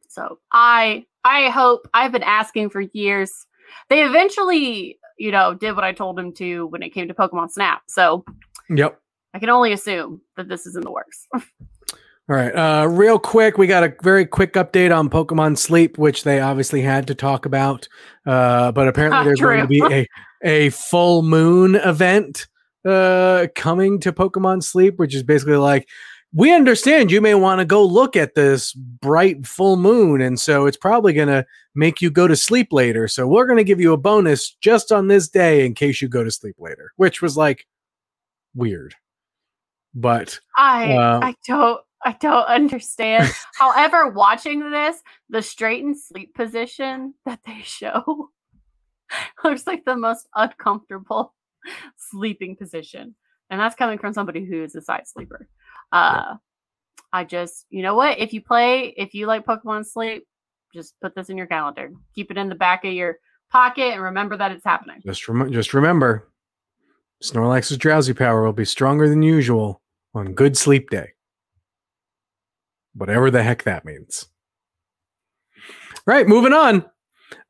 So 0.08 0.38
I 0.52 1.06
I 1.28 1.50
hope 1.50 1.88
I've 1.94 2.12
been 2.12 2.22
asking 2.22 2.70
for 2.70 2.80
years. 2.80 3.46
They 3.90 4.02
eventually 4.02 4.98
you 5.18 5.32
know, 5.32 5.52
did 5.54 5.74
what 5.74 5.84
I 5.84 5.92
told 5.92 6.16
them 6.16 6.32
to 6.34 6.66
when 6.68 6.82
it 6.82 6.90
came 6.90 7.08
to 7.08 7.14
Pokemon 7.14 7.50
Snap. 7.50 7.82
So 7.88 8.24
Yep. 8.70 9.00
I 9.34 9.38
can 9.38 9.50
only 9.50 9.72
assume 9.72 10.20
that 10.36 10.48
this 10.48 10.66
is 10.66 10.76
in 10.76 10.82
the 10.82 10.90
works. 10.90 11.26
All 11.34 12.36
right. 12.36 12.54
Uh, 12.54 12.86
real 12.86 13.18
quick, 13.18 13.56
we 13.56 13.66
got 13.66 13.84
a 13.84 13.94
very 14.02 14.26
quick 14.26 14.52
update 14.54 14.96
on 14.96 15.08
Pokemon 15.08 15.56
Sleep, 15.56 15.96
which 15.96 16.24
they 16.24 16.40
obviously 16.40 16.82
had 16.82 17.06
to 17.06 17.14
talk 17.14 17.46
about. 17.46 17.88
Uh, 18.26 18.70
but 18.72 18.86
apparently, 18.86 19.18
Ah, 19.18 19.24
there's 19.24 19.40
going 19.40 19.60
to 19.60 19.66
be 19.66 19.82
a 19.82 20.06
a 20.44 20.70
full 20.70 21.22
moon 21.22 21.74
event 21.76 22.46
uh, 22.86 23.46
coming 23.54 23.98
to 24.00 24.12
Pokemon 24.12 24.62
Sleep, 24.62 24.98
which 24.98 25.14
is 25.14 25.22
basically 25.22 25.56
like 25.56 25.88
we 26.34 26.54
understand 26.54 27.10
you 27.10 27.20
may 27.20 27.34
want 27.34 27.60
to 27.60 27.64
go 27.64 27.84
look 27.84 28.16
at 28.16 28.34
this 28.34 28.72
bright 28.72 29.46
full 29.46 29.76
moon, 29.76 30.20
and 30.20 30.38
so 30.38 30.66
it's 30.66 30.76
probably 30.76 31.12
going 31.12 31.28
to 31.28 31.46
make 31.74 32.02
you 32.02 32.10
go 32.10 32.28
to 32.28 32.36
sleep 32.36 32.72
later. 32.72 33.08
So 33.08 33.26
we're 33.26 33.46
going 33.46 33.58
to 33.58 33.64
give 33.64 33.80
you 33.80 33.92
a 33.92 33.98
bonus 33.98 34.52
just 34.60 34.92
on 34.92 35.08
this 35.08 35.28
day 35.28 35.64
in 35.64 35.74
case 35.74 36.02
you 36.02 36.08
go 36.08 36.24
to 36.24 36.30
sleep 36.30 36.56
later, 36.58 36.92
which 36.96 37.22
was 37.22 37.36
like 37.36 37.66
weird. 38.54 38.94
But 39.94 40.38
I 40.56 40.92
Uh, 40.92 41.20
I 41.22 41.34
don't 41.46 41.80
I 42.04 42.12
don't 42.20 42.46
understand. 42.46 43.32
However, 43.54 44.08
watching 44.08 44.70
this, 44.70 45.02
the 45.30 45.42
straightened 45.42 45.98
sleep 45.98 46.34
position 46.34 47.14
that 47.24 47.40
they 47.46 47.62
show 47.64 48.30
looks 49.44 49.66
like 49.66 49.84
the 49.84 49.96
most 49.96 50.28
uncomfortable 50.34 51.34
sleeping 51.96 52.54
position. 52.56 53.14
And 53.50 53.58
that's 53.58 53.74
coming 53.74 53.98
from 53.98 54.12
somebody 54.12 54.44
who 54.44 54.62
is 54.62 54.74
a 54.74 54.82
side 54.82 55.08
sleeper. 55.08 55.48
Uh 55.92 56.36
I 57.12 57.24
just, 57.24 57.66
you 57.70 57.82
know 57.82 57.94
what? 57.94 58.18
If 58.18 58.32
you 58.32 58.42
play, 58.42 58.94
if 58.96 59.14
you 59.14 59.26
like 59.26 59.46
Pokemon 59.46 59.86
Sleep, 59.86 60.26
just 60.74 60.94
put 61.00 61.14
this 61.14 61.30
in 61.30 61.36
your 61.36 61.46
calendar. 61.46 61.90
Keep 62.14 62.30
it 62.30 62.36
in 62.36 62.48
the 62.48 62.54
back 62.54 62.84
of 62.84 62.92
your 62.92 63.18
pocket 63.50 63.94
and 63.94 64.02
remember 64.02 64.36
that 64.36 64.52
it's 64.52 64.64
happening. 64.64 65.00
Just 65.04 65.26
rem- 65.28 65.50
just 65.50 65.72
remember, 65.72 66.28
Snorlax's 67.22 67.78
drowsy 67.78 68.12
power 68.12 68.44
will 68.44 68.52
be 68.52 68.64
stronger 68.64 69.08
than 69.08 69.22
usual 69.22 69.80
on 70.14 70.34
Good 70.34 70.56
Sleep 70.56 70.90
Day. 70.90 71.12
Whatever 72.94 73.30
the 73.30 73.42
heck 73.42 73.62
that 73.62 73.84
means. 73.84 74.26
Right, 76.06 76.26
moving 76.26 76.52
on. 76.52 76.84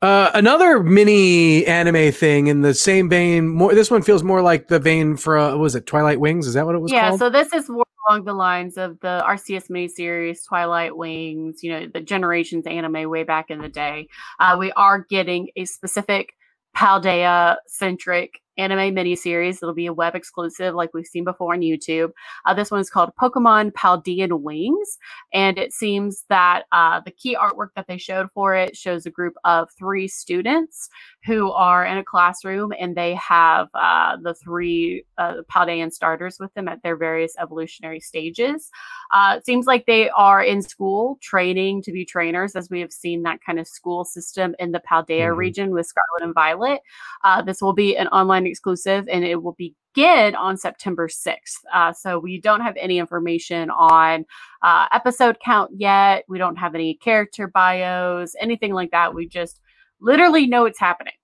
Uh, 0.02 0.30
another 0.34 0.82
mini 0.82 1.66
anime 1.66 2.12
thing 2.12 2.48
in 2.48 2.62
the 2.62 2.74
same 2.74 3.08
vein. 3.08 3.48
More, 3.48 3.74
this 3.74 3.90
one 3.90 4.02
feels 4.02 4.22
more 4.22 4.42
like 4.42 4.68
the 4.68 4.78
vein 4.78 5.16
for 5.16 5.38
uh, 5.38 5.50
what 5.50 5.58
was 5.60 5.74
it 5.74 5.86
Twilight 5.86 6.20
Wings? 6.20 6.46
Is 6.46 6.54
that 6.54 6.66
what 6.66 6.74
it 6.74 6.78
was 6.78 6.92
yeah, 6.92 7.08
called? 7.08 7.20
so 7.20 7.30
this 7.30 7.52
is 7.52 7.68
along 8.08 8.24
the 8.24 8.32
lines 8.32 8.76
of 8.76 8.98
the 9.00 9.22
RCS 9.26 9.70
miniseries, 9.70 10.46
Twilight 10.46 10.96
Wings, 10.96 11.62
you 11.62 11.72
know, 11.72 11.86
the 11.92 12.00
Generations 12.00 12.66
anime 12.66 13.08
way 13.10 13.24
back 13.24 13.50
in 13.50 13.60
the 13.60 13.68
day. 13.68 14.08
Uh, 14.38 14.56
we 14.58 14.72
are 14.72 15.04
getting 15.08 15.48
a 15.56 15.64
specific 15.64 16.34
Paldea 16.76 17.56
centric 17.66 18.40
anime 18.58 18.94
miniseries. 18.94 19.56
It'll 19.62 19.72
be 19.74 19.86
a 19.86 19.92
web 19.92 20.14
exclusive 20.14 20.74
like 20.74 20.90
we've 20.92 21.06
seen 21.06 21.24
before 21.24 21.54
on 21.54 21.60
YouTube. 21.60 22.10
Uh, 22.44 22.54
this 22.54 22.70
one 22.70 22.80
is 22.80 22.90
called 22.90 23.12
Pokemon 23.20 23.72
Paldean 23.72 24.40
Winds. 24.40 24.98
And 25.32 25.58
it 25.58 25.72
seems 25.72 26.24
that 26.28 26.64
uh, 26.72 27.00
the 27.00 27.10
key 27.12 27.36
artwork 27.36 27.68
that 27.76 27.86
they 27.86 27.98
showed 27.98 28.28
for 28.34 28.54
it 28.54 28.76
shows 28.76 29.06
a 29.06 29.10
group 29.10 29.34
of 29.44 29.68
three 29.78 30.08
students 30.08 30.88
who 31.24 31.50
are 31.52 31.86
in 31.86 31.98
a 31.98 32.04
classroom 32.04 32.72
and 32.78 32.96
they 32.96 33.14
have 33.14 33.68
uh, 33.74 34.16
the 34.22 34.34
three 34.34 35.04
uh, 35.18 35.36
Paldean 35.52 35.92
starters 35.92 36.38
with 36.40 36.52
them 36.54 36.68
at 36.68 36.82
their 36.82 36.96
various 36.96 37.34
evolutionary 37.38 38.00
stages. 38.00 38.70
Uh, 39.12 39.36
it 39.38 39.46
seems 39.46 39.66
like 39.66 39.86
they 39.86 40.10
are 40.10 40.42
in 40.42 40.62
school 40.62 41.18
training 41.22 41.82
to 41.82 41.92
be 41.92 42.04
trainers, 42.04 42.56
as 42.56 42.68
we 42.70 42.80
have 42.80 42.92
seen 42.92 43.22
that 43.22 43.40
kind 43.44 43.60
of 43.60 43.66
school 43.68 44.04
system 44.04 44.54
in 44.58 44.72
the 44.72 44.80
Paldea 44.80 45.28
Mhm. 45.28 45.36
region 45.36 45.70
with 45.70 45.86
Scarlet 45.86 46.22
and 46.22 46.34
Violet. 46.34 46.80
Uh, 47.24 47.42
this 47.42 47.60
will 47.62 47.72
be 47.72 47.96
an 47.96 48.08
online 48.08 48.46
exclusive 48.48 49.06
and 49.08 49.24
it 49.24 49.42
will 49.42 49.56
begin 49.58 50.34
on 50.34 50.56
September 50.56 51.08
6th. 51.08 51.58
Uh, 51.72 51.92
so 51.92 52.18
we 52.18 52.40
don't 52.40 52.60
have 52.60 52.76
any 52.76 52.98
information 52.98 53.70
on 53.70 54.24
uh, 54.62 54.86
episode 54.92 55.38
count 55.44 55.70
yet. 55.76 56.24
We 56.28 56.38
don't 56.38 56.56
have 56.56 56.74
any 56.74 56.94
character 56.94 57.48
bios, 57.48 58.34
anything 58.40 58.72
like 58.72 58.90
that. 58.92 59.14
We 59.14 59.26
just 59.28 59.60
literally 60.00 60.46
know 60.46 60.64
it's 60.64 60.78
happening. 60.80 61.14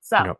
So 0.00 0.16
Yep. 0.24 0.36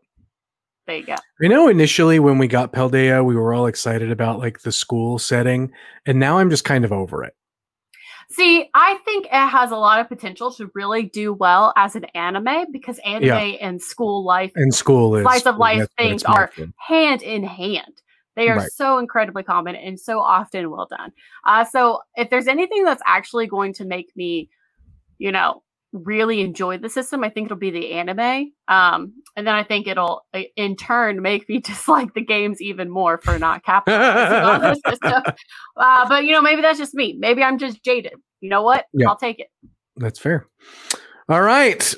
there 0.87 0.97
you 0.97 1.05
go. 1.05 1.15
You 1.39 1.49
know, 1.49 1.67
initially 1.67 2.19
when 2.19 2.37
we 2.37 2.47
got 2.47 2.73
Paldea, 2.73 3.23
we 3.23 3.35
were 3.35 3.53
all 3.53 3.67
excited 3.67 4.11
about 4.11 4.39
like 4.39 4.61
the 4.61 4.71
school 4.71 5.19
setting, 5.19 5.71
and 6.05 6.19
now 6.19 6.39
I'm 6.39 6.49
just 6.49 6.65
kind 6.65 6.83
of 6.85 6.91
over 6.91 7.23
it. 7.23 7.33
See, 8.31 8.69
I 8.75 8.99
think 9.05 9.25
it 9.25 9.31
has 9.31 9.71
a 9.71 9.75
lot 9.75 9.99
of 9.99 10.07
potential 10.07 10.51
to 10.53 10.69
really 10.75 11.03
do 11.03 11.33
well 11.33 11.73
as 11.75 11.95
an 11.95 12.05
anime 12.13 12.71
because 12.71 12.99
anime 12.99 13.23
Yeah. 13.23 13.39
and 13.39 13.81
school 13.81 14.23
life 14.23 14.51
And 14.55 14.73
school 14.73 15.15
is 15.15 15.23
Slice 15.23 15.45
of 15.47 15.57
life 15.57 15.79
that's 15.79 15.93
things 15.95 16.23
are 16.23 16.51
hand 16.77 17.23
in 17.23 17.43
hand. 17.43 18.01
They 18.35 18.49
are 18.49 18.57
Right. 18.57 18.71
so 18.71 18.99
incredibly 18.99 19.43
common 19.43 19.75
and 19.75 19.99
so 19.99 20.19
often 20.19 20.69
well 20.69 20.87
done. 20.89 21.11
Uh, 21.43 21.65
so 21.65 22.01
if 22.15 22.29
there's 22.29 22.47
anything 22.47 22.83
that's 22.85 23.01
actually 23.05 23.47
going 23.47 23.73
to 23.73 23.85
make 23.85 24.15
me, 24.15 24.49
you 25.17 25.31
know, 25.31 25.63
really 25.91 26.41
enjoy 26.41 26.77
the 26.77 26.89
system, 26.89 27.23
I 27.23 27.29
think 27.29 27.45
it'll 27.45 27.57
be 27.57 27.71
the 27.71 27.93
anime. 27.93 28.51
Um, 28.67 29.13
and 29.35 29.47
then 29.47 29.55
I 29.55 29.63
think 29.63 29.87
it'll 29.87 30.25
in 30.55 30.75
turn 30.75 31.21
make 31.21 31.47
me 31.49 31.59
dislike 31.63 32.13
the 32.13 32.21
games 32.23 32.61
even 32.61 32.89
more 32.89 33.19
for 33.23 33.39
not 33.39 33.63
capitalizing 33.65 34.37
on 34.37 34.61
the 34.61 34.89
system. 34.89 35.23
Uh, 35.75 36.09
but 36.09 36.25
you 36.25 36.31
know, 36.31 36.41
maybe 36.41 36.61
that's 36.61 36.79
just 36.79 36.93
me. 36.93 37.15
Maybe 37.17 37.43
I'm 37.43 37.57
just 37.57 37.83
jaded. 37.83 38.13
You 38.41 38.49
know 38.49 38.61
what? 38.61 38.85
Yeah. 38.93 39.09
I'll 39.09 39.17
take 39.17 39.39
it. 39.39 39.47
That's 39.97 40.19
fair. 40.19 40.45
All 41.27 41.41
right. 41.41 41.93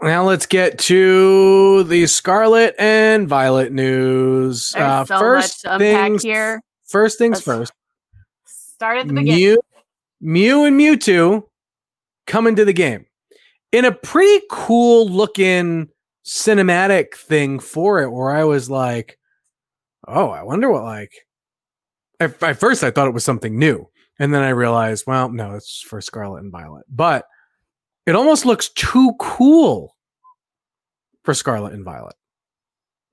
Now 0.00 0.24
let's 0.24 0.46
get 0.46 0.78
to 0.80 1.84
the 1.84 2.06
Scarlet 2.06 2.74
and 2.78 3.28
Violet 3.28 3.72
news. 3.72 4.74
Uh, 4.74 5.04
so 5.04 5.18
first 5.18 5.64
things 5.78 6.22
here. 6.22 6.60
First 6.86 7.18
things 7.18 7.36
Let's 7.36 7.44
first. 7.44 7.72
Start 8.46 8.98
at 8.98 9.08
the 9.08 9.14
beginning. 9.14 9.38
Mew, 9.38 9.58
Mew 10.20 10.64
and 10.64 10.78
Mewtwo 10.78 11.44
come 12.26 12.46
into 12.46 12.64
the 12.64 12.72
game 12.72 13.06
in 13.72 13.84
a 13.84 13.92
pretty 13.92 14.44
cool 14.50 15.08
looking 15.08 15.88
cinematic 16.24 17.14
thing 17.14 17.58
for 17.58 18.02
it. 18.02 18.10
Where 18.10 18.30
I 18.30 18.44
was 18.44 18.70
like, 18.70 19.18
"Oh, 20.06 20.28
I 20.30 20.42
wonder 20.42 20.70
what 20.70 20.84
like." 20.84 21.12
At, 22.20 22.40
at 22.42 22.60
first, 22.60 22.84
I 22.84 22.90
thought 22.90 23.08
it 23.08 23.14
was 23.14 23.24
something 23.24 23.58
new, 23.58 23.88
and 24.18 24.32
then 24.32 24.42
I 24.42 24.50
realized, 24.50 25.04
well, 25.06 25.28
no, 25.28 25.54
it's 25.54 25.80
for 25.80 26.00
Scarlet 26.00 26.42
and 26.42 26.52
Violet. 26.52 26.84
But 26.88 27.26
it 28.06 28.14
almost 28.14 28.46
looks 28.46 28.68
too 28.68 29.12
cool 29.18 29.96
for 31.24 31.34
Scarlet 31.34 31.72
and 31.72 31.84
Violet. 31.84 32.14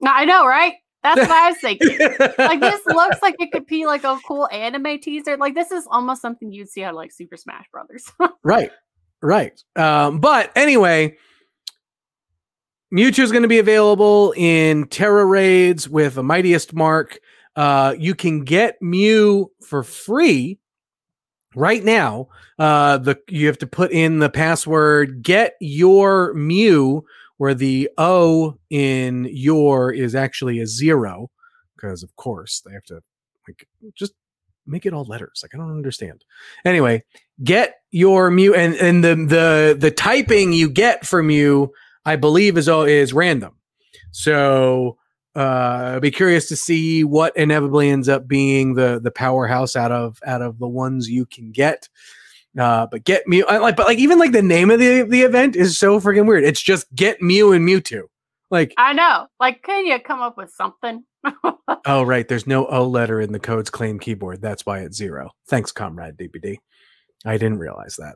I 0.06 0.26
know, 0.26 0.46
right? 0.46 0.76
That's 1.04 1.22
what 1.22 1.32
I 1.32 1.50
was 1.50 1.58
thinking. 1.62 1.98
like 2.38 2.60
this 2.60 2.86
looks 2.86 3.22
like 3.22 3.36
it 3.40 3.52
could 3.52 3.66
be 3.66 3.86
like 3.86 4.04
a 4.04 4.20
cool 4.28 4.50
anime 4.52 5.00
teaser. 5.00 5.38
Like 5.38 5.56
this 5.56 5.72
is 5.72 5.88
almost 5.90 6.22
something 6.22 6.52
you'd 6.52 6.70
see 6.70 6.84
out 6.84 6.92
of 6.92 6.96
like 6.96 7.12
Super 7.12 7.38
Smash 7.38 7.66
Brothers. 7.72 8.12
Right. 8.44 8.72
Right. 9.22 9.62
Um, 9.76 10.20
but 10.20 10.52
anyway, 10.56 11.18
Mewtwo 12.94 13.20
is 13.20 13.32
going 13.32 13.44
to 13.44 13.50
be 13.50 13.60
available 13.60 14.34
in 14.38 14.88
Tera 14.88 15.26
raids 15.26 15.90
with 15.90 16.18
a 16.18 16.24
mightiest 16.24 16.74
mark. 16.74 17.20
Uh, 17.56 17.96
you 17.98 18.16
can 18.16 18.44
get 18.44 18.82
Mew 18.82 19.52
for 19.62 19.84
free 19.84 20.58
right 21.56 21.84
now. 21.84 22.30
Uh, 22.58 22.98
the 22.98 23.20
you 23.28 23.48
have 23.48 23.58
to 23.60 23.68
put 23.68 23.92
in 23.92 24.20
the 24.20 24.30
password 24.30 25.22
get 25.22 25.56
your 25.60 26.34
Mew, 26.34 27.06
where 27.38 27.54
the 27.54 27.90
O 27.98 28.58
in 28.70 29.28
your 29.32 29.92
is 29.92 30.16
actually 30.16 30.60
a 30.60 30.68
zero, 30.68 31.30
because 31.76 32.04
of 32.04 32.16
course 32.16 32.62
they 32.66 32.72
have 32.72 32.86
to 32.86 33.02
like 33.48 33.68
just 33.94 34.14
make 34.70 34.86
it 34.86 34.94
all 34.94 35.06
letters. 35.06 35.40
Like 35.44 35.56
I 35.56 35.58
don't 35.58 35.72
understand. 35.72 36.24
Anyway, 36.66 37.04
get 37.44 37.76
your 37.92 38.30
Mew 38.32 38.54
and 38.54 38.76
and 38.76 39.04
the 39.04 39.16
the 39.16 39.78
the 39.78 39.92
typing 39.92 40.54
you 40.54 40.70
get 40.70 41.06
from 41.06 41.30
you, 41.30 41.72
I 42.06 42.16
believe 42.16 42.58
is 42.58 42.70
all 42.70 42.84
is 42.84 43.14
random. 43.14 43.56
So 44.12 44.98
uh 45.36 46.00
be 46.00 46.12
curious 46.12 46.48
to 46.48 46.56
see 46.56 47.04
what 47.04 47.36
inevitably 47.38 47.90
ends 47.90 48.10
up 48.10 48.28
being 48.28 48.74
the 48.74 49.00
the 49.02 49.12
powerhouse 49.12 49.76
out 49.76 49.92
of 49.92 50.20
out 50.26 50.42
of 50.42 50.60
the 50.60 50.68
ones 50.68 51.10
you 51.10 51.26
can 51.26 51.52
get. 51.52 51.88
Uh, 52.58 52.88
but 52.90 53.04
get 53.04 53.28
Mew, 53.28 53.46
I 53.48 53.58
like, 53.58 53.76
but 53.76 53.88
like 53.88 54.00
even 54.00 54.18
like 54.18 54.32
the 54.32 54.42
name 54.42 54.72
of 54.72 54.80
the 54.80 55.04
the 55.04 55.22
event 55.22 55.56
is 55.56 55.78
so 55.78 56.00
freaking 56.00 56.28
weird. 56.28 56.44
It's 56.44 56.62
just 56.62 56.94
get 56.96 57.22
Mew 57.22 57.54
and 57.54 57.68
Mewtwo. 57.68 58.04
Like, 58.52 58.74
I 58.78 58.94
know. 58.94 59.28
Like, 59.40 59.62
can 59.64 59.86
you 59.86 60.00
come 60.00 60.22
up 60.22 60.38
with 60.38 60.52
something? 60.52 61.04
oh 61.86 62.04
right, 62.04 62.28
there's 62.28 62.48
no 62.48 62.66
O 62.68 62.88
letter 62.88 63.22
in 63.22 63.32
the 63.32 63.40
code's 63.40 63.70
claim 63.70 64.00
keyboard. 64.00 64.42
That's 64.42 64.66
why 64.66 64.80
it's 64.80 64.98
zero. 64.98 65.32
Thanks, 65.48 65.72
comrade 65.72 66.18
DPD. 66.18 66.58
I 67.26 67.38
didn't 67.38 67.60
realize 67.60 67.96
that. 67.98 68.16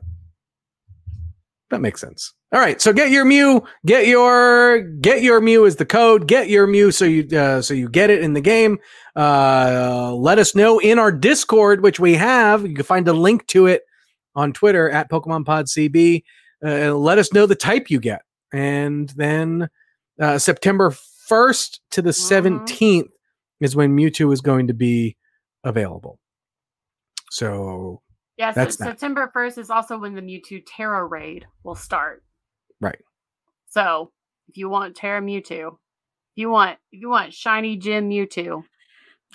That 1.70 1.80
makes 1.80 2.00
sense. 2.00 2.32
All 2.52 2.60
right, 2.60 2.80
so 2.80 2.92
get 2.92 3.10
your 3.10 3.24
Mew, 3.24 3.64
get 3.84 4.06
your 4.06 4.80
get 4.80 5.22
your 5.22 5.40
Mew 5.40 5.64
is 5.64 5.76
the 5.76 5.84
code. 5.84 6.28
Get 6.28 6.48
your 6.48 6.66
Mew 6.66 6.92
so 6.92 7.04
you 7.04 7.36
uh, 7.36 7.62
so 7.62 7.74
you 7.74 7.88
get 7.88 8.10
it 8.10 8.22
in 8.22 8.32
the 8.32 8.40
game. 8.40 8.78
Uh, 9.16 10.12
let 10.14 10.38
us 10.38 10.54
know 10.54 10.78
in 10.78 10.98
our 10.98 11.10
Discord, 11.10 11.82
which 11.82 11.98
we 11.98 12.14
have. 12.14 12.66
You 12.66 12.74
can 12.74 12.84
find 12.84 13.08
a 13.08 13.12
link 13.12 13.46
to 13.48 13.66
it 13.66 13.82
on 14.36 14.52
Twitter 14.52 14.88
at 14.90 15.10
Pokemon 15.10 15.46
Pod 15.46 15.66
CB. 15.66 16.22
Uh, 16.64 16.94
let 16.94 17.18
us 17.18 17.32
know 17.32 17.46
the 17.46 17.56
type 17.56 17.90
you 17.90 17.98
get, 17.98 18.22
and 18.52 19.08
then 19.10 19.68
Uh, 20.20 20.38
September 20.38 20.90
1st 21.28 21.80
to 21.90 22.02
the 22.02 22.10
Mhm. 22.10 22.28
17th 22.68 23.08
is 23.60 23.74
when 23.74 23.96
Mewtwo 23.96 24.32
is 24.32 24.40
going 24.40 24.66
to 24.68 24.74
be 24.74 25.16
available. 25.64 26.18
So, 27.30 28.00
Yes, 28.36 28.56
That's 28.56 28.76
that. 28.78 28.84
September 28.84 29.30
1st 29.32 29.58
is 29.58 29.70
also 29.70 29.96
when 29.96 30.14
the 30.14 30.20
Mewtwo 30.20 30.60
Tera 30.66 31.04
raid 31.06 31.46
will 31.62 31.76
start. 31.76 32.24
Right. 32.80 32.98
So 33.68 34.10
if 34.48 34.56
you 34.56 34.68
want 34.68 34.96
Tera 34.96 35.20
Mewtwo, 35.22 35.68
if 35.68 35.74
you 36.34 36.50
want 36.50 36.78
if 36.92 37.00
you 37.00 37.08
want 37.10 37.32
shiny 37.32 37.76
gem 37.76 38.10
Mewtwo, 38.10 38.64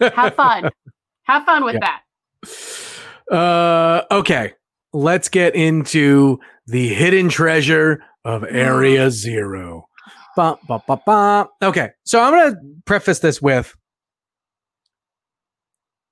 have 0.00 0.34
fun. 0.34 0.70
have 1.24 1.44
fun 1.44 1.64
with 1.64 1.74
Yeah. 1.74 1.98
that. 3.30 3.34
uh, 3.36 4.04
okay, 4.10 4.54
let's 4.94 5.28
get 5.28 5.54
into 5.54 6.40
the 6.66 6.88
hidden 6.88 7.28
treasure 7.28 8.02
of 8.24 8.44
Area 8.44 9.10
Zero. 9.10 9.88
Ba, 10.36 10.58
ba, 10.66 10.82
ba, 10.86 11.00
ba. 11.06 11.48
Okay, 11.62 11.90
so 12.04 12.20
I'm 12.20 12.32
going 12.32 12.54
to 12.54 12.60
preface 12.84 13.20
this 13.20 13.40
with 13.40 13.74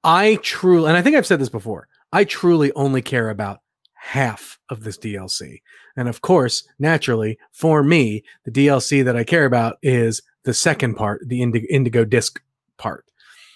I 0.04 0.36
truly, 0.42 0.88
and 0.88 0.96
I 0.96 1.02
think 1.02 1.16
I've 1.16 1.26
said 1.26 1.40
this 1.40 1.48
before, 1.48 1.88
I 2.12 2.24
truly 2.24 2.72
only 2.72 3.02
care 3.02 3.30
about 3.30 3.60
half 3.94 4.58
of 4.68 4.82
this 4.82 4.98
DLC. 4.98 5.60
And 5.96 6.08
of 6.08 6.20
course, 6.22 6.66
naturally, 6.78 7.38
for 7.52 7.82
me, 7.84 8.24
the 8.44 8.50
DLC 8.50 9.04
that 9.04 9.16
I 9.16 9.22
care 9.24 9.44
about 9.44 9.76
is 9.82 10.20
the 10.44 10.54
second 10.54 10.96
part, 10.96 11.22
the 11.26 11.40
Indi- 11.42 11.66
Indigo 11.70 12.04
Disc 12.04 12.40
part 12.78 13.04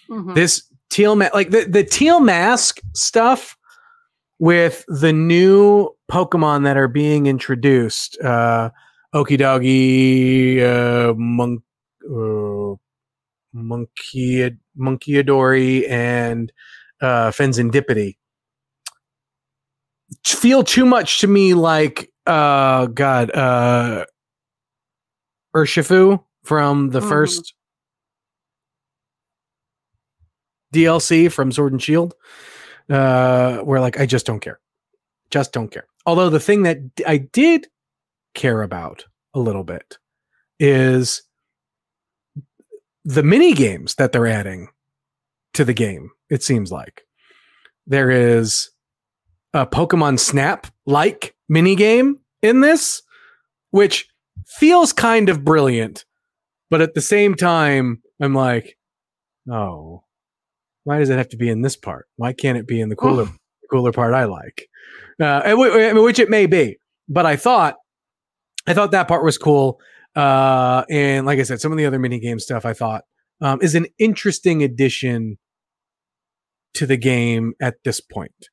Mhm. 0.08 0.36
this 0.36 0.62
teal 0.88 1.16
ma- 1.16 1.30
like 1.34 1.50
the, 1.50 1.64
the 1.64 1.82
teal 1.82 2.20
mask 2.20 2.78
stuff 2.94 3.55
with 4.38 4.84
the 4.88 5.12
new 5.12 5.88
pokemon 6.10 6.64
that 6.64 6.76
are 6.76 6.88
being 6.88 7.26
introduced 7.26 8.18
uh 8.22 8.70
okidogi 9.14 10.60
uh 10.62 11.14
monk 11.14 11.62
uh, 12.10 12.74
monkey 13.52 14.50
Munkidori 14.78 15.88
and 15.88 16.52
uh 17.00 17.30
Fezandipiti 17.30 18.16
feel 20.24 20.62
too 20.62 20.84
much 20.84 21.20
to 21.20 21.26
me 21.26 21.54
like 21.54 22.12
uh 22.26 22.86
god 22.86 23.30
uh 23.34 24.04
urshifu 25.56 26.22
from 26.44 26.90
the 26.90 27.00
Mhm. 27.00 27.08
first 27.08 27.54
DLC 30.72 31.28
from 31.32 31.52
Sword 31.52 31.72
and 31.72 31.82
Shield, 31.82 32.14
uh, 32.90 33.58
where 33.58 33.80
like 33.80 33.98
I 33.98 34.06
just 34.06 34.26
don't 34.26 34.40
care, 34.40 34.60
just 35.30 35.52
don't 35.52 35.70
care. 35.70 35.86
Although 36.04 36.30
the 36.30 36.40
thing 36.40 36.62
that 36.62 36.78
I 37.06 37.18
did 37.18 37.66
care 38.34 38.62
about 38.62 39.04
a 39.34 39.40
little 39.40 39.64
bit 39.64 39.98
is 40.58 41.22
the 43.04 43.22
mini 43.22 43.52
games 43.52 43.94
that 43.96 44.12
they're 44.12 44.26
adding 44.26 44.68
to 45.54 45.64
the 45.64 45.74
game. 45.74 46.10
It 46.28 46.42
seems 46.42 46.70
like 46.72 47.06
there 47.86 48.10
is 48.10 48.70
a 49.54 49.66
Pokemon 49.66 50.18
Snap 50.18 50.66
like 50.84 51.34
mini 51.48 51.76
game 51.76 52.18
in 52.42 52.60
this, 52.60 53.02
which 53.70 54.08
feels 54.46 54.92
kind 54.92 55.28
of 55.28 55.44
brilliant, 55.44 56.04
but 56.68 56.80
at 56.80 56.94
the 56.94 57.00
same 57.00 57.34
time, 57.34 58.02
I'm 58.20 58.34
like, 58.34 58.76
oh, 59.50 60.02
why 60.86 61.00
does 61.00 61.10
it 61.10 61.18
have 61.18 61.28
to 61.30 61.36
be 61.36 61.48
in 61.48 61.62
this 61.62 61.74
part? 61.74 62.06
Why 62.14 62.32
can't 62.32 62.56
it 62.56 62.68
be 62.68 62.80
in 62.80 62.90
the 62.90 62.94
cooler 62.94 63.26
cooler 63.68 63.90
part 63.90 64.14
I 64.14 64.26
like? 64.26 64.68
Uh, 65.20 65.52
which 65.56 66.20
it 66.20 66.30
may 66.30 66.46
be, 66.46 66.78
but 67.08 67.26
I 67.26 67.34
thought 67.34 67.74
I 68.68 68.72
thought 68.72 68.92
that 68.92 69.08
part 69.08 69.24
was 69.24 69.36
cool. 69.36 69.80
Uh, 70.14 70.84
and 70.88 71.26
like 71.26 71.40
I 71.40 71.42
said, 71.42 71.60
some 71.60 71.72
of 71.72 71.78
the 71.78 71.86
other 71.86 71.98
mini 71.98 72.20
game 72.20 72.38
stuff 72.38 72.64
I 72.64 72.72
thought 72.72 73.02
um, 73.40 73.60
is 73.62 73.74
an 73.74 73.86
interesting 73.98 74.62
addition 74.62 75.38
to 76.74 76.86
the 76.86 76.96
game 76.96 77.54
at 77.60 77.74
this 77.82 78.00
point. 78.00 78.48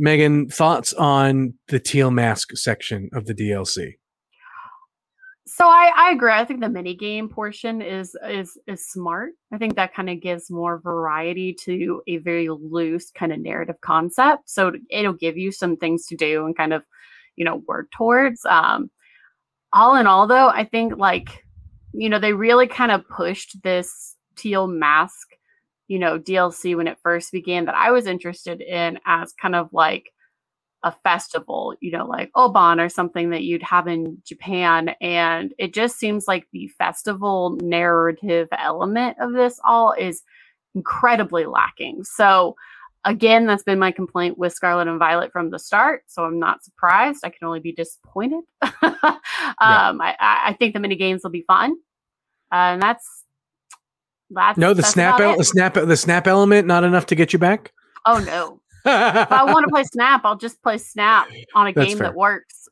Megan, 0.00 0.48
thoughts 0.48 0.92
on 0.94 1.54
the 1.68 1.78
teal 1.78 2.10
mask 2.10 2.56
section 2.56 3.08
of 3.12 3.26
the 3.26 3.34
DLC? 3.34 3.98
So 5.52 5.66
I, 5.66 5.90
I 5.96 6.12
agree. 6.12 6.30
I 6.30 6.44
think 6.44 6.60
the 6.60 6.68
mini 6.68 6.94
game 6.94 7.28
portion 7.28 7.82
is 7.82 8.16
is 8.28 8.56
is 8.68 8.88
smart. 8.88 9.32
I 9.52 9.58
think 9.58 9.74
that 9.74 9.92
kind 9.92 10.08
of 10.08 10.20
gives 10.20 10.48
more 10.48 10.78
variety 10.78 11.52
to 11.64 12.02
a 12.06 12.18
very 12.18 12.48
loose 12.48 13.10
kind 13.10 13.32
of 13.32 13.40
narrative 13.40 13.80
concept. 13.80 14.48
So 14.48 14.70
it'll 14.90 15.12
give 15.12 15.36
you 15.36 15.50
some 15.50 15.76
things 15.76 16.06
to 16.06 16.16
do 16.16 16.46
and 16.46 16.56
kind 16.56 16.72
of, 16.72 16.84
you 17.34 17.44
know, 17.44 17.64
work 17.66 17.90
towards. 17.90 18.44
Um, 18.44 18.92
all 19.72 19.96
in 19.96 20.06
all, 20.06 20.28
though, 20.28 20.48
I 20.48 20.66
think 20.66 20.96
like, 20.98 21.44
you 21.94 22.08
know, 22.08 22.20
they 22.20 22.32
really 22.32 22.68
kind 22.68 22.92
of 22.92 23.08
pushed 23.08 23.60
this 23.64 24.14
teal 24.36 24.68
mask, 24.68 25.30
you 25.88 25.98
know, 25.98 26.16
DLC 26.16 26.76
when 26.76 26.86
it 26.86 26.98
first 27.02 27.32
began 27.32 27.64
that 27.64 27.74
I 27.74 27.90
was 27.90 28.06
interested 28.06 28.60
in 28.60 29.00
as 29.04 29.32
kind 29.32 29.56
of 29.56 29.70
like 29.72 30.12
a 30.82 30.92
festival, 31.02 31.74
you 31.80 31.90
know, 31.90 32.06
like 32.06 32.32
Obon 32.32 32.84
or 32.84 32.88
something 32.88 33.30
that 33.30 33.42
you'd 33.42 33.62
have 33.62 33.86
in 33.86 34.18
Japan. 34.24 34.90
And 35.00 35.52
it 35.58 35.74
just 35.74 35.98
seems 35.98 36.26
like 36.26 36.46
the 36.52 36.68
festival 36.68 37.58
narrative 37.60 38.48
element 38.56 39.18
of 39.20 39.32
this 39.32 39.60
all 39.64 39.92
is 39.92 40.22
incredibly 40.74 41.44
lacking. 41.46 42.04
So, 42.04 42.56
again, 43.04 43.46
that's 43.46 43.62
been 43.62 43.78
my 43.78 43.92
complaint 43.92 44.38
with 44.38 44.54
Scarlet 44.54 44.88
and 44.88 44.98
Violet 44.98 45.32
from 45.32 45.50
the 45.50 45.58
start. 45.58 46.04
So, 46.06 46.24
I'm 46.24 46.38
not 46.38 46.64
surprised. 46.64 47.20
I 47.24 47.30
can 47.30 47.46
only 47.46 47.60
be 47.60 47.72
disappointed. 47.72 48.44
um, 48.62 48.72
I, 49.60 50.16
I 50.18 50.40
I 50.46 50.56
think 50.58 50.74
the 50.74 50.80
mini 50.80 50.96
games 50.96 51.22
will 51.22 51.30
be 51.30 51.44
fun. 51.46 51.72
Uh, 52.52 52.72
and 52.74 52.82
that's. 52.82 53.24
That's, 54.32 54.56
No, 54.56 54.68
the 54.68 54.82
that's 54.82 54.92
snap, 54.92 55.18
el- 55.18 55.36
the 55.36 55.44
snap, 55.44 55.74
the 55.74 55.96
snap 55.96 56.28
element, 56.28 56.64
not 56.68 56.84
enough 56.84 57.06
to 57.06 57.16
get 57.16 57.32
you 57.32 57.40
back. 57.40 57.72
Oh 58.06 58.18
no! 58.18 58.59
If 58.84 59.32
I 59.32 59.44
want 59.44 59.64
to 59.64 59.70
play 59.70 59.84
Snap, 59.84 60.22
I'll 60.24 60.36
just 60.36 60.62
play 60.62 60.78
Snap 60.78 61.28
on 61.54 61.66
a 61.68 61.72
That's 61.72 61.88
game 61.88 61.98
fair. 61.98 62.08
that 62.08 62.14
works. 62.16 62.68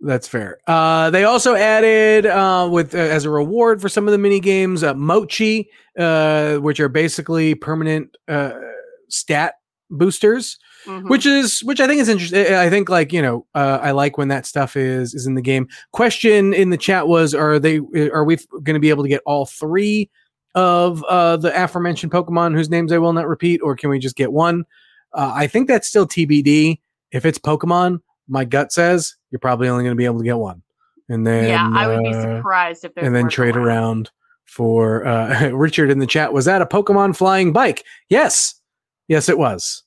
That's 0.00 0.28
fair. 0.28 0.58
Uh, 0.68 1.10
they 1.10 1.24
also 1.24 1.54
added 1.56 2.24
uh, 2.26 2.68
with 2.70 2.94
uh, 2.94 2.98
as 2.98 3.24
a 3.24 3.30
reward 3.30 3.80
for 3.80 3.88
some 3.88 4.06
of 4.06 4.12
the 4.12 4.18
mini 4.18 4.38
games, 4.38 4.84
uh, 4.84 4.94
Mochi, 4.94 5.68
uh, 5.98 6.56
which 6.58 6.78
are 6.78 6.88
basically 6.88 7.56
permanent 7.56 8.16
uh, 8.28 8.52
stat 9.08 9.54
boosters, 9.90 10.58
Mhm. 10.86 11.08
which 11.08 11.26
is 11.26 11.60
which 11.64 11.80
I 11.80 11.88
think 11.88 12.00
is 12.00 12.08
interesting. 12.08 12.54
I 12.54 12.70
think 12.70 12.88
like 12.88 13.12
you 13.12 13.20
know 13.20 13.44
uh, 13.56 13.80
I 13.82 13.90
like 13.90 14.16
when 14.16 14.28
that 14.28 14.46
stuff 14.46 14.76
is 14.76 15.14
is 15.14 15.26
in 15.26 15.34
the 15.34 15.42
game. 15.42 15.66
Question 15.90 16.54
in 16.54 16.70
the 16.70 16.76
chat 16.76 17.08
was: 17.08 17.34
Are 17.34 17.58
they 17.58 17.78
are 18.12 18.24
we 18.24 18.36
going 18.62 18.74
to 18.74 18.78
be 18.80 18.90
able 18.90 19.02
to 19.02 19.08
get 19.08 19.22
all 19.26 19.46
three 19.46 20.08
of 20.54 21.02
uh, 21.04 21.36
the 21.38 21.52
aforementioned 21.60 22.12
Pokemon 22.12 22.54
whose 22.54 22.70
names 22.70 22.92
I 22.92 22.98
will 22.98 23.12
not 23.12 23.26
repeat, 23.26 23.60
or 23.64 23.74
can 23.74 23.90
we 23.90 23.98
just 23.98 24.14
get 24.14 24.30
one? 24.32 24.64
Uh, 25.12 25.32
I 25.34 25.46
think 25.46 25.68
that's 25.68 25.88
still 25.88 26.06
TBD. 26.06 26.80
If 27.10 27.24
it's 27.24 27.38
Pokemon, 27.38 28.00
my 28.28 28.44
gut 28.44 28.72
says 28.72 29.16
you're 29.30 29.38
probably 29.38 29.68
only 29.68 29.84
going 29.84 29.92
to 29.94 29.98
be 29.98 30.04
able 30.04 30.18
to 30.18 30.24
get 30.24 30.38
one, 30.38 30.62
and 31.08 31.26
then 31.26 31.48
yeah, 31.48 31.70
I 31.72 31.86
would 31.86 32.02
be 32.02 32.14
uh, 32.14 32.36
surprised 32.36 32.84
if 32.84 32.94
there's 32.94 33.06
and 33.06 33.16
then 33.16 33.28
trade 33.28 33.56
around 33.56 34.10
for 34.44 35.06
uh, 35.06 35.48
Richard 35.52 35.90
in 35.90 35.98
the 35.98 36.06
chat. 36.06 36.32
Was 36.32 36.44
that 36.44 36.62
a 36.62 36.66
Pokemon 36.66 37.16
flying 37.16 37.52
bike? 37.52 37.84
Yes, 38.08 38.54
yes, 39.08 39.28
it 39.28 39.38
was. 39.38 39.84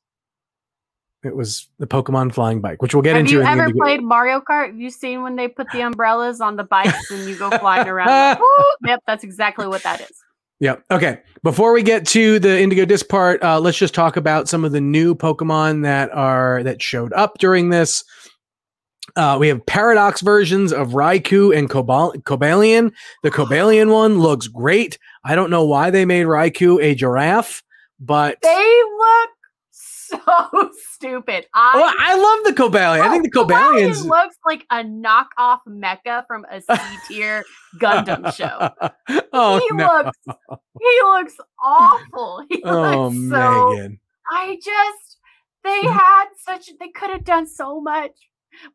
It 1.24 1.36
was 1.36 1.70
the 1.78 1.86
Pokemon 1.86 2.34
flying 2.34 2.62
bike, 2.62 2.82
which 2.82 2.96
we'll 2.96 3.04
get 3.04 3.12
Have 3.12 3.20
into. 3.22 3.34
you 3.34 3.42
in 3.42 3.48
ever 3.48 3.72
played 3.72 4.02
Mario 4.02 4.42
Kart? 4.42 4.68
Have 4.68 4.80
you 4.80 4.90
seen 4.90 5.22
when 5.22 5.36
they 5.36 5.48
put 5.48 5.70
the 5.72 5.82
umbrellas 5.82 6.42
on 6.42 6.56
the 6.56 6.64
bikes 6.64 7.12
and 7.12 7.30
you 7.30 7.38
go 7.38 7.56
flying 7.60 7.88
around? 7.88 8.08
like! 8.08 8.40
Yep, 8.88 9.04
that's 9.06 9.24
exactly 9.24 9.68
what 9.68 9.84
that 9.84 10.02
is. 10.02 10.12
Yep. 10.62 10.84
Okay. 10.92 11.20
Before 11.44 11.74
we 11.74 11.82
get 11.82 12.06
to 12.10 12.38
the 12.38 12.62
Indigo 12.62 12.86
Disc 12.86 13.10
part, 13.10 13.44
uh, 13.44 13.60
let's 13.60 13.80
just 13.80 13.96
talk 13.96 14.16
about 14.16 14.48
some 14.48 14.64
of 14.64 14.72
the 14.72 14.80
new 14.80 15.16
Pokemon 15.16 15.82
that 15.84 16.14
are 16.14 16.62
that 16.64 16.82
showed 16.84 17.12
up 17.14 17.40
during 17.40 17.70
this. 17.70 18.04
Uh, 19.16 19.38
we 19.40 19.48
have 19.48 19.66
paradox 19.66 20.22
versions 20.22 20.72
of 20.72 20.90
Raikou 20.90 21.58
and 21.58 21.68
Cobal- 21.68 22.14
Cobalion. 22.20 22.92
The 23.24 23.32
Cobalion 23.32 23.92
one 23.92 24.20
looks 24.20 24.48
great. 24.48 25.00
I 25.26 25.34
don't 25.34 25.50
know 25.50 25.66
why 25.66 25.90
they 25.90 26.06
made 26.06 26.28
Raikou 26.28 26.82
a 26.82 26.94
giraffe, 26.94 27.64
but 28.00 28.38
They 28.44 28.82
look 28.98 29.30
so 30.12 30.70
stupid. 30.94 31.46
I, 31.54 31.72
Well, 31.76 31.94
I 32.00 32.16
love 32.16 32.56
the 32.56 32.62
Cobalion. 32.62 33.02
I 33.02 33.10
think 33.10 33.32
the 33.32 33.40
Oh, 33.40 33.46
Cobalion 33.46 33.90
Cobalions. 33.92 34.06
looks 34.08 34.36
like 34.46 34.66
a 34.70 34.84
knockoff 34.84 35.60
mecha 35.68 36.26
from 36.28 36.46
a 36.52 36.62
C 36.62 37.02
tier 37.08 37.44
Gundam 37.80 38.34
show. 38.34 38.70
oh 39.34 39.60
he 39.60 39.70
no! 39.76 39.86
looks 39.86 40.18
he 40.80 41.00
looks 41.04 41.36
awful. 41.64 42.44
He 42.50 42.62
oh 42.66 43.08
looks 43.08 43.30
so 43.30 43.70
Megan. 43.70 44.00
I 44.32 44.56
just 44.64 45.18
they 45.64 45.70
Mm-hmm. 45.84 45.98
had 45.98 46.26
such 46.46 46.70
they 46.80 46.90
could 46.90 47.10
have 47.12 47.24
done 47.24 47.48
so 47.48 47.82
much 47.82 48.12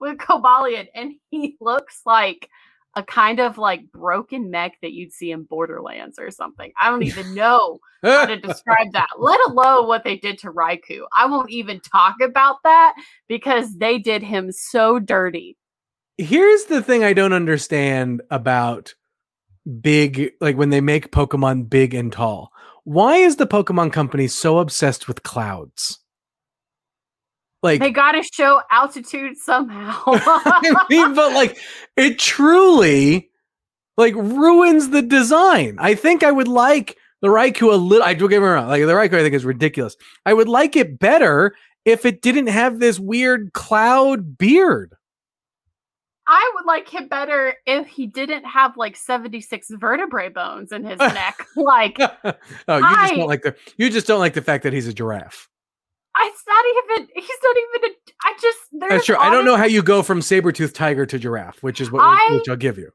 with 0.01 0.19
Cobalion 0.19 0.87
and 0.95 1.15
he 1.31 1.57
looks 1.61 2.01
like 2.07 2.49
a 2.97 3.03
kind 3.03 3.41
of 3.41 3.59
like 3.59 3.93
broken 3.93 4.51
mech 4.51 4.79
that 4.81 4.93
you'd 4.93 5.13
see 5.13 5.31
in 5.31 5.45
Borderlands 5.45 6.19
or 6.19 6.31
something. 6.31 6.73
I 6.81 6.91
don't 6.91 7.03
even 7.05 7.35
know 7.37 7.79
how 8.03 8.27
to 8.27 8.39
describe 8.41 8.93
that, 8.93 9.11
let 9.19 9.41
alone 9.47 9.87
what 9.87 10.03
they 10.03 10.17
did 10.17 10.39
to 10.41 10.53
Raikou. 10.53 11.03
I 11.15 11.27
won't 11.27 11.51
even 11.51 11.81
talk 11.81 12.17
about 12.23 12.57
that 12.65 12.95
because 13.29 13.77
they 13.77 13.99
did 13.99 14.23
him 14.23 14.51
so 14.51 14.99
dirty. 14.99 15.57
here's 16.19 16.65
the 16.65 16.83
thing 16.83 17.05
I 17.05 17.13
don't 17.13 17.35
understand 17.35 18.23
about 18.31 18.95
big 19.81 20.33
like 20.41 20.57
when 20.57 20.71
they 20.71 20.81
make 20.81 21.13
Pokemon 21.13 21.69
big 21.69 21.95
and 21.95 22.13
tall. 22.13 22.51
Why 22.85 23.17
is 23.17 23.37
the 23.37 23.47
Pokemon 23.47 23.93
company 23.93 24.29
so 24.29 24.59
obsessed 24.59 25.09
with 25.09 25.23
clouds? 25.25 25.99
Like 27.63 27.81
they 27.81 27.91
got 27.91 28.13
to 28.13 28.23
show 28.23 28.61
altitude 28.71 29.37
somehow. 29.39 30.03
I 30.07 30.85
mean, 30.91 31.15
but 31.15 31.33
like 31.33 31.59
it 31.97 32.19
truly 32.19 33.31
like 33.97 34.15
ruins 34.15 34.91
the 34.91 35.03
design. 35.03 35.77
I 35.81 35.95
think 35.95 36.23
I 36.23 36.31
would 36.31 36.49
like 36.49 36.97
the 37.23 37.29
Raikou 37.29 37.73
a 37.73 37.77
little. 37.77 38.05
I 38.07 38.15
do 38.15 38.29
get 38.29 38.41
me 38.41 38.47
wrong. 38.47 38.69
Like 38.69 38.83
the 38.83 38.93
Raikou, 38.93 39.15
I 39.19 39.23
think 39.23 39.35
is 39.35 39.45
ridiculous. 39.45 39.97
I 40.25 40.35
would 40.35 40.49
like 40.49 40.77
it 40.77 40.99
better 40.99 41.55
if 41.85 42.05
it 42.05 42.21
didn't 42.23 42.49
have 42.49 42.79
this 42.79 42.99
weird 42.99 43.53
cloud 43.53 44.37
beard. 44.37 44.95
I 46.29 46.53
would 46.57 46.67
like 46.67 46.89
him 46.89 47.07
better 47.07 47.55
if 47.67 47.87
he 47.87 48.07
didn't 48.09 48.45
have 48.45 48.77
like 48.77 48.97
76 48.97 49.69
vertebrae 49.71 50.29
bones 50.29 50.73
in 50.73 50.85
his 50.85 50.99
neck. 51.01 51.47
Like 51.57 51.97
oh, 52.01 52.13
you 52.25 52.85
I- 52.85 53.07
just 53.09 53.15
don't 53.15 53.29
like 53.29 53.43
the 53.43 53.57
you 53.77 53.91
just 53.91 54.07
don't 54.07 54.21
like 54.21 54.35
the 54.35 54.43
fact 54.43 54.65
that 54.65 54.73
he's 54.73 54.89
a 54.89 54.93
giraffe. 54.95 55.49
It's 56.23 56.43
not 56.47 56.65
even 56.97 57.09
he's 57.15 57.39
not 57.43 57.57
even 57.57 57.91
a 57.91 57.97
I 58.25 58.37
just 58.41 58.59
That's 58.91 59.07
true. 59.07 59.17
I 59.17 59.31
don't 59.31 59.45
know 59.45 59.57
how 59.57 59.65
you 59.67 59.83
go 59.83 60.03
from 60.03 60.23
saber 60.23 60.53
tooth 60.53 60.73
tiger 60.73 61.07
to 61.07 61.19
giraffe, 61.19 61.63
which 61.63 61.81
is 61.81 61.91
what 61.91 62.01
I- 62.03 62.37
which 62.37 62.49
I'll 62.49 62.57
give 62.57 62.79
you. 62.79 62.91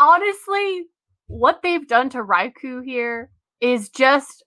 honestly 0.00 0.84
what 1.28 1.60
they've 1.62 1.88
done 1.88 2.08
to 2.10 2.18
Raikou 2.18 2.84
here 2.84 3.30
is 3.60 3.88
just 3.88 4.44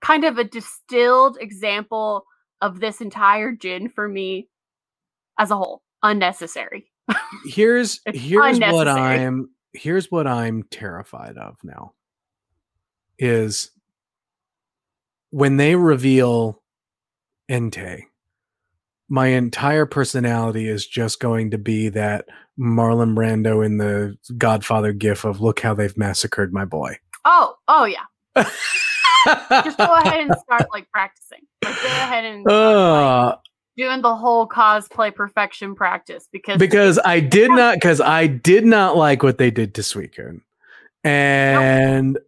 kind 0.00 0.24
of 0.24 0.38
a 0.38 0.44
distilled 0.44 1.36
example 1.40 2.24
of 2.62 2.80
this 2.80 3.00
entire 3.00 3.52
gin 3.52 3.88
for 3.90 4.08
me 4.08 4.48
as 5.38 5.50
a 5.50 5.56
whole. 5.56 5.82
Unnecessary. 6.02 6.90
Here's 7.44 8.00
here's 8.14 8.58
what. 8.60 8.88
I'm 8.88 9.50
here's 9.72 10.10
what 10.10 10.26
I'm 10.26 10.62
terrified 10.70 11.36
of 11.36 11.56
now. 11.62 11.92
Is 13.18 13.70
when 15.30 15.56
they 15.56 15.74
reveal 15.74 16.62
Entei, 17.50 18.02
my 19.08 19.28
entire 19.28 19.86
personality 19.86 20.68
is 20.68 20.86
just 20.86 21.20
going 21.20 21.50
to 21.52 21.58
be 21.58 21.88
that 21.90 22.26
Marlon 22.58 23.14
Brando 23.14 23.64
in 23.64 23.78
the 23.78 24.16
Godfather 24.36 24.92
gif 24.92 25.24
of 25.24 25.40
look 25.40 25.60
how 25.60 25.74
they've 25.74 25.96
massacred 25.96 26.52
my 26.52 26.64
boy. 26.64 26.98
Oh, 27.24 27.56
oh 27.68 27.84
yeah. 27.84 28.04
Just 29.50 29.78
go 29.78 29.92
ahead 29.92 30.20
and 30.20 30.34
start 30.44 30.66
like 30.72 30.90
practicing. 30.90 31.40
Like 31.64 31.74
go 31.82 31.88
ahead 31.88 32.24
and 32.24 32.42
start, 32.42 32.76
like, 32.76 32.76
Uh, 32.76 33.36
doing 33.76 34.02
the 34.02 34.14
whole 34.14 34.48
cosplay 34.48 35.14
perfection 35.14 35.74
practice 35.74 36.28
because 36.32 36.58
because 36.58 36.98
I 37.04 37.20
did 37.20 37.50
not 37.50 37.74
because 37.74 38.00
I 38.00 38.26
did 38.26 38.64
not 38.64 38.96
like 38.96 39.22
what 39.22 39.38
they 39.38 39.50
did 39.50 39.74
to 39.74 39.80
Suicune, 39.82 40.42
and 41.04 42.18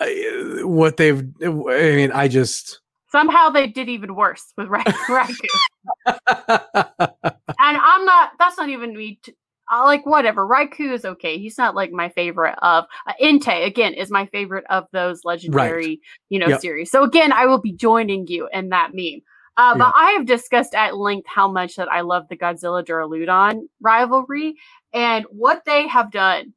I, 0.00 0.60
what 0.62 0.96
they've. 0.96 1.24
I 1.42 1.48
mean, 1.48 2.12
I 2.12 2.28
just. 2.28 2.80
Somehow 3.14 3.48
they 3.48 3.68
did 3.68 3.88
even 3.88 4.16
worse 4.16 4.52
with 4.58 4.66
Ra- 4.66 4.82
Raikou. 5.08 5.48
and 6.06 7.76
I'm 7.78 8.04
not. 8.04 8.30
That's 8.40 8.58
not 8.58 8.68
even 8.68 8.96
me. 8.96 9.20
T- 9.22 9.34
uh, 9.72 9.84
like 9.84 10.04
whatever, 10.04 10.46
Raikou 10.46 10.92
is 10.92 11.04
okay. 11.04 11.38
He's 11.38 11.56
not 11.56 11.74
like 11.76 11.92
my 11.92 12.08
favorite 12.10 12.56
of 12.60 12.84
uh, 13.06 13.12
Entei. 13.22 13.64
Again, 13.64 13.94
is 13.94 14.10
my 14.10 14.26
favorite 14.26 14.64
of 14.68 14.84
those 14.92 15.20
legendary, 15.24 16.00
you 16.28 16.38
know, 16.40 16.48
Yep. 16.48 16.60
series. 16.60 16.90
So 16.90 17.04
again, 17.04 17.32
I 17.32 17.46
will 17.46 17.60
be 17.60 17.72
joining 17.72 18.26
you 18.26 18.48
in 18.52 18.70
that 18.70 18.90
meme. 18.92 19.20
Uh, 19.56 19.78
but 19.78 19.92
I 19.96 20.10
have 20.18 20.26
discussed 20.26 20.74
at 20.74 20.96
length 20.96 21.28
how 21.28 21.46
much 21.50 21.76
that 21.76 21.88
I 21.88 22.00
love 22.00 22.26
the 22.28 22.36
Godzilla 22.36 22.84
Duraludon 22.84 23.60
rivalry 23.80 24.56
and 24.92 25.24
what 25.30 25.62
they 25.64 25.86
have 25.86 26.10
done. 26.10 26.52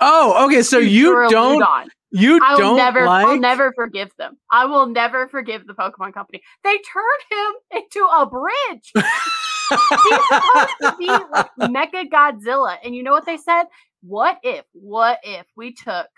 oh, 0.00 0.46
okay. 0.46 0.62
So 0.62 0.78
you 0.78 1.12
don't. 1.28 1.90
You 2.16 2.40
I 2.42 2.52
will 2.52 2.58
don't 2.58 2.76
never, 2.76 3.04
like. 3.04 3.26
I'll 3.26 3.38
never 3.38 3.72
forgive 3.74 4.10
them. 4.16 4.38
I 4.50 4.64
will 4.64 4.86
never 4.86 5.28
forgive 5.28 5.66
the 5.66 5.74
Pokemon 5.74 6.14
Company. 6.14 6.40
They 6.64 6.78
turned 6.78 7.24
him 7.30 7.82
into 7.82 8.06
a 8.06 8.24
bridge. 8.24 8.92
He's 8.94 10.20
supposed 10.28 10.72
to 10.80 10.96
be 10.98 11.06
like 11.08 11.50
Mecha 11.60 12.08
Godzilla. 12.10 12.78
And 12.82 12.96
you 12.96 13.02
know 13.02 13.12
what 13.12 13.26
they 13.26 13.36
said? 13.36 13.64
What 14.02 14.38
if, 14.42 14.64
what 14.72 15.18
if 15.24 15.46
we 15.56 15.74
took 15.74 16.08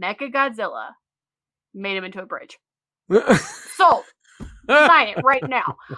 Mecha 0.00 0.32
Godzilla, 0.32 0.90
made 1.74 1.96
him 1.96 2.04
into 2.04 2.22
a 2.22 2.26
bridge? 2.26 2.58
So 3.76 4.02
sign 4.68 5.08
it 5.08 5.22
right 5.22 5.48
now. 5.48 5.76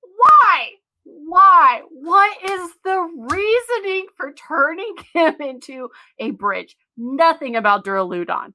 Why? 0.00 0.68
Why? 1.26 1.82
What 1.90 2.50
is 2.50 2.70
the 2.84 3.08
reasoning 3.16 4.06
for 4.16 4.32
turning 4.32 4.94
him 5.14 5.34
into 5.40 5.90
a 6.18 6.30
bridge? 6.30 6.76
Nothing 6.96 7.56
about 7.56 7.84
Duraludon. 7.84 8.52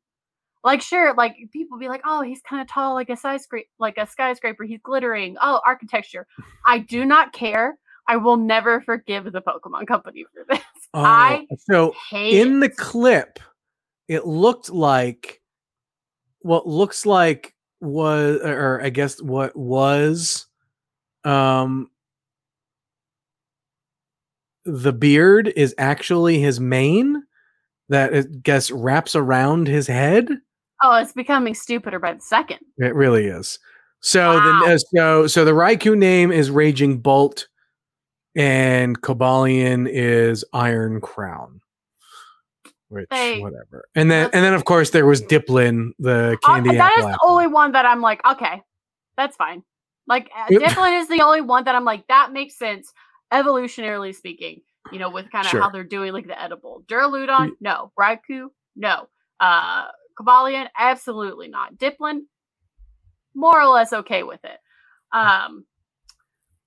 Like, 0.64 0.82
sure, 0.82 1.14
like 1.14 1.38
people 1.53 1.78
be 1.78 1.88
like, 1.88 2.01
"Oh, 2.03 2.22
he's 2.22 2.41
kind 2.41 2.62
of 2.62 2.68
tall, 2.68 2.93
like 2.93 3.10
a 3.10 3.16
skyscraper, 3.16 3.70
like 3.80 3.97
a 3.97 4.08
skyscraper. 4.08 4.64
He's 4.64 4.82
glittering. 4.82 5.38
Oh, 5.41 5.62
architecture." 5.66 6.28
I 6.66 6.80
do 6.80 7.05
not 7.05 7.32
care. 7.32 7.78
I 8.08 8.18
will 8.18 8.38
never 8.38 8.82
forgive 8.82 9.32
the 9.32 9.41
Pokemon 9.41 9.88
Company 9.88 10.26
for 10.34 10.45
this. 10.49 10.64
Oh, 10.93 11.03
I 11.03 11.45
so 11.70 11.93
hate 12.10 12.39
in 12.39 12.60
the 12.60 12.70
clip, 12.70 13.39
it 14.08 14.26
looked 14.26 14.70
like 14.70 15.41
what 16.39 16.66
looks 16.66 17.05
like 17.05 17.53
was, 17.82 18.39
or 18.41 18.82
I 18.82 18.89
guess 18.89 19.22
what 19.22 19.55
was, 19.55 20.47
um, 21.26 21.91
the 24.68 24.93
beard 24.93 25.51
is 25.55 25.74
actually 25.78 26.39
his 26.39 26.59
mane 26.59 27.24
that 27.89 28.13
I 28.13 28.22
guess 28.43 28.70
wraps 28.70 29.15
around 29.15 29.68
his 29.68 29.88
head. 29.88 30.30
Oh, 30.84 30.95
it's 30.97 31.13
becoming 31.13 31.53
stupider 31.55 31.99
by 31.99 32.13
the 32.13 32.22
second. 32.22 32.59
It 32.78 32.93
really 32.93 33.26
is. 33.26 33.57
So 34.01 34.36
Wow. 34.36 34.65
the 34.68 34.74
uh, 34.74 34.78
so 34.78 35.28
so 35.28 35.45
the 35.45 35.51
Raikou 35.53 35.97
name 35.97 36.32
is 36.32 36.51
Raging 36.51 36.99
Bolt, 36.99 37.47
and 38.36 39.01
Cobalion 39.01 39.88
is 39.89 40.45
Iron 40.53 41.01
Crown. 41.01 41.61
Which 42.89 43.07
They- 43.09 43.39
whatever, 43.41 43.86
and 43.95 44.09
then 44.11 44.26
and 44.34 44.45
then 44.45 44.53
of 44.53 44.65
course 44.65 44.91
there 44.91 45.05
was 45.05 45.22
Dipplin, 45.22 45.91
the 45.99 46.38
Uh, 46.43 46.47
candy 46.47 46.78
that 46.78 46.91
is 46.97 47.05
apple. 47.05 47.11
the 47.11 47.20
only 47.26 47.47
one 47.47 47.72
that 47.74 47.86
I'm 47.86 48.01
like, 48.01 48.24
okay, 48.26 48.61
that's 49.18 49.36
fine. 49.36 49.63
Like 50.07 50.30
uh, 50.38 50.45
Yep. 50.49 50.61
Diglett 50.61 51.01
is 51.01 51.07
the 51.09 51.22
only 51.22 51.41
one 51.41 51.65
that 51.65 51.76
I'm 51.76 51.84
like, 51.84 52.07
that 52.07 52.32
makes 52.32 52.57
sense, 52.57 52.93
evolutionarily 53.34 54.15
speaking. 54.15 54.61
You 54.91 54.99
know, 54.99 55.09
with 55.09 55.30
kind 55.32 55.45
of 55.45 55.51
how 55.51 55.69
they're 55.69 55.84
doing 55.84 56.13
like 56.13 56.28
the 56.28 56.41
edible. 56.41 56.84
Duraludon, 56.88 57.51
no. 57.59 57.91
Raikou, 57.99 58.47
no. 58.75 59.07
Uh 59.39 59.86
Cobalion, 60.17 60.67
absolutely 60.78 61.47
not. 61.49 61.75
Dipplin, 61.78 62.21
more 63.36 63.59
or 63.61 63.67
less 63.67 63.91
okay 63.93 64.23
with 64.23 64.39
it. 64.45 64.57
Um 65.11 65.65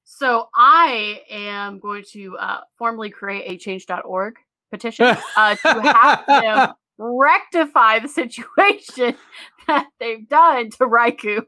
so 0.04 0.48
I 0.54 1.22
am 1.30 1.78
going 1.78 2.04
to 2.12 2.36
uh 2.36 2.60
formally 2.76 3.10
create 3.10 3.44
a 3.50 3.56
change.org 3.56 4.34
petition 4.70 5.16
uh 5.36 5.54
to 5.56 5.80
have 5.82 6.24
them 6.26 6.74
rectify 6.98 8.00
the 8.00 8.08
situation 8.08 9.16
that 9.66 9.86
they've 9.98 10.28
done 10.28 10.68
to 10.70 10.78
Raikou 10.86 11.42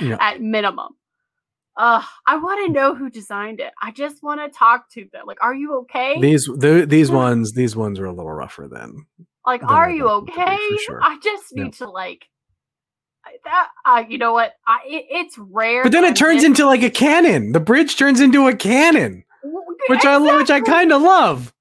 Yeah. 0.00 0.16
at 0.20 0.40
minimum. 0.42 0.88
Uh, 1.78 2.02
I 2.26 2.36
want 2.38 2.66
to 2.66 2.72
know 2.72 2.94
who 2.96 3.08
designed 3.08 3.60
it. 3.60 3.72
I 3.80 3.92
just 3.92 4.20
want 4.22 4.40
to 4.40 4.48
talk 4.58 4.90
to 4.94 5.06
them. 5.12 5.22
Like, 5.26 5.38
are 5.42 5.54
you 5.54 5.76
okay? 5.82 6.20
These 6.20 6.46
the, 6.46 6.84
these 6.88 7.10
ones 7.24 7.52
these 7.52 7.76
ones 7.76 8.00
are 8.00 8.06
a 8.06 8.12
little 8.12 8.32
rougher 8.32 8.66
than 8.68 9.06
like, 9.46 9.60
than 9.60 9.70
are 9.70 9.88
you 9.90 10.04
thought 10.08 10.26
them 10.26 10.34
to 10.34 10.34
be, 10.34 10.42
okay? 10.42 10.76
sure. 10.84 11.00
I 11.02 11.18
just 11.22 11.44
Yeah. 11.54 11.62
need 11.64 11.72
to 11.74 11.88
like 11.88 12.26
that. 13.44 13.68
Uh, 13.86 14.04
you 14.08 14.18
know 14.18 14.32
what? 14.32 14.52
I 14.66 14.78
it, 14.86 15.06
it's 15.10 15.38
rare. 15.38 15.82
But 15.84 15.92
then 15.92 16.04
it 16.04 16.16
turns 16.16 16.42
into 16.44 16.66
like 16.66 16.82
a 16.82 16.90
cannon. 16.90 17.52
The 17.52 17.60
bridge 17.60 17.96
turns 17.96 18.20
into 18.20 18.48
a 18.48 18.56
cannon, 18.56 19.24
which 19.88 20.04
I 20.04 20.18
which 20.36 20.50
I 20.50 20.60
kind 20.60 20.92
of 20.92 21.02
love. 21.02 21.52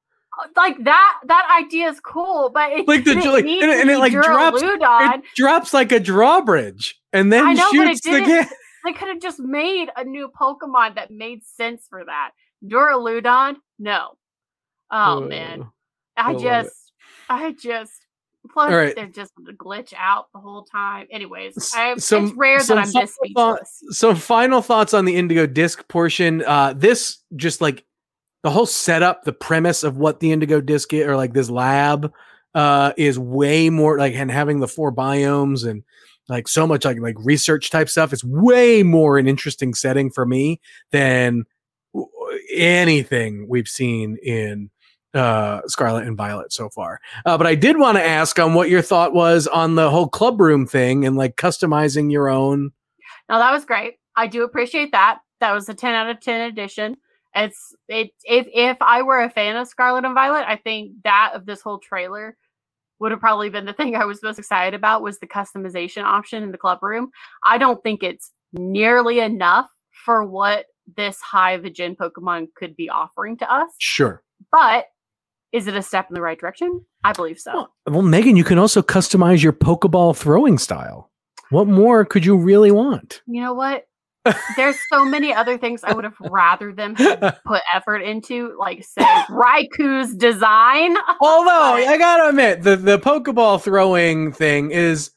like 0.56 0.84
that. 0.84 1.20
That 1.28 1.62
idea 1.64 1.90
is 1.90 2.00
cool, 2.00 2.50
but 2.54 2.72
it 2.72 2.88
Like 2.88 3.04
the 3.04 3.16
like- 3.16 3.46
and 3.46 3.50
it- 3.72 3.80
and 3.82 3.90
it, 3.90 3.98
like, 4.00 4.14
drops-. 4.14 4.62
It 4.64 5.22
drops 5.36 5.74
like 5.74 5.92
a 5.92 6.00
drawbridge 6.00 7.00
and 7.14 7.32
then 7.34 7.54
know, 7.56 7.70
shoots 7.72 8.02
the. 8.02 8.48
They 8.86 8.94
could 8.94 9.08
have 9.08 9.22
just 9.22 9.40
made 9.40 9.90
a 9.96 10.04
new 10.04 10.30
Pokemon 10.30 10.96
that 10.96 11.12
made 11.12 11.44
sense 11.46 11.86
for 11.90 12.06
that. 12.06 12.32
Duraludon, 12.66 13.56
no. 13.80 14.18
Oh 14.92 15.22
man, 15.22 15.68
I 16.16 16.32
I 16.32 16.36
just, 16.36 16.94
I 17.30 17.52
just. 17.54 17.92
Plus, 18.50 18.72
right. 18.72 18.96
they're 18.96 19.08
just 19.08 19.34
glitch 19.58 19.94
out 19.98 20.28
the 20.34 20.40
whole 20.40 20.64
time. 20.64 21.06
Anyways, 21.12 21.74
I, 21.76 21.98
some- 21.98 22.28
it's 22.28 22.34
rare 22.36 22.64
that 22.64 22.78
I'm 22.78 22.92
this 22.94 23.14
speechless. 23.16 23.84
So 23.90 24.16
final 24.16 24.62
thoughts 24.62 24.94
on 24.94 25.04
the 25.04 25.18
Indigo 25.18 25.46
Disc 25.46 25.86
portion. 25.90 26.44
Uh 26.46 26.72
this 26.74 27.18
just 27.36 27.60
like 27.60 27.84
the 28.44 28.50
whole 28.50 28.66
setup, 28.66 29.26
the 29.26 29.34
premise 29.34 29.84
of 29.84 29.98
what 29.98 30.22
the 30.22 30.32
Indigo 30.32 30.62
Disc 30.62 30.94
is, 30.94 31.06
or 31.06 31.18
like 31.18 31.34
this 31.34 31.50
lab 31.50 32.14
uh 32.56 32.94
is 32.96 33.20
way 33.20 33.70
more 33.70 33.98
like 33.98 34.14
and 34.14 34.32
having 34.32 34.62
the 34.62 34.68
four 34.68 34.94
biomes 34.94 35.68
and 35.68 35.84
like 36.30 36.48
so 36.48 36.68
much 36.68 36.86
like 36.86 37.00
like 37.00 37.16
research 37.20 37.70
type 37.70 37.90
stuff 37.90 38.14
is 38.14 38.24
way 38.24 38.84
more 38.84 39.18
an 39.18 39.28
interesting 39.28 39.74
setting 39.74 40.10
for 40.12 40.26
me 40.26 40.60
than 40.92 41.46
anything 42.54 43.48
we've 43.50 43.68
seen 43.68 44.18
in 44.24 44.70
uh, 45.14 45.62
Scarlet 45.68 46.06
and 46.06 46.18
Violet 46.18 46.52
so 46.52 46.70
far. 46.70 47.00
Uh, 47.26 47.38
but 47.38 47.48
I 47.48 47.56
did 47.56 47.80
want 47.80 47.98
to 47.98 48.04
ask 48.04 48.38
on 48.40 48.54
what 48.54 48.70
your 48.70 48.82
thought 48.82 49.14
was 49.14 49.48
on 49.48 49.76
the 49.76 49.90
whole 49.90 50.08
club 50.08 50.40
room 50.40 50.68
thing 50.68 51.06
and 51.06 51.16
like 51.16 51.36
customizing 51.36 52.12
your 52.12 52.30
own. 52.30 52.72
Now 53.30 53.40
that 53.40 53.52
was 53.52 53.66
great. 53.66 53.96
I 54.16 54.28
do 54.28 54.44
appreciate 54.44 54.92
that. 54.92 55.20
That 55.40 55.54
was 55.54 55.70
a 55.70 55.74
10 55.74 55.94
out 55.94 56.10
of 56.10 56.20
10 56.20 56.42
edition. 56.50 56.98
It's 57.36 57.76
it 57.88 58.10
if 58.24 58.48
if 58.52 58.78
I 58.82 59.04
were 59.04 59.22
a 59.22 59.30
fan 59.30 59.56
of 59.58 59.68
Scarlet 59.68 60.06
and 60.06 60.16
Violet, 60.16 60.46
I 60.48 60.56
think 60.56 60.94
that 61.04 61.34
of 61.36 61.46
this 61.46 61.62
whole 61.62 61.78
trailer 61.78 62.36
would 63.00 63.12
have 63.12 63.20
probably 63.20 63.50
been 63.50 63.66
the 63.66 63.74
thing 63.74 63.96
I 63.96 64.06
was 64.06 64.24
most 64.24 64.40
excited 64.40 64.74
about 64.74 65.02
was 65.02 65.20
the 65.20 65.28
customization 65.28 66.04
option 66.04 66.44
in 66.44 66.52
the 66.52 66.58
club 66.58 66.80
room. 66.82 67.12
I 67.46 67.58
don't 67.58 67.82
think 67.84 68.04
it's 68.04 68.32
nearly 68.54 69.20
enough 69.20 69.70
for 70.06 70.24
what 70.24 70.66
this 70.96 71.20
high 71.20 71.52
of 71.52 71.66
a 71.66 71.70
gen 71.70 71.96
Pokemon 71.96 72.48
could 72.56 72.76
be 72.76 72.90
offering 72.90 73.38
to 73.38 73.52
us. 73.52 73.70
Sure. 73.80 74.24
But 74.52 74.86
is 75.52 75.68
it 75.68 75.76
a 75.76 75.82
step 75.82 76.08
in 76.10 76.14
the 76.14 76.22
right 76.22 76.40
direction? 76.40 76.86
I 77.04 77.14
believe 77.14 77.40
so. 77.40 77.52
Well, 77.54 77.74
well, 77.88 78.02
Megan, 78.02 78.36
you 78.36 78.44
can 78.44 78.58
also 78.58 78.82
customize 78.82 79.42
your 79.42 79.54
Pokeball 79.54 80.16
throwing 80.16 80.58
style. 80.58 81.12
What 81.50 81.68
more 81.68 82.04
could 82.04 82.26
you 82.26 82.38
really 82.38 82.72
want? 82.72 83.22
You 83.26 83.42
know 83.42 83.54
what? 83.54 83.87
There's 84.56 84.78
so 84.92 85.06
many 85.06 85.34
other 85.34 85.58
things 85.58 85.84
I 85.84 85.94
would 85.94 86.04
have 86.04 86.16
rather 86.20 86.72
them 86.74 86.96
have 86.96 87.40
put 87.46 87.62
effort 87.74 88.00
into, 88.00 88.56
like 88.58 88.84
say 88.84 89.04
Raikou's 89.30 90.16
design. 90.16 90.96
Although 91.22 91.74
I 91.74 91.98
gotta 91.98 92.30
admit, 92.30 92.64
the 92.64 92.76
the 92.76 93.00
Pokeball 93.00 93.62
throwing 93.62 94.32
thing 94.32 94.72
is 94.72 95.12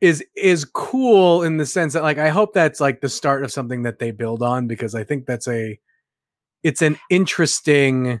is 0.00 0.24
is 0.36 0.64
cool 0.64 1.42
in 1.42 1.58
the 1.58 1.66
sense 1.66 1.92
that 1.92 2.02
like 2.02 2.18
I 2.18 2.28
hope 2.28 2.52
that's 2.54 2.80
like 2.80 3.00
the 3.00 3.08
start 3.08 3.44
of 3.44 3.52
something 3.52 3.82
that 3.82 3.98
they 4.00 4.10
build 4.10 4.42
on 4.42 4.66
because 4.66 4.94
I 4.94 5.04
think 5.04 5.26
that's 5.26 5.46
a 5.46 5.78
it's 6.62 6.82
an 6.82 6.98
interesting 7.10 8.20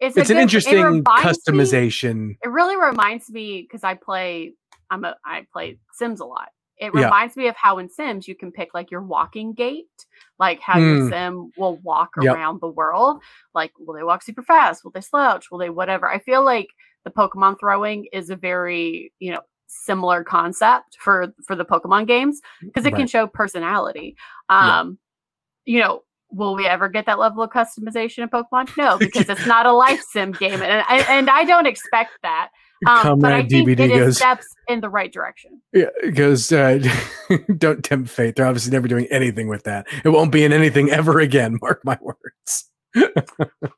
it's, 0.00 0.16
it's 0.16 0.30
a 0.30 0.32
an 0.32 0.36
good- 0.36 0.40
it 0.40 0.42
interesting 0.42 0.92
me- 0.94 1.00
customization. 1.02 2.36
it 2.42 2.48
really 2.48 2.76
reminds 2.76 3.30
me 3.30 3.62
because 3.62 3.82
I 3.84 3.94
play 3.94 4.52
I'm 4.90 5.04
a 5.04 5.16
I 5.24 5.46
play 5.52 5.78
Sims 5.92 6.20
a 6.20 6.24
lot. 6.24 6.48
It 6.78 6.92
Yeah. 6.94 7.04
reminds 7.04 7.36
me 7.36 7.48
of 7.48 7.56
how 7.56 7.78
in 7.78 7.88
Sims 7.88 8.28
you 8.28 8.34
can 8.34 8.52
pick 8.52 8.74
like 8.74 8.90
your 8.90 9.02
walking 9.02 9.54
gait, 9.54 9.88
like 10.38 10.60
how 10.60 10.78
your 10.78 10.96
Mm. 10.96 11.08
sim 11.08 11.52
will 11.56 11.76
walk 11.78 12.10
Yep. 12.20 12.34
around 12.34 12.60
the 12.60 12.68
world. 12.68 13.22
Like, 13.54 13.72
will 13.78 13.94
they 13.94 14.02
walk 14.02 14.22
super 14.22 14.42
fast? 14.42 14.84
Will 14.84 14.90
they 14.90 15.00
slouch? 15.00 15.50
Will 15.50 15.58
they 15.58 15.70
whatever? 15.70 16.08
I 16.10 16.18
feel 16.18 16.44
like 16.44 16.68
the 17.04 17.10
Pokemon 17.10 17.58
throwing 17.58 18.06
is 18.12 18.30
a 18.30 18.36
very 18.36 19.12
you 19.20 19.32
know 19.32 19.40
similar 19.68 20.22
concept 20.24 20.96
for 20.98 21.28
for 21.46 21.56
the 21.56 21.64
Pokemon 21.64 22.06
games 22.06 22.40
because 22.60 22.84
it 22.86 22.94
can 22.94 23.06
show 23.06 23.26
personality. 23.26 24.16
Yeah. 24.50 24.80
Um, 24.80 24.98
you 25.64 25.80
know. 25.80 26.02
Will 26.32 26.56
we 26.56 26.66
ever 26.66 26.88
get 26.88 27.06
that 27.06 27.20
level 27.20 27.44
of 27.44 27.50
customization 27.50 28.18
in 28.24 28.28
Pokemon? 28.28 28.76
No, 28.76 28.98
because 28.98 29.28
it's 29.28 29.46
not 29.46 29.64
a 29.64 29.72
life 29.72 30.02
sim 30.10 30.32
game, 30.32 30.60
and 30.60 30.84
and, 30.88 31.06
and 31.08 31.30
I 31.30 31.44
don't 31.44 31.66
expect 31.66 32.18
that. 32.22 32.48
Um, 32.86 33.20
but 33.20 33.32
I 33.32 33.46
think 33.46 33.68
DVD 33.68 33.80
it 33.80 33.90
is 33.90 33.98
goes, 33.98 34.16
steps 34.18 34.46
in 34.68 34.80
the 34.80 34.90
right 34.90 35.12
direction. 35.12 35.62
yeah, 35.72 35.86
it 36.02 36.14
goes 36.14 36.52
uh, 36.52 36.78
don't 37.56 37.82
tempt 37.82 38.10
fate. 38.10 38.36
They're 38.36 38.46
obviously 38.46 38.72
never 38.72 38.88
doing 38.88 39.06
anything 39.10 39.48
with 39.48 39.64
that. 39.64 39.86
It 40.04 40.10
won't 40.10 40.32
be 40.32 40.44
in 40.44 40.52
anything 40.52 40.90
ever 40.90 41.18
again. 41.20 41.58
Mark 41.62 41.84
my 41.84 41.98
words. 42.00 42.70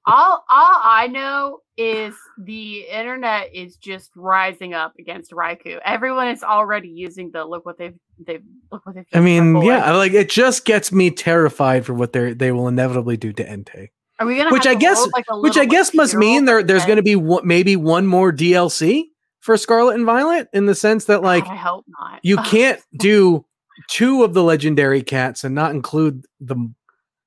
All 0.07 0.44
all 0.49 0.80
I 0.82 1.09
know 1.11 1.59
is 1.76 2.14
the 2.38 2.82
internet 2.82 3.53
is 3.53 3.76
just 3.76 4.11
rising 4.14 4.74
up 4.74 4.94
against 4.99 5.32
Raikou. 5.32 5.80
Everyone 5.84 6.28
is 6.28 6.44
already 6.44 6.88
using 6.88 7.30
the 7.32 7.44
look 7.44 7.66
what 7.66 7.78
they've 7.78 7.96
they've 8.24 8.44
look 8.70 8.86
what 8.86 8.94
they've. 8.94 9.05
I 9.12 9.20
mean, 9.20 9.61
yeah, 9.62 9.92
like 9.92 10.12
it 10.12 10.30
just 10.30 10.64
gets 10.64 10.92
me 10.92 11.11
terrified 11.11 11.84
for 11.84 11.94
what 11.94 12.12
they 12.12 12.32
they 12.32 12.53
will 12.53 12.68
inevitably 12.68 13.16
do 13.16 13.32
to 13.32 13.44
Entei. 13.44 13.88
Are 14.19 14.27
we 14.27 14.37
gonna? 14.37 14.51
which 14.51 14.66
I 14.66 14.75
guess- 14.75 15.07
like, 15.12 15.25
Which 15.31 15.57
I 15.57 15.64
guess 15.64 15.95
must 15.95 16.14
mean 16.14 16.45
there 16.45 16.62
there's 16.62 16.85
going 16.85 16.97
to 16.97 17.03
be 17.03 17.16
one, 17.16 17.47
maybe 17.47 17.77
one 17.77 18.07
more 18.07 18.33
DLC 18.33 19.05
for 19.41 19.57
Scarlet 19.57 19.95
and 19.95 20.05
Violet 20.05 20.49
in 20.53 20.66
the 20.66 20.75
sense 20.75 21.05
that 21.07 21.23
like 21.23 21.45
God, 21.45 21.53
I 21.53 21.57
hope 21.57 21.85
not. 22.01 22.21
you 22.23 22.37
can't 22.45 22.81
do 22.99 23.45
two 23.89 24.25
of 24.25 24.35
the 24.35 24.43
legendary 24.43 25.03
cats 25.03 25.45
and 25.45 25.55
not 25.55 25.71
include 25.71 26.27
the 26.41 26.57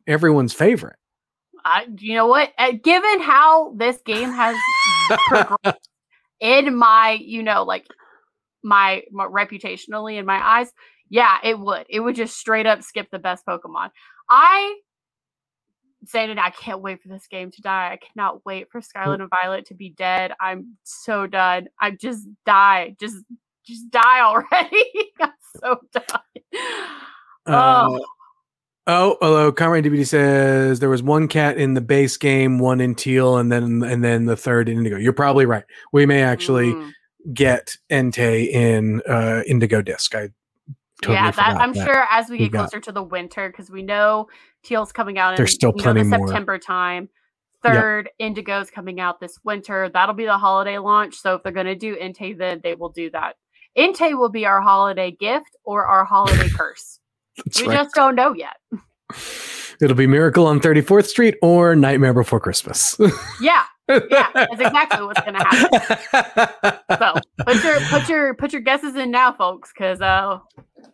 everyone's 0.07 0.53
favorite. 0.53 0.97
I, 1.63 1.87
you 1.97 2.15
know 2.15 2.27
what? 2.27 2.51
Uh, 2.57 2.71
given 2.71 3.21
how 3.21 3.73
this 3.75 3.97
game 4.05 4.31
has 4.31 4.57
progressed 5.27 5.89
in 6.39 6.75
my, 6.75 7.11
you 7.21 7.43
know, 7.43 7.63
like 7.63 7.85
my, 8.63 9.03
my 9.11 9.25
reputationally 9.25 10.17
in 10.17 10.25
my 10.25 10.43
eyes, 10.43 10.71
yeah, 11.09 11.37
it 11.43 11.59
would. 11.59 11.85
It 11.87 11.99
would 11.99 12.15
just 12.15 12.35
straight 12.37 12.65
up 12.65 12.81
skip 12.83 13.09
the 13.11 13.19
best 13.19 13.45
Pokemon. 13.45 13.91
I 14.29 14.75
saying 16.05 16.29
it, 16.31 16.37
I 16.39 16.49
can't 16.49 16.81
wait 16.81 17.01
for 17.01 17.09
this 17.09 17.27
game 17.27 17.51
to 17.51 17.61
die. 17.61 17.91
I 17.93 17.97
cannot 17.97 18.45
wait 18.45 18.69
for 18.71 18.81
Scarlet 18.81 19.21
and 19.21 19.29
Violet 19.29 19.65
to 19.67 19.73
be 19.73 19.89
dead. 19.89 20.33
I'm 20.39 20.77
so 20.83 21.27
done. 21.27 21.67
I 21.79 21.91
just 21.91 22.27
die. 22.45 22.95
Just 22.99 23.17
just 23.65 23.89
die 23.91 24.21
already. 24.21 24.83
I'm 25.21 25.31
so 25.59 25.79
done. 25.93 26.21
Uh, 27.45 27.87
Oh. 27.89 28.05
oh, 28.87 29.17
although 29.21 29.51
Comrade 29.51 29.85
DVD 29.85 30.05
says 30.05 30.79
there 30.79 30.89
was 30.89 31.03
one 31.03 31.27
cat 31.27 31.57
in 31.57 31.73
the 31.75 31.81
base 31.81 32.17
game, 32.17 32.59
one 32.59 32.81
in 32.81 32.95
teal, 32.95 33.37
and 33.37 33.51
then 33.51 33.83
and 33.83 34.03
then 34.03 34.25
the 34.25 34.35
third 34.37 34.69
in 34.69 34.77
indigo. 34.77 34.97
You're 34.97 35.13
probably 35.13 35.45
right. 35.45 35.63
We 35.93 36.05
may 36.05 36.23
actually 36.23 36.73
Mm. 36.73 36.91
get 37.33 37.75
Entei 37.91 38.47
in 38.49 39.01
uh, 39.07 39.43
indigo 39.47 39.81
disc. 39.81 40.15
I 40.15 40.29
totally 41.01 41.15
yeah, 41.15 41.31
that 41.31 41.57
I'm 41.57 41.73
that. 41.73 41.85
sure 41.85 42.05
as 42.11 42.29
we 42.29 42.37
get 42.37 42.51
got. 42.51 42.69
closer 42.69 42.79
to 42.81 42.91
the 42.91 43.03
winter, 43.03 43.49
because 43.49 43.69
we 43.71 43.81
know 43.83 44.27
Teal's 44.63 44.91
coming 44.91 45.17
out 45.17 45.33
in 45.33 45.37
There's 45.37 45.53
still 45.53 45.71
you 45.75 45.77
know, 45.77 45.83
plenty 45.83 46.03
the 46.03 46.17
more. 46.17 46.27
September 46.27 46.57
time. 46.57 47.09
Yep. 47.63 47.73
Third, 47.73 48.09
Indigo's 48.19 48.71
coming 48.71 48.99
out 48.99 49.19
this 49.19 49.39
winter. 49.43 49.89
That'll 49.89 50.15
be 50.15 50.25
the 50.25 50.37
holiday 50.37 50.79
launch. 50.79 51.15
So 51.15 51.35
if 51.35 51.43
they're 51.43 51.51
going 51.51 51.67
to 51.67 51.75
do 51.75 51.95
Entei, 51.95 52.35
then 52.37 52.59
they 52.63 52.73
will 52.75 52.89
do 52.89 53.09
that. 53.11 53.35
Entei 53.77 54.17
will 54.17 54.29
be 54.29 54.45
our 54.45 54.61
holiday 54.61 55.11
gift 55.11 55.55
or 55.63 55.85
our 55.85 56.03
holiday 56.03 56.49
curse. 56.55 56.99
That's 57.37 57.61
we 57.61 57.67
right. 57.67 57.75
just 57.83 57.93
don't 57.95 58.15
know 58.15 58.33
yet. 58.33 58.57
It'll 59.81 59.95
be 59.95 60.07
Miracle 60.07 60.45
on 60.47 60.59
34th 60.59 61.05
Street 61.05 61.35
or 61.41 61.75
Nightmare 61.75 62.13
Before 62.13 62.39
Christmas. 62.39 62.97
Yeah, 63.41 63.63
yeah, 64.09 64.27
that's 64.33 64.61
exactly 64.61 65.05
what's 65.05 65.21
going 65.21 65.33
to 65.33 65.43
happen. 65.43 66.97
So 66.99 67.45
put 67.45 67.63
your 67.63 67.79
put 67.81 68.09
your 68.09 68.33
put 68.35 68.53
your 68.53 68.61
guesses 68.61 68.95
in 68.95 69.11
now, 69.11 69.33
folks, 69.33 69.71
because 69.73 70.01
uh, 70.01 70.39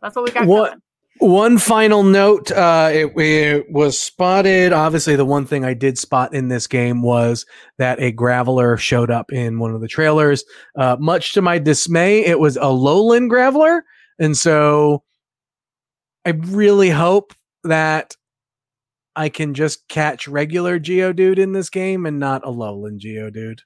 that's 0.02 0.16
what 0.16 0.26
we 0.26 0.32
got. 0.32 0.46
What- 0.46 0.70
coming. 0.70 0.82
One 1.20 1.58
final 1.58 2.04
note: 2.04 2.52
uh, 2.52 2.92
it, 2.94 3.12
it 3.18 3.72
was 3.72 4.00
spotted. 4.00 4.72
Obviously, 4.72 5.16
the 5.16 5.26
one 5.26 5.48
thing 5.48 5.66
I 5.66 5.74
did 5.74 5.98
spot 5.98 6.36
in 6.36 6.48
this 6.48 6.68
game 6.68 7.02
was 7.02 7.44
that 7.80 8.00
a 8.00 8.12
graveler 8.12 8.78
showed 8.78 9.10
up 9.10 9.32
in 9.34 9.58
one 9.58 9.74
of 9.74 9.82
the 9.82 9.88
trailers. 9.88 10.46
Uh, 10.78 10.96
much 11.00 11.34
to 11.34 11.42
my 11.42 11.58
dismay, 11.58 12.24
it 12.24 12.40
was 12.40 12.56
a 12.58 12.68
lowland 12.68 13.32
graveler, 13.32 13.82
and 14.20 14.38
so 14.38 15.02
I 16.24 16.32
really 16.32 16.92
hope 16.92 17.34
that 17.64 18.16
I 19.18 19.30
can 19.30 19.56
just 19.56 19.88
catch 19.88 20.28
regular 20.28 20.80
Geodude 20.80 21.40
in 21.40 21.52
this 21.54 21.70
game 21.72 22.06
and 22.06 22.20
not 22.20 22.46
a 22.46 22.52
lowland 22.52 23.02
Geodude. 23.02 23.62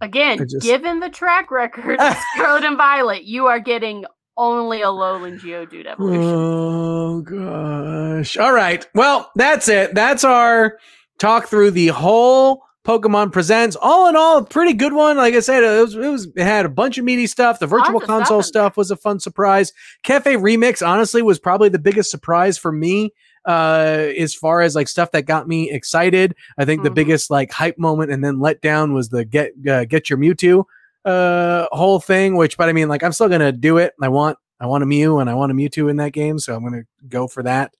Again, 0.00 0.38
just- 0.38 0.62
given 0.62 1.00
the 1.00 1.10
track 1.10 1.50
record 1.50 2.00
of 2.00 2.16
Scarlet 2.34 2.64
and 2.64 2.76
Violet, 2.76 3.24
you 3.24 3.46
are 3.46 3.60
getting 3.60 4.04
only 4.36 4.80
a 4.82 4.90
lowland 4.90 5.40
Geodude 5.40 5.86
evolution. 5.86 6.22
Oh 6.24 7.20
gosh. 7.22 8.36
All 8.36 8.52
right. 8.52 8.86
Well, 8.94 9.30
that's 9.34 9.68
it. 9.68 9.94
That's 9.94 10.24
our 10.24 10.78
talk 11.18 11.48
through 11.48 11.72
the 11.72 11.88
whole 11.88 12.62
Pokemon 12.88 13.32
Presents. 13.32 13.76
All 13.76 14.08
in 14.08 14.16
all, 14.16 14.38
a 14.38 14.44
pretty 14.44 14.72
good 14.72 14.94
one. 14.94 15.18
Like 15.18 15.34
I 15.34 15.40
said, 15.40 15.62
it 15.62 15.82
was 15.82 15.94
it, 15.94 16.08
was, 16.08 16.26
it 16.34 16.42
had 16.42 16.64
a 16.64 16.70
bunch 16.70 16.96
of 16.96 17.04
meaty 17.04 17.26
stuff. 17.26 17.58
The 17.58 17.66
virtual 17.66 18.00
Tons 18.00 18.02
of 18.02 18.06
stuff 18.06 18.18
console 18.18 18.42
stuff 18.42 18.76
was 18.78 18.90
a 18.90 18.96
fun 18.96 19.20
surprise. 19.20 19.74
Cafe 20.02 20.34
Remix, 20.36 20.86
honestly, 20.86 21.20
was 21.20 21.38
probably 21.38 21.68
the 21.68 21.78
biggest 21.78 22.10
surprise 22.10 22.56
for 22.56 22.72
me. 22.72 23.12
Uh, 23.44 24.08
as 24.18 24.34
far 24.34 24.62
as 24.62 24.74
like 24.74 24.88
stuff 24.88 25.10
that 25.12 25.26
got 25.26 25.46
me 25.46 25.70
excited, 25.70 26.34
I 26.56 26.64
think 26.64 26.82
the 26.82 26.90
Mhm. 26.90 26.94
biggest 26.94 27.30
like 27.30 27.52
hype 27.52 27.78
moment 27.78 28.10
and 28.10 28.24
then 28.24 28.40
let 28.40 28.60
down 28.62 28.94
was 28.94 29.10
the 29.10 29.24
get 29.24 29.52
uh, 29.68 29.84
get 29.84 30.08
your 30.08 30.18
Mewtwo 30.18 30.64
uh 31.04 31.66
whole 31.72 32.00
thing. 32.00 32.36
Which, 32.36 32.56
but 32.56 32.70
I 32.70 32.72
mean, 32.72 32.88
like 32.88 33.02
I'm 33.02 33.12
still 33.12 33.28
gonna 33.28 33.52
do 33.52 33.76
it. 33.76 33.92
I 34.02 34.08
want 34.08 34.38
I 34.60 34.66
want 34.66 34.82
a 34.82 34.86
Mew 34.86 35.18
and 35.18 35.28
I 35.28 35.34
want 35.34 35.52
a 35.52 35.54
Mewtwo 35.54 35.90
in 35.90 35.96
that 35.96 36.12
game, 36.12 36.38
so 36.38 36.54
I'm 36.54 36.62
gonna 36.62 36.84
go 37.06 37.28
for 37.28 37.42
that. 37.42 37.72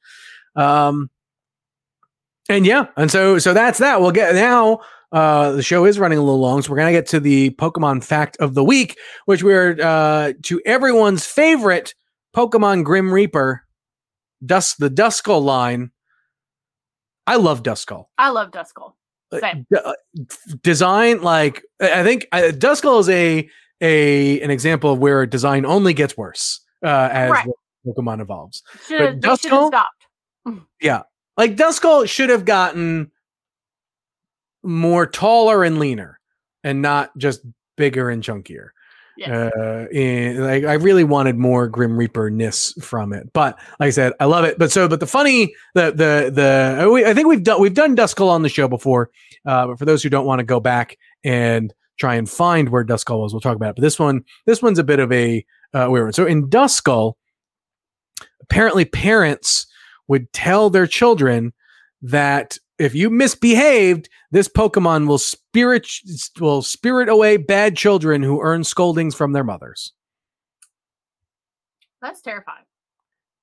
Um, 0.55 1.11
and 2.51 2.65
yeah, 2.67 2.87
and 2.97 3.11
so 3.11 3.39
so 3.39 3.55
that's 3.55 3.79
that. 3.79 4.01
We'll 4.03 4.11
get 4.13 4.35
now. 4.35 4.81
Uh, 5.11 5.53
the 5.53 5.63
show 5.63 5.85
is 5.87 5.99
running 5.99 6.19
a 6.19 6.23
little 6.23 6.39
long, 6.41 6.61
so 6.63 6.71
we're 6.71 6.77
gonna 6.77 6.93
get 6.93 7.07
to 7.09 7.21
the 7.21 7.51
Pokemon 7.51 8.05
fact 8.05 8.37
of 8.41 8.55
the 8.55 8.63
week, 8.65 8.99
which 9.25 9.43
we're 9.43 9.77
uh 9.81 10.33
to 10.43 10.61
everyone's 10.67 11.25
favorite 11.25 11.95
Pokemon 12.37 12.85
Grim 12.85 13.11
Reaper, 13.13 13.65
Dusk 14.45 14.77
the 14.79 14.91
Duskull 14.91 15.43
line. 15.43 15.91
I 17.27 17.37
love 17.37 17.63
Duskull. 17.63 18.07
I 18.19 18.31
love 18.31 18.51
Duskull. 18.51 18.95
Uh, 19.33 19.41
Same. 19.41 19.67
d- 19.71 19.79
uh, 19.85 19.93
design 20.63 21.23
like 21.23 21.63
I 21.81 22.03
think 22.03 22.27
uh, 22.33 22.51
Duskull 22.53 23.01
is 23.01 23.09
a 23.09 23.49
a 23.81 24.41
an 24.41 24.51
example 24.51 24.93
of 24.93 24.99
where 24.99 25.25
design 25.27 25.65
only 25.65 25.95
gets 25.95 26.17
worse 26.17 26.61
uh, 26.85 27.09
as 27.13 27.31
Right. 27.31 27.49
Pokemon 27.87 28.21
evolves. 28.21 28.63
Should 28.87 29.01
have 29.01 29.15
Duskull- 29.17 29.69
stopped. 29.69 30.07
Yeah. 30.83 31.03
Like 31.39 31.57
Duskull 31.57 32.07
should 32.09 32.29
have 32.31 32.45
gotten 32.45 33.11
more 34.63 35.07
taller 35.07 35.65
and 35.65 35.79
leaner 35.79 36.21
and 36.65 36.83
not 36.83 37.17
just 37.17 37.41
bigger 37.77 38.11
and 38.11 38.23
chunkier. 38.23 38.69
Uh, 39.27 39.87
and 39.93 40.45
like 40.45 40.65
I 40.65 40.75
really 40.75 41.03
wanted 41.03 41.37
more 41.37 41.67
Grim 41.67 41.97
Reaper 41.97 42.31
ness 42.31 42.73
from 42.81 43.13
it, 43.13 43.33
but 43.33 43.59
like 43.81 43.89
I 43.89 43.91
said, 43.91 44.13
I 44.21 44.27
love 44.27 44.45
it. 44.45 44.59
But 44.59 44.71
so, 44.71 44.87
but 44.87 45.01
the 45.01 45.09
funny, 45.09 45.53
the 45.75 45.87
the 45.91 46.31
the 46.33 46.79
uh, 46.81 47.09
I 47.11 47.15
think 47.15 47.27
we've 47.27 47.43
done 47.43 47.61
we've 47.61 47.75
done 47.75 47.97
Duskull 47.97 48.29
on 48.29 48.43
the 48.43 48.49
show 48.49 48.69
before, 48.69 49.11
uh, 49.45 49.67
but 49.67 49.79
for 49.79 49.87
those 49.87 50.05
who 50.05 50.09
don't 50.09 50.27
want 50.27 50.39
to 50.39 50.45
go 50.45 50.61
back 50.61 50.97
and 51.25 51.75
try 51.99 52.15
and 52.15 52.31
find 52.31 52.69
where 52.69 52.85
Duskull 52.85 53.21
was, 53.21 53.33
we'll 53.33 53.41
talk 53.41 53.57
about 53.57 53.71
it. 53.71 53.77
But 53.77 53.83
this 53.83 53.99
one, 53.99 54.25
this 54.47 54.63
one's 54.63 54.79
a 54.79 54.85
bit 54.85 55.01
of 55.01 55.11
a 55.11 55.45
uh, 55.75 55.89
weird 55.91 56.05
one. 56.05 56.13
So 56.13 56.25
in 56.25 56.49
Duskull, 56.49 57.15
apparently 58.41 58.85
parents 58.85 59.67
would 60.07 60.33
tell 60.33 60.71
their 60.71 60.87
children 60.87 61.53
that 62.03 62.57
if 62.79 62.95
you 62.95 63.11
misbehaved, 63.11 64.09
this 64.31 64.49
Pokemon 64.49 65.07
will 65.07 65.19
spirit 65.19 65.89
will 66.41 66.63
spirit 66.63 67.09
away 67.09 67.37
bad 67.37 67.77
children 67.77 68.23
who 68.23 68.41
earn 68.41 68.65
scoldings 68.65 69.15
from 69.15 69.33
their 69.33 69.45
mothers. 69.45 69.93
That's 72.01 72.21
terrifying. 72.21 72.65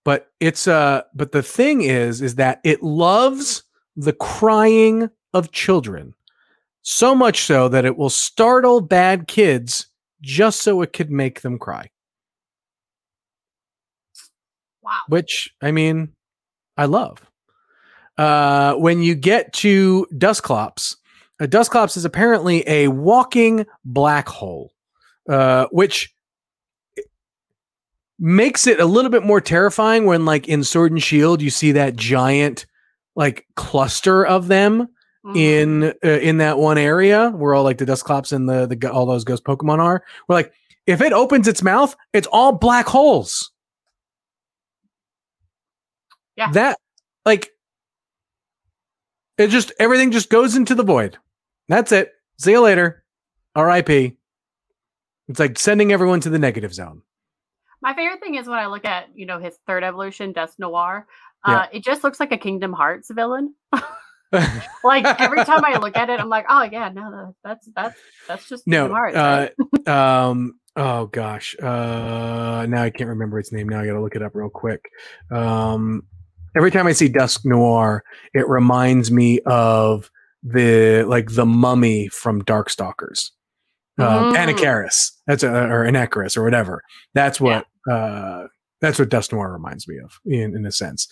But 0.03 0.31
it's 0.39 0.67
uh 0.67 1.03
but 1.13 1.31
the 1.31 1.43
thing 1.43 1.81
is 1.81 2.21
is 2.21 2.35
that 2.35 2.61
it 2.63 2.83
loves 2.83 3.63
the 3.95 4.13
crying 4.13 5.09
of 5.33 5.51
children. 5.51 6.13
So 6.83 7.15
much 7.15 7.41
so 7.41 7.67
that 7.69 7.85
it 7.85 7.97
will 7.97 8.11
startle 8.11 8.79
bad 8.79 9.27
kids 9.27 9.87
just 10.21 10.61
so 10.61 10.81
it 10.81 10.93
could 10.93 11.11
make 11.11 11.41
them 11.41 11.57
cry. 11.57 11.89
Wow. 14.81 15.01
which 15.07 15.51
I 15.63 15.71
mean, 15.71 16.13
I 16.77 16.85
love. 16.85 17.19
Uh, 18.17 18.75
when 18.75 19.01
you 19.01 19.13
get 19.15 19.51
to 19.53 20.07
Dusclops, 20.17 20.95
a 21.39 21.47
Dusclops 21.47 21.97
is 21.97 22.05
apparently 22.05 22.63
a 22.67 22.87
walking 22.87 23.65
black 23.83 24.27
hole, 24.29 24.71
uh, 25.27 25.67
which 25.71 26.13
makes 28.17 28.67
it 28.67 28.79
a 28.79 28.85
little 28.85 29.11
bit 29.11 29.23
more 29.23 29.41
terrifying 29.41 30.05
when, 30.05 30.23
like, 30.23 30.47
in 30.47 30.63
Sword 30.63 30.93
and 30.93 31.03
Shield, 31.03 31.41
you 31.41 31.49
see 31.49 31.73
that 31.73 31.97
giant, 31.97 32.65
like, 33.15 33.45
cluster 33.55 34.25
of 34.25 34.47
them 34.47 34.87
Mhm. 35.25 35.37
in 35.37 35.83
uh, 36.05 36.19
in 36.19 36.37
that 36.37 36.57
one 36.59 36.77
area 36.77 37.31
where 37.31 37.55
all 37.55 37.63
like 37.63 37.79
the 37.79 37.85
Dusclops 37.85 38.31
and 38.31 38.47
the 38.47 38.67
the 38.67 38.91
all 38.91 39.07
those 39.07 39.23
ghost 39.23 39.43
Pokemon 39.43 39.79
are. 39.79 40.03
We're 40.29 40.35
like, 40.35 40.53
if 40.85 41.01
it 41.01 41.13
opens 41.13 41.47
its 41.47 41.63
mouth, 41.63 41.95
it's 42.13 42.27
all 42.31 42.51
black 42.53 42.85
holes. 42.85 43.51
Yeah. 46.37 46.51
That 46.51 46.77
like 47.25 47.49
it 49.37 49.47
just 49.47 49.71
everything 49.79 50.11
just 50.11 50.29
goes 50.29 50.55
into 50.55 50.75
the 50.75 50.83
void. 50.83 51.17
That's 51.67 51.91
it. 51.91 52.11
See 52.37 52.51
you 52.51 52.61
later. 52.61 53.03
R.I.P. 53.55 54.17
It's 55.27 55.39
like 55.39 55.57
sending 55.57 55.91
everyone 55.91 56.19
to 56.21 56.29
the 56.29 56.39
negative 56.39 56.73
zone. 56.73 57.01
My 57.81 57.93
favorite 57.93 58.19
thing 58.19 58.35
is 58.35 58.47
when 58.47 58.59
I 58.59 58.67
look 58.67 58.85
at, 58.85 59.07
you 59.15 59.25
know, 59.25 59.39
his 59.39 59.57
third 59.67 59.83
evolution, 59.83 60.33
Dusk 60.33 60.59
Noir. 60.59 61.07
Uh, 61.43 61.51
Yeah. 61.51 61.77
It 61.77 61.83
just 61.83 62.03
looks 62.03 62.19
like 62.19 62.31
a 62.31 62.37
Kingdom 62.37 62.73
Hearts 62.73 63.09
villain. 63.11 63.55
like 64.83 65.05
every 65.21 65.43
time 65.45 65.63
I 65.63 65.77
look 65.77 65.95
at 65.95 66.09
it, 66.09 66.19
I'm 66.19 66.29
like, 66.29 66.45
oh 66.49 66.63
yeah, 66.63 66.89
no, 66.89 67.35
that's 67.43 67.69
that's 67.75 67.97
that's 68.27 68.49
just 68.49 68.67
no, 68.67 68.87
Kingdom 68.87 68.95
Hearts. 68.95 69.15
uh, 69.15 69.47
right? 69.57 69.87
um, 70.27 70.59
oh 70.75 71.05
gosh, 71.07 71.55
uh, 71.61 72.65
now 72.67 72.81
I 72.83 72.89
can't 72.89 73.09
remember 73.09 73.39
its 73.39 73.51
name. 73.51 73.69
Now 73.69 73.81
I 73.81 73.85
got 73.85 73.93
to 73.93 74.01
look 74.01 74.15
it 74.15 74.23
up 74.23 74.35
real 74.35 74.49
quick. 74.49 74.83
Um, 75.31 76.03
every 76.55 76.71
time 76.71 76.87
I 76.87 76.91
see 76.93 77.07
Dusk 77.09 77.41
Noir, 77.45 78.03
it 78.33 78.47
reminds 78.47 79.11
me 79.11 79.39
of 79.45 80.09
the 80.43 81.03
like 81.07 81.31
the 81.31 81.45
mummy 81.45 82.07
from 82.09 82.41
Darkstalkers, 82.43 83.31
um, 83.97 84.33
Mm. 84.33 84.35
Anakaris. 84.35 85.11
That's 85.27 85.43
a, 85.43 85.49
or 85.51 85.85
Anakaris 85.85 86.37
or 86.37 86.43
whatever. 86.43 86.81
That's 87.13 87.39
what. 87.41 87.65
Uh, 87.89 88.43
that's 88.81 88.99
what 88.99 89.09
Dusk 89.09 89.31
Noir 89.31 89.51
reminds 89.51 89.87
me 89.87 89.95
of, 90.03 90.19
in 90.25 90.55
in 90.55 90.65
a 90.65 90.71
sense. 90.71 91.07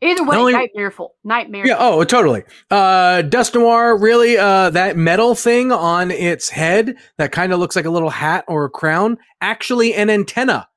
Either 0.00 0.22
way, 0.24 0.36
only- 0.36 0.52
nightmareful, 0.54 1.08
nightmare. 1.24 1.66
Yeah. 1.66 1.76
Oh, 1.78 2.04
totally. 2.04 2.44
Uh, 2.70 3.22
Dusk 3.22 3.54
Noir, 3.54 3.96
really, 3.98 4.36
uh, 4.36 4.68
that 4.70 4.96
metal 4.96 5.34
thing 5.34 5.72
on 5.72 6.10
its 6.10 6.50
head 6.50 6.96
that 7.16 7.32
kind 7.32 7.52
of 7.52 7.58
looks 7.58 7.74
like 7.74 7.84
a 7.86 7.90
little 7.90 8.10
hat 8.10 8.44
or 8.48 8.64
a 8.66 8.70
crown, 8.70 9.16
actually 9.40 9.94
an 9.94 10.10
antenna 10.10 10.68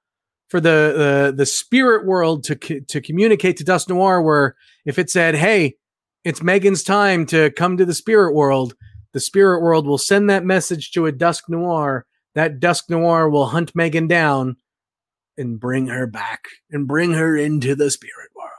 for 0.49 0.59
the 0.59 1.33
the, 1.35 1.45
spirit 1.45 2.05
world 2.05 2.43
to 2.45 2.55
to 2.55 3.01
communicate 3.01 3.57
to 3.57 3.63
Dusk 3.63 3.89
Noir. 3.89 4.21
Where 4.21 4.55
if 4.85 4.97
it 4.99 5.09
said, 5.09 5.35
"Hey, 5.35 5.75
it's 6.23 6.43
Megan's 6.43 6.83
time 6.83 7.25
to 7.27 7.51
come 7.51 7.77
to 7.77 7.85
the 7.85 7.93
spirit 7.93 8.33
world," 8.33 8.75
the 9.13 9.19
spirit 9.19 9.61
world 9.61 9.85
will 9.87 9.97
send 9.97 10.29
that 10.29 10.45
message 10.45 10.91
to 10.91 11.05
a 11.05 11.11
Dusk 11.11 11.49
Noir. 11.49 12.05
That 12.35 12.59
Dusk 12.59 12.89
Noir 12.89 13.29
will 13.29 13.47
hunt 13.47 13.75
Megan 13.75 14.07
down 14.07 14.57
and 15.37 15.59
bring 15.59 15.87
her 15.87 16.07
back 16.07 16.45
and 16.71 16.87
bring 16.87 17.13
her 17.13 17.35
into 17.35 17.75
the 17.75 17.91
spirit 17.91 18.29
world. 18.35 18.51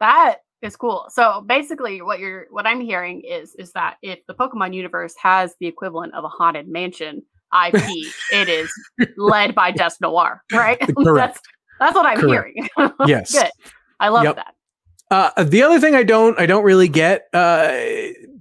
That 0.00 0.38
is 0.62 0.76
cool. 0.76 1.06
So 1.10 1.42
basically 1.46 2.02
what 2.02 2.20
you're 2.20 2.46
what 2.50 2.66
I'm 2.66 2.80
hearing 2.80 3.22
is 3.22 3.54
is 3.54 3.72
that 3.72 3.96
if 4.02 4.18
the 4.26 4.34
Pokemon 4.34 4.74
universe 4.74 5.14
has 5.20 5.54
the 5.60 5.66
equivalent 5.66 6.14
of 6.14 6.24
a 6.24 6.28
haunted 6.28 6.68
mansion 6.68 7.22
IP, 7.66 7.82
it 8.32 8.48
is 8.48 8.70
led 9.16 9.54
by 9.54 9.70
Dusk 9.70 10.00
Noir, 10.00 10.42
right? 10.52 10.78
Correct. 10.96 11.34
that's 11.34 11.40
that's 11.78 11.94
what 11.94 12.06
I'm 12.06 12.18
Correct. 12.18 12.50
hearing. 12.76 12.92
Yes. 13.06 13.32
Good. 13.32 13.50
I 13.98 14.08
love 14.08 14.24
Yep. 14.24 14.36
that. 14.36 14.54
Uh, 15.10 15.42
the 15.44 15.62
other 15.62 15.80
thing 15.80 15.94
I 15.94 16.02
don't 16.04 16.38
I 16.38 16.46
don't 16.46 16.62
really 16.64 16.88
get 16.88 17.26
uh, 17.32 17.72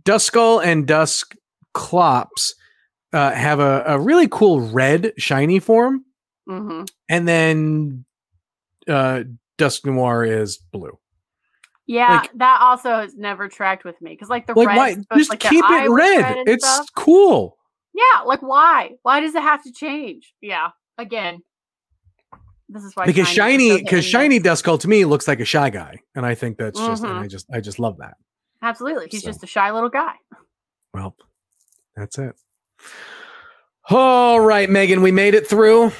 Duskull 0.03 0.63
and 0.63 0.85
Dusk 0.87 1.35
Clops 1.73 2.53
uh, 3.13 3.31
have 3.31 3.59
a, 3.59 3.83
a 3.87 3.99
really 3.99 4.27
cool 4.27 4.59
red 4.61 5.13
shiny 5.17 5.59
form, 5.59 6.05
hmm 6.47 6.83
and 7.09 7.27
then 7.27 8.05
uh, 8.87 9.23
Dusk 9.57 9.85
Noir 9.85 10.23
is 10.23 10.57
blue. 10.71 10.97
Yeah, 11.87 12.19
Like- 12.19 12.31
that 12.35 12.59
also 12.61 12.97
has 12.99 13.15
never 13.15 13.47
tracked 13.49 13.83
with 13.83 13.99
me 13.99 14.11
because 14.11 14.29
like 14.29 14.45
the 14.45 14.53
Like 14.53 14.67
red, 14.67 14.77
why? 14.77 15.17
Just 15.17 15.31
like, 15.31 15.39
keep 15.39 15.65
it 15.67 15.89
was 15.89 15.97
red. 15.97 16.37
It's 16.45 16.63
stuff. 16.67 16.85
cool. 16.95 17.57
Yeah, 17.93 18.21
like 18.25 18.41
why? 18.41 18.91
Why 19.03 19.19
does 19.19 19.35
it 19.35 19.41
have 19.41 19.63
to 19.63 19.71
change? 19.71 20.33
Yeah, 20.41 20.69
again, 20.97 21.41
this 22.69 22.83
is 22.83 22.95
why 22.95 23.05
because 23.05 23.27
shiny 23.27 23.81
because 23.81 24.05
shiny 24.05 24.39
miss. 24.39 24.61
Duskull 24.61 24.79
to 24.81 24.87
me 24.87 25.03
looks 25.05 25.27
like 25.27 25.39
a 25.39 25.45
shy 25.45 25.69
guy, 25.71 25.99
and 26.15 26.25
I 26.25 26.35
think 26.35 26.57
that's 26.57 26.79
just 26.79 27.03
and. 27.03 27.11
I 27.13 27.15
mm-hmm. 27.21 27.27
just 27.27 27.47
I 27.51 27.59
just 27.61 27.79
love 27.79 27.97
that. 27.97 28.15
Absolutely, 28.61 29.07
he's 29.09 29.21
So. 29.21 29.27
just 29.29 29.43
a 29.43 29.47
shy 29.47 29.71
little 29.71 29.89
guy. 29.89 30.13
Well, 30.93 31.15
that's 31.95 32.17
it. 32.19 32.35
All 33.89 34.39
right, 34.39 34.69
Megan, 34.69 35.01
we 35.01 35.11
made 35.11 35.33
it 35.33 35.47
through. 35.47 35.91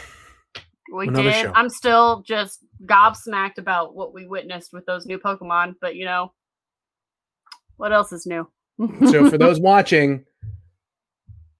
We 0.94 1.08
Another 1.08 1.32
did. 1.32 1.42
show. 1.42 1.52
I'm 1.56 1.70
still 1.70 2.24
just 2.26 2.60
gobsmacked 2.86 3.58
about 3.58 3.96
what 3.96 4.14
we 4.14 4.28
witnessed 4.28 4.72
with 4.72 4.86
those 4.86 5.06
new 5.06 5.18
Pokemon, 5.18 5.76
but 5.82 5.96
you 5.96 6.06
know, 6.06 6.34
what 7.78 7.92
else 7.92 8.12
is 8.12 8.28
new? 8.28 8.48
so 9.10 9.30
for 9.30 9.38
those 9.40 9.60
watching 9.60 10.24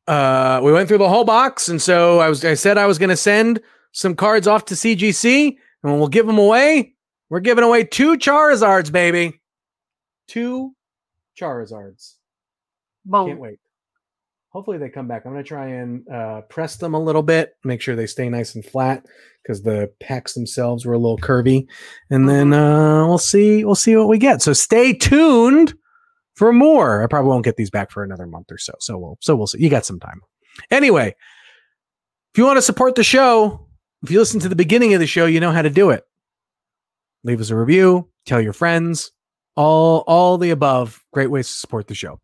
uh 0.10 0.60
we 0.64 0.72
went 0.72 0.88
through 0.88 0.98
the 0.98 1.08
whole 1.08 1.24
box 1.24 1.70
and 1.70 1.82
so 1.82 2.20
i 2.20 2.28
was 2.28 2.44
i 2.44 2.54
said 2.54 2.78
i 2.78 2.86
was 2.86 2.98
going 2.98 3.10
to 3.10 3.16
send 3.16 3.60
some 3.92 4.16
cards 4.16 4.48
off 4.48 4.66
to 4.66 4.74
cgc 4.74 5.56
and 5.84 5.98
we'll 5.98 6.08
give 6.08 6.28
them 6.28 6.38
away. 6.38 6.94
We're 7.30 7.40
giving 7.40 7.64
away 7.64 7.84
two 7.84 8.18
charizards 8.18 8.92
baby. 8.92 9.40
Two 10.28 10.76
charizards. 11.40 12.16
Can't 13.28 13.40
wait. 13.40 13.60
Hopefully 14.50 14.80
they 14.80 14.90
come 14.90 15.08
back. 15.08 15.26
I'm 15.26 15.32
going 15.32 15.44
to 15.44 15.48
try 15.48 15.68
and 15.68 16.08
uh 16.10 16.42
press 16.42 16.78
them 16.78 16.94
a 16.96 17.00
little 17.00 17.22
bit 17.22 17.56
make 17.64 17.82
sure 17.82 17.96
they 17.96 18.08
stay 18.08 18.30
nice 18.30 18.56
and 18.56 18.66
flat 18.66 19.06
because 19.44 19.62
the 19.62 19.92
packs 20.00 20.34
themselves 20.34 20.86
were 20.86 20.94
a 20.94 21.00
little 21.00 21.20
curvy. 21.20 21.68
And 22.10 22.28
then 22.28 22.52
uh 22.54 23.06
we'll 23.08 23.20
see 23.20 23.64
we'll 23.64 23.76
see 23.76 23.96
what 23.96 24.08
we 24.08 24.18
get. 24.18 24.42
So 24.42 24.54
stay 24.54 24.94
tuned 24.94 25.76
for 26.40 26.54
more. 26.54 27.04
I 27.04 27.08
probably 27.08 27.28
won't 27.28 27.44
get 27.44 27.58
these 27.58 27.70
back 27.70 27.92
for 27.92 28.02
another 28.02 28.26
month 28.26 28.50
or 28.50 28.58
so. 28.58 28.74
So 28.80 28.98
we'll 28.98 29.18
so 29.20 29.36
we'll 29.36 29.46
see. 29.46 29.62
You 29.62 29.70
got 29.70 29.86
some 29.86 30.00
time. 30.00 30.22
Anyway, 30.72 31.14
if 32.34 32.38
you 32.38 32.46
want 32.46 32.56
to 32.56 32.62
support 32.62 32.96
the 32.96 33.04
show, 33.04 33.68
if 34.04 34.10
you 34.10 34.20
listen 34.20 34.40
to 34.40 34.50
the 34.50 34.56
beginning 34.56 34.94
of 34.94 35.02
the 35.02 35.06
show, 35.06 35.26
you 35.26 35.42
know 35.42 35.52
how 35.52 35.62
to 35.62 35.70
do 35.70 35.90
it. 35.90 36.06
Leave 37.26 37.42
us 37.42 37.50
a 37.50 37.58
review, 37.58 38.08
tell 38.26 38.40
your 38.40 38.54
friends, 38.54 39.12
all 39.58 40.06
all 40.08 40.38
the 40.38 40.52
above. 40.52 41.04
Great 41.12 41.30
ways 41.30 41.48
to 41.48 41.54
support 41.54 41.88
the 41.88 41.94
show. 41.94 42.22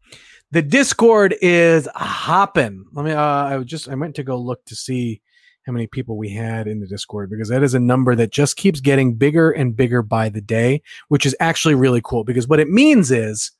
The 0.52 0.62
Discord 0.62 1.36
is 1.42 1.90
hopping. 1.94 2.86
Let 2.94 3.06
me 3.06 3.12
uh 3.12 3.22
I 3.22 3.64
just 3.64 3.90
I 3.90 3.96
went 3.96 4.16
to 4.16 4.24
go 4.24 4.40
look 4.40 4.64
to 4.68 4.76
see 4.76 5.22
how 5.66 5.74
many 5.74 5.88
people 5.88 6.16
we 6.16 6.30
had 6.30 6.68
in 6.68 6.80
the 6.80 6.88
Discord 6.88 7.30
because 7.30 7.50
that 7.50 7.64
is 7.64 7.74
a 7.74 7.80
number 7.82 8.16
that 8.16 8.32
just 8.32 8.56
keeps 8.56 8.80
getting 8.80 9.16
bigger 9.16 9.52
and 9.52 9.76
bigger 9.76 10.02
by 10.02 10.30
the 10.30 10.40
day, 10.40 10.82
which 11.10 11.26
is 11.26 11.36
actually 11.42 11.76
really 11.76 12.02
cool 12.02 12.24
because 12.24 12.48
what 12.48 12.62
it 12.62 12.70
means 12.70 13.12
is 13.12 13.52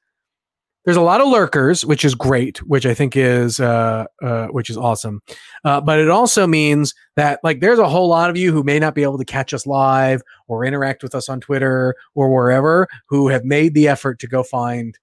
there's 0.86 0.98
a 0.98 1.02
lot 1.02 1.20
of 1.20 1.28
lurkers, 1.28 1.84
which 1.84 2.06
is 2.06 2.16
great, 2.16 2.60
which 2.64 2.86
I 2.86 2.94
think 2.94 3.18
is 3.18 3.60
uh, 3.60 4.06
uh, 4.22 4.48
which 4.48 4.70
is 4.70 4.78
awesome. 4.78 5.22
Uh, 5.64 5.82
but 5.82 6.00
it 6.00 6.10
also 6.10 6.48
means 6.48 6.94
that 7.16 7.40
like 7.44 7.60
there's 7.60 7.80
a 7.80 7.90
whole 7.90 8.08
lot 8.08 8.30
of 8.30 8.38
you 8.38 8.52
who 8.52 8.64
may 8.64 8.80
not 8.80 8.96
be 8.96 9.04
able 9.04 9.18
to 9.18 9.26
catch 9.26 9.54
us 9.54 9.66
live 9.66 10.22
or 10.48 10.64
interact 10.64 11.04
with 11.04 11.16
us 11.16 11.28
on 11.28 11.42
Twitter 11.42 11.96
or 12.14 12.34
wherever 12.34 12.88
who 13.08 13.28
have 13.28 13.44
made 13.44 13.74
the 13.74 13.88
effort 13.88 14.20
to 14.20 14.28
go 14.28 14.44
find 14.44 14.98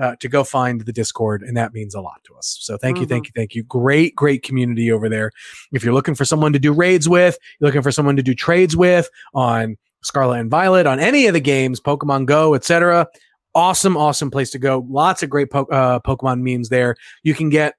uh, 0.00 0.14
to 0.20 0.28
go 0.28 0.44
find 0.44 0.82
the 0.82 0.92
Discord, 0.92 1.42
and 1.42 1.56
that 1.56 1.74
means 1.74 1.94
a 1.94 2.00
lot 2.00 2.22
to 2.24 2.34
us. 2.36 2.58
So 2.60 2.76
thank 2.76 2.98
you, 2.98 3.06
thank 3.06 3.26
you, 3.26 3.32
thank 3.34 3.54
you. 3.54 3.64
Great, 3.64 4.14
great 4.14 4.44
community 4.44 4.92
over 4.92 5.08
there. 5.08 5.32
If 5.72 5.82
you're 5.82 5.94
looking 5.94 6.14
for 6.14 6.24
someone 6.24 6.52
to 6.52 6.58
do 6.60 6.72
raids 6.72 7.08
with, 7.08 7.36
you're 7.58 7.68
looking 7.68 7.82
for 7.82 7.90
someone 7.90 8.14
to 8.16 8.22
do 8.22 8.34
trades 8.34 8.76
with 8.76 9.08
on 9.34 9.76
Scarlet 10.02 10.38
and 10.38 10.50
Violet, 10.50 10.86
on 10.86 11.00
any 11.00 11.26
of 11.26 11.34
the 11.34 11.40
games, 11.40 11.80
Pokemon 11.80 12.26
Go, 12.26 12.54
etc. 12.54 13.08
Awesome, 13.54 13.96
awesome 13.96 14.30
place 14.30 14.50
to 14.50 14.58
go. 14.58 14.86
Lots 14.88 15.22
of 15.22 15.30
great 15.30 15.50
po- 15.50 15.66
uh, 15.66 16.00
Pokemon 16.00 16.40
memes 16.42 16.68
there. 16.68 16.96
You 17.22 17.34
can 17.34 17.48
get 17.48 17.74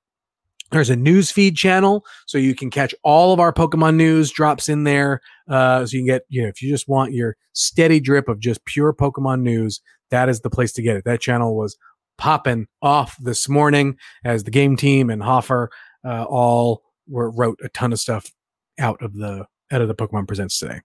there's 0.72 0.90
a 0.90 0.96
news 0.96 1.32
feed 1.32 1.58
channel, 1.58 2.06
so 2.28 2.38
you 2.38 2.54
can 2.54 2.70
catch 2.70 2.94
all 3.04 3.34
of 3.34 3.40
our 3.40 3.52
Pokemon 3.52 3.96
news 3.96 4.32
drops 4.32 4.70
in 4.70 4.84
there. 4.84 5.20
Uh, 5.48 5.86
so 5.86 5.98
you 5.98 6.02
can 6.02 6.08
get, 6.08 6.24
you 6.30 6.44
know, 6.44 6.48
if 6.48 6.62
you 6.62 6.70
just 6.70 6.88
want 6.88 7.12
your 7.12 7.36
steady 7.54 8.00
drip 8.00 8.30
of 8.30 8.40
just 8.40 8.64
pure 8.66 8.94
Pokemon 8.94 9.42
news, 9.42 9.82
that 10.12 10.30
is 10.30 10.42
the 10.42 10.50
place 10.50 10.72
to 10.74 10.82
get 10.82 10.96
it. 10.96 11.06
That 11.06 11.22
channel 11.22 11.56
was 11.56 11.78
popping 12.18 12.68
off 12.82 13.16
this 13.18 13.50
morning 13.50 13.98
as 14.24 14.44
the 14.44 14.52
game 14.52 14.76
team 14.76 15.10
and 15.10 15.24
Hoffer 15.24 15.72
uh, 16.06 16.26
all 16.26 16.84
were 17.08 17.32
wrote 17.32 17.60
a 17.64 17.70
ton 17.70 17.94
of 17.94 18.00
stuff 18.00 18.32
out 18.78 19.02
of 19.02 19.14
the 19.14 19.46
out 19.72 19.82
of 19.82 19.88
the 19.88 19.96
Pokemon 19.96 20.28
Presents 20.28 20.58
today. 20.60 20.82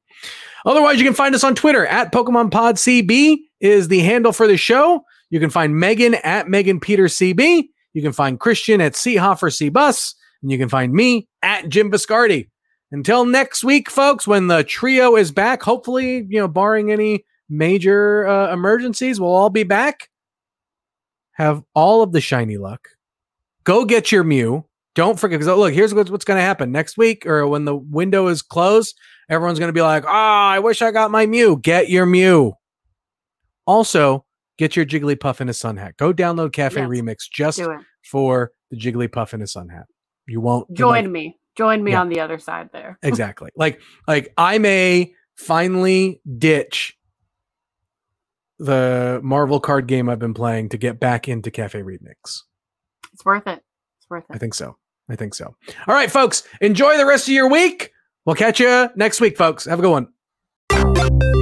Otherwise, 0.64 0.98
you 0.98 1.04
can 1.04 1.14
find 1.14 1.34
us 1.34 1.44
on 1.44 1.54
Twitter 1.54 1.86
at 1.86 2.12
Pokemon 2.12 2.50
Pod 2.50 2.76
CB 2.76 3.38
is 3.60 3.88
the 3.88 4.00
handle 4.00 4.32
for 4.32 4.46
the 4.46 4.56
show. 4.56 5.02
You 5.30 5.40
can 5.40 5.50
find 5.50 5.76
Megan 5.76 6.14
at 6.16 6.48
Megan 6.48 6.80
Peter 6.80 7.04
CB. 7.04 7.64
You 7.92 8.02
can 8.02 8.12
find 8.12 8.40
Christian 8.40 8.80
at 8.80 8.96
C 8.96 9.18
C 9.48 9.68
Bus, 9.68 10.14
and 10.42 10.50
you 10.50 10.58
can 10.58 10.68
find 10.68 10.92
me 10.92 11.28
at 11.42 11.68
Jim 11.68 11.90
Viscardi. 11.90 12.48
Until 12.92 13.24
next 13.24 13.64
week, 13.64 13.90
folks, 13.90 14.26
when 14.26 14.46
the 14.46 14.62
trio 14.62 15.16
is 15.16 15.32
back, 15.32 15.62
hopefully, 15.62 16.26
you 16.28 16.38
know, 16.38 16.48
barring 16.48 16.92
any 16.92 17.24
major 17.48 18.26
uh, 18.26 18.52
emergencies, 18.52 19.18
we'll 19.18 19.34
all 19.34 19.50
be 19.50 19.64
back 19.64 20.08
have 21.34 21.62
all 21.74 22.02
of 22.02 22.12
the 22.12 22.20
shiny 22.20 22.56
luck. 22.56 22.88
Go 23.64 23.84
get 23.84 24.10
your 24.10 24.24
Mew. 24.24 24.64
Don't 24.94 25.18
forget, 25.18 25.40
because 25.40 25.56
look, 25.56 25.72
here's 25.72 25.92
what's, 25.92 26.10
what's 26.10 26.24
going 26.24 26.38
to 26.38 26.44
happen 26.44 26.70
next 26.70 26.96
week 26.96 27.26
or 27.26 27.46
when 27.48 27.64
the 27.64 27.74
window 27.74 28.28
is 28.28 28.42
closed. 28.42 28.96
Everyone's 29.28 29.58
going 29.58 29.68
to 29.68 29.72
be 29.72 29.82
like, 29.82 30.04
"Ah, 30.06 30.50
oh, 30.50 30.54
I 30.54 30.58
wish 30.58 30.82
I 30.82 30.90
got 30.90 31.10
my 31.10 31.26
Mew." 31.26 31.56
Get 31.56 31.88
your 31.88 32.06
Mew. 32.06 32.52
Also, 33.66 34.24
get 34.58 34.76
your 34.76 34.84
Jigglypuff 34.84 35.40
in 35.40 35.48
a 35.48 35.54
sun 35.54 35.78
hat. 35.78 35.96
Go 35.96 36.12
download 36.12 36.52
Cafe 36.52 36.80
yes, 36.80 36.88
Remix 36.88 37.16
just 37.32 37.60
for 38.04 38.52
the 38.70 38.76
Jigglypuff 38.76 39.34
in 39.34 39.42
a 39.42 39.46
sun 39.46 39.68
hat. 39.68 39.86
You 40.26 40.40
won't 40.40 40.72
join 40.74 41.10
me. 41.10 41.38
Join 41.56 41.84
me 41.84 41.92
yeah. 41.92 42.00
on 42.00 42.08
the 42.08 42.20
other 42.20 42.38
side 42.38 42.70
there. 42.72 42.98
exactly. 43.02 43.50
Like, 43.56 43.80
like 44.08 44.32
I 44.36 44.58
may 44.58 45.14
finally 45.36 46.20
ditch 46.38 46.96
the 48.58 49.20
Marvel 49.22 49.60
card 49.60 49.86
game 49.86 50.08
I've 50.08 50.18
been 50.18 50.34
playing 50.34 50.70
to 50.70 50.78
get 50.78 50.98
back 50.98 51.28
into 51.28 51.50
Cafe 51.50 51.80
Remix. 51.80 52.42
It's 53.12 53.24
worth 53.24 53.46
it. 53.46 53.62
It's 53.98 54.10
worth 54.10 54.24
it. 54.28 54.34
I 54.34 54.38
think 54.38 54.54
so. 54.54 54.76
I 55.08 55.16
think 55.16 55.34
so. 55.34 55.54
All 55.86 55.94
right, 55.94 56.10
folks, 56.10 56.42
enjoy 56.60 56.96
the 56.96 57.06
rest 57.06 57.28
of 57.28 57.34
your 57.34 57.50
week. 57.50 57.92
We'll 58.24 58.36
catch 58.36 58.60
you 58.60 58.88
next 58.96 59.20
week, 59.20 59.36
folks. 59.36 59.64
Have 59.66 59.78
a 59.78 59.82
good 59.82 59.90
one. 60.70 61.33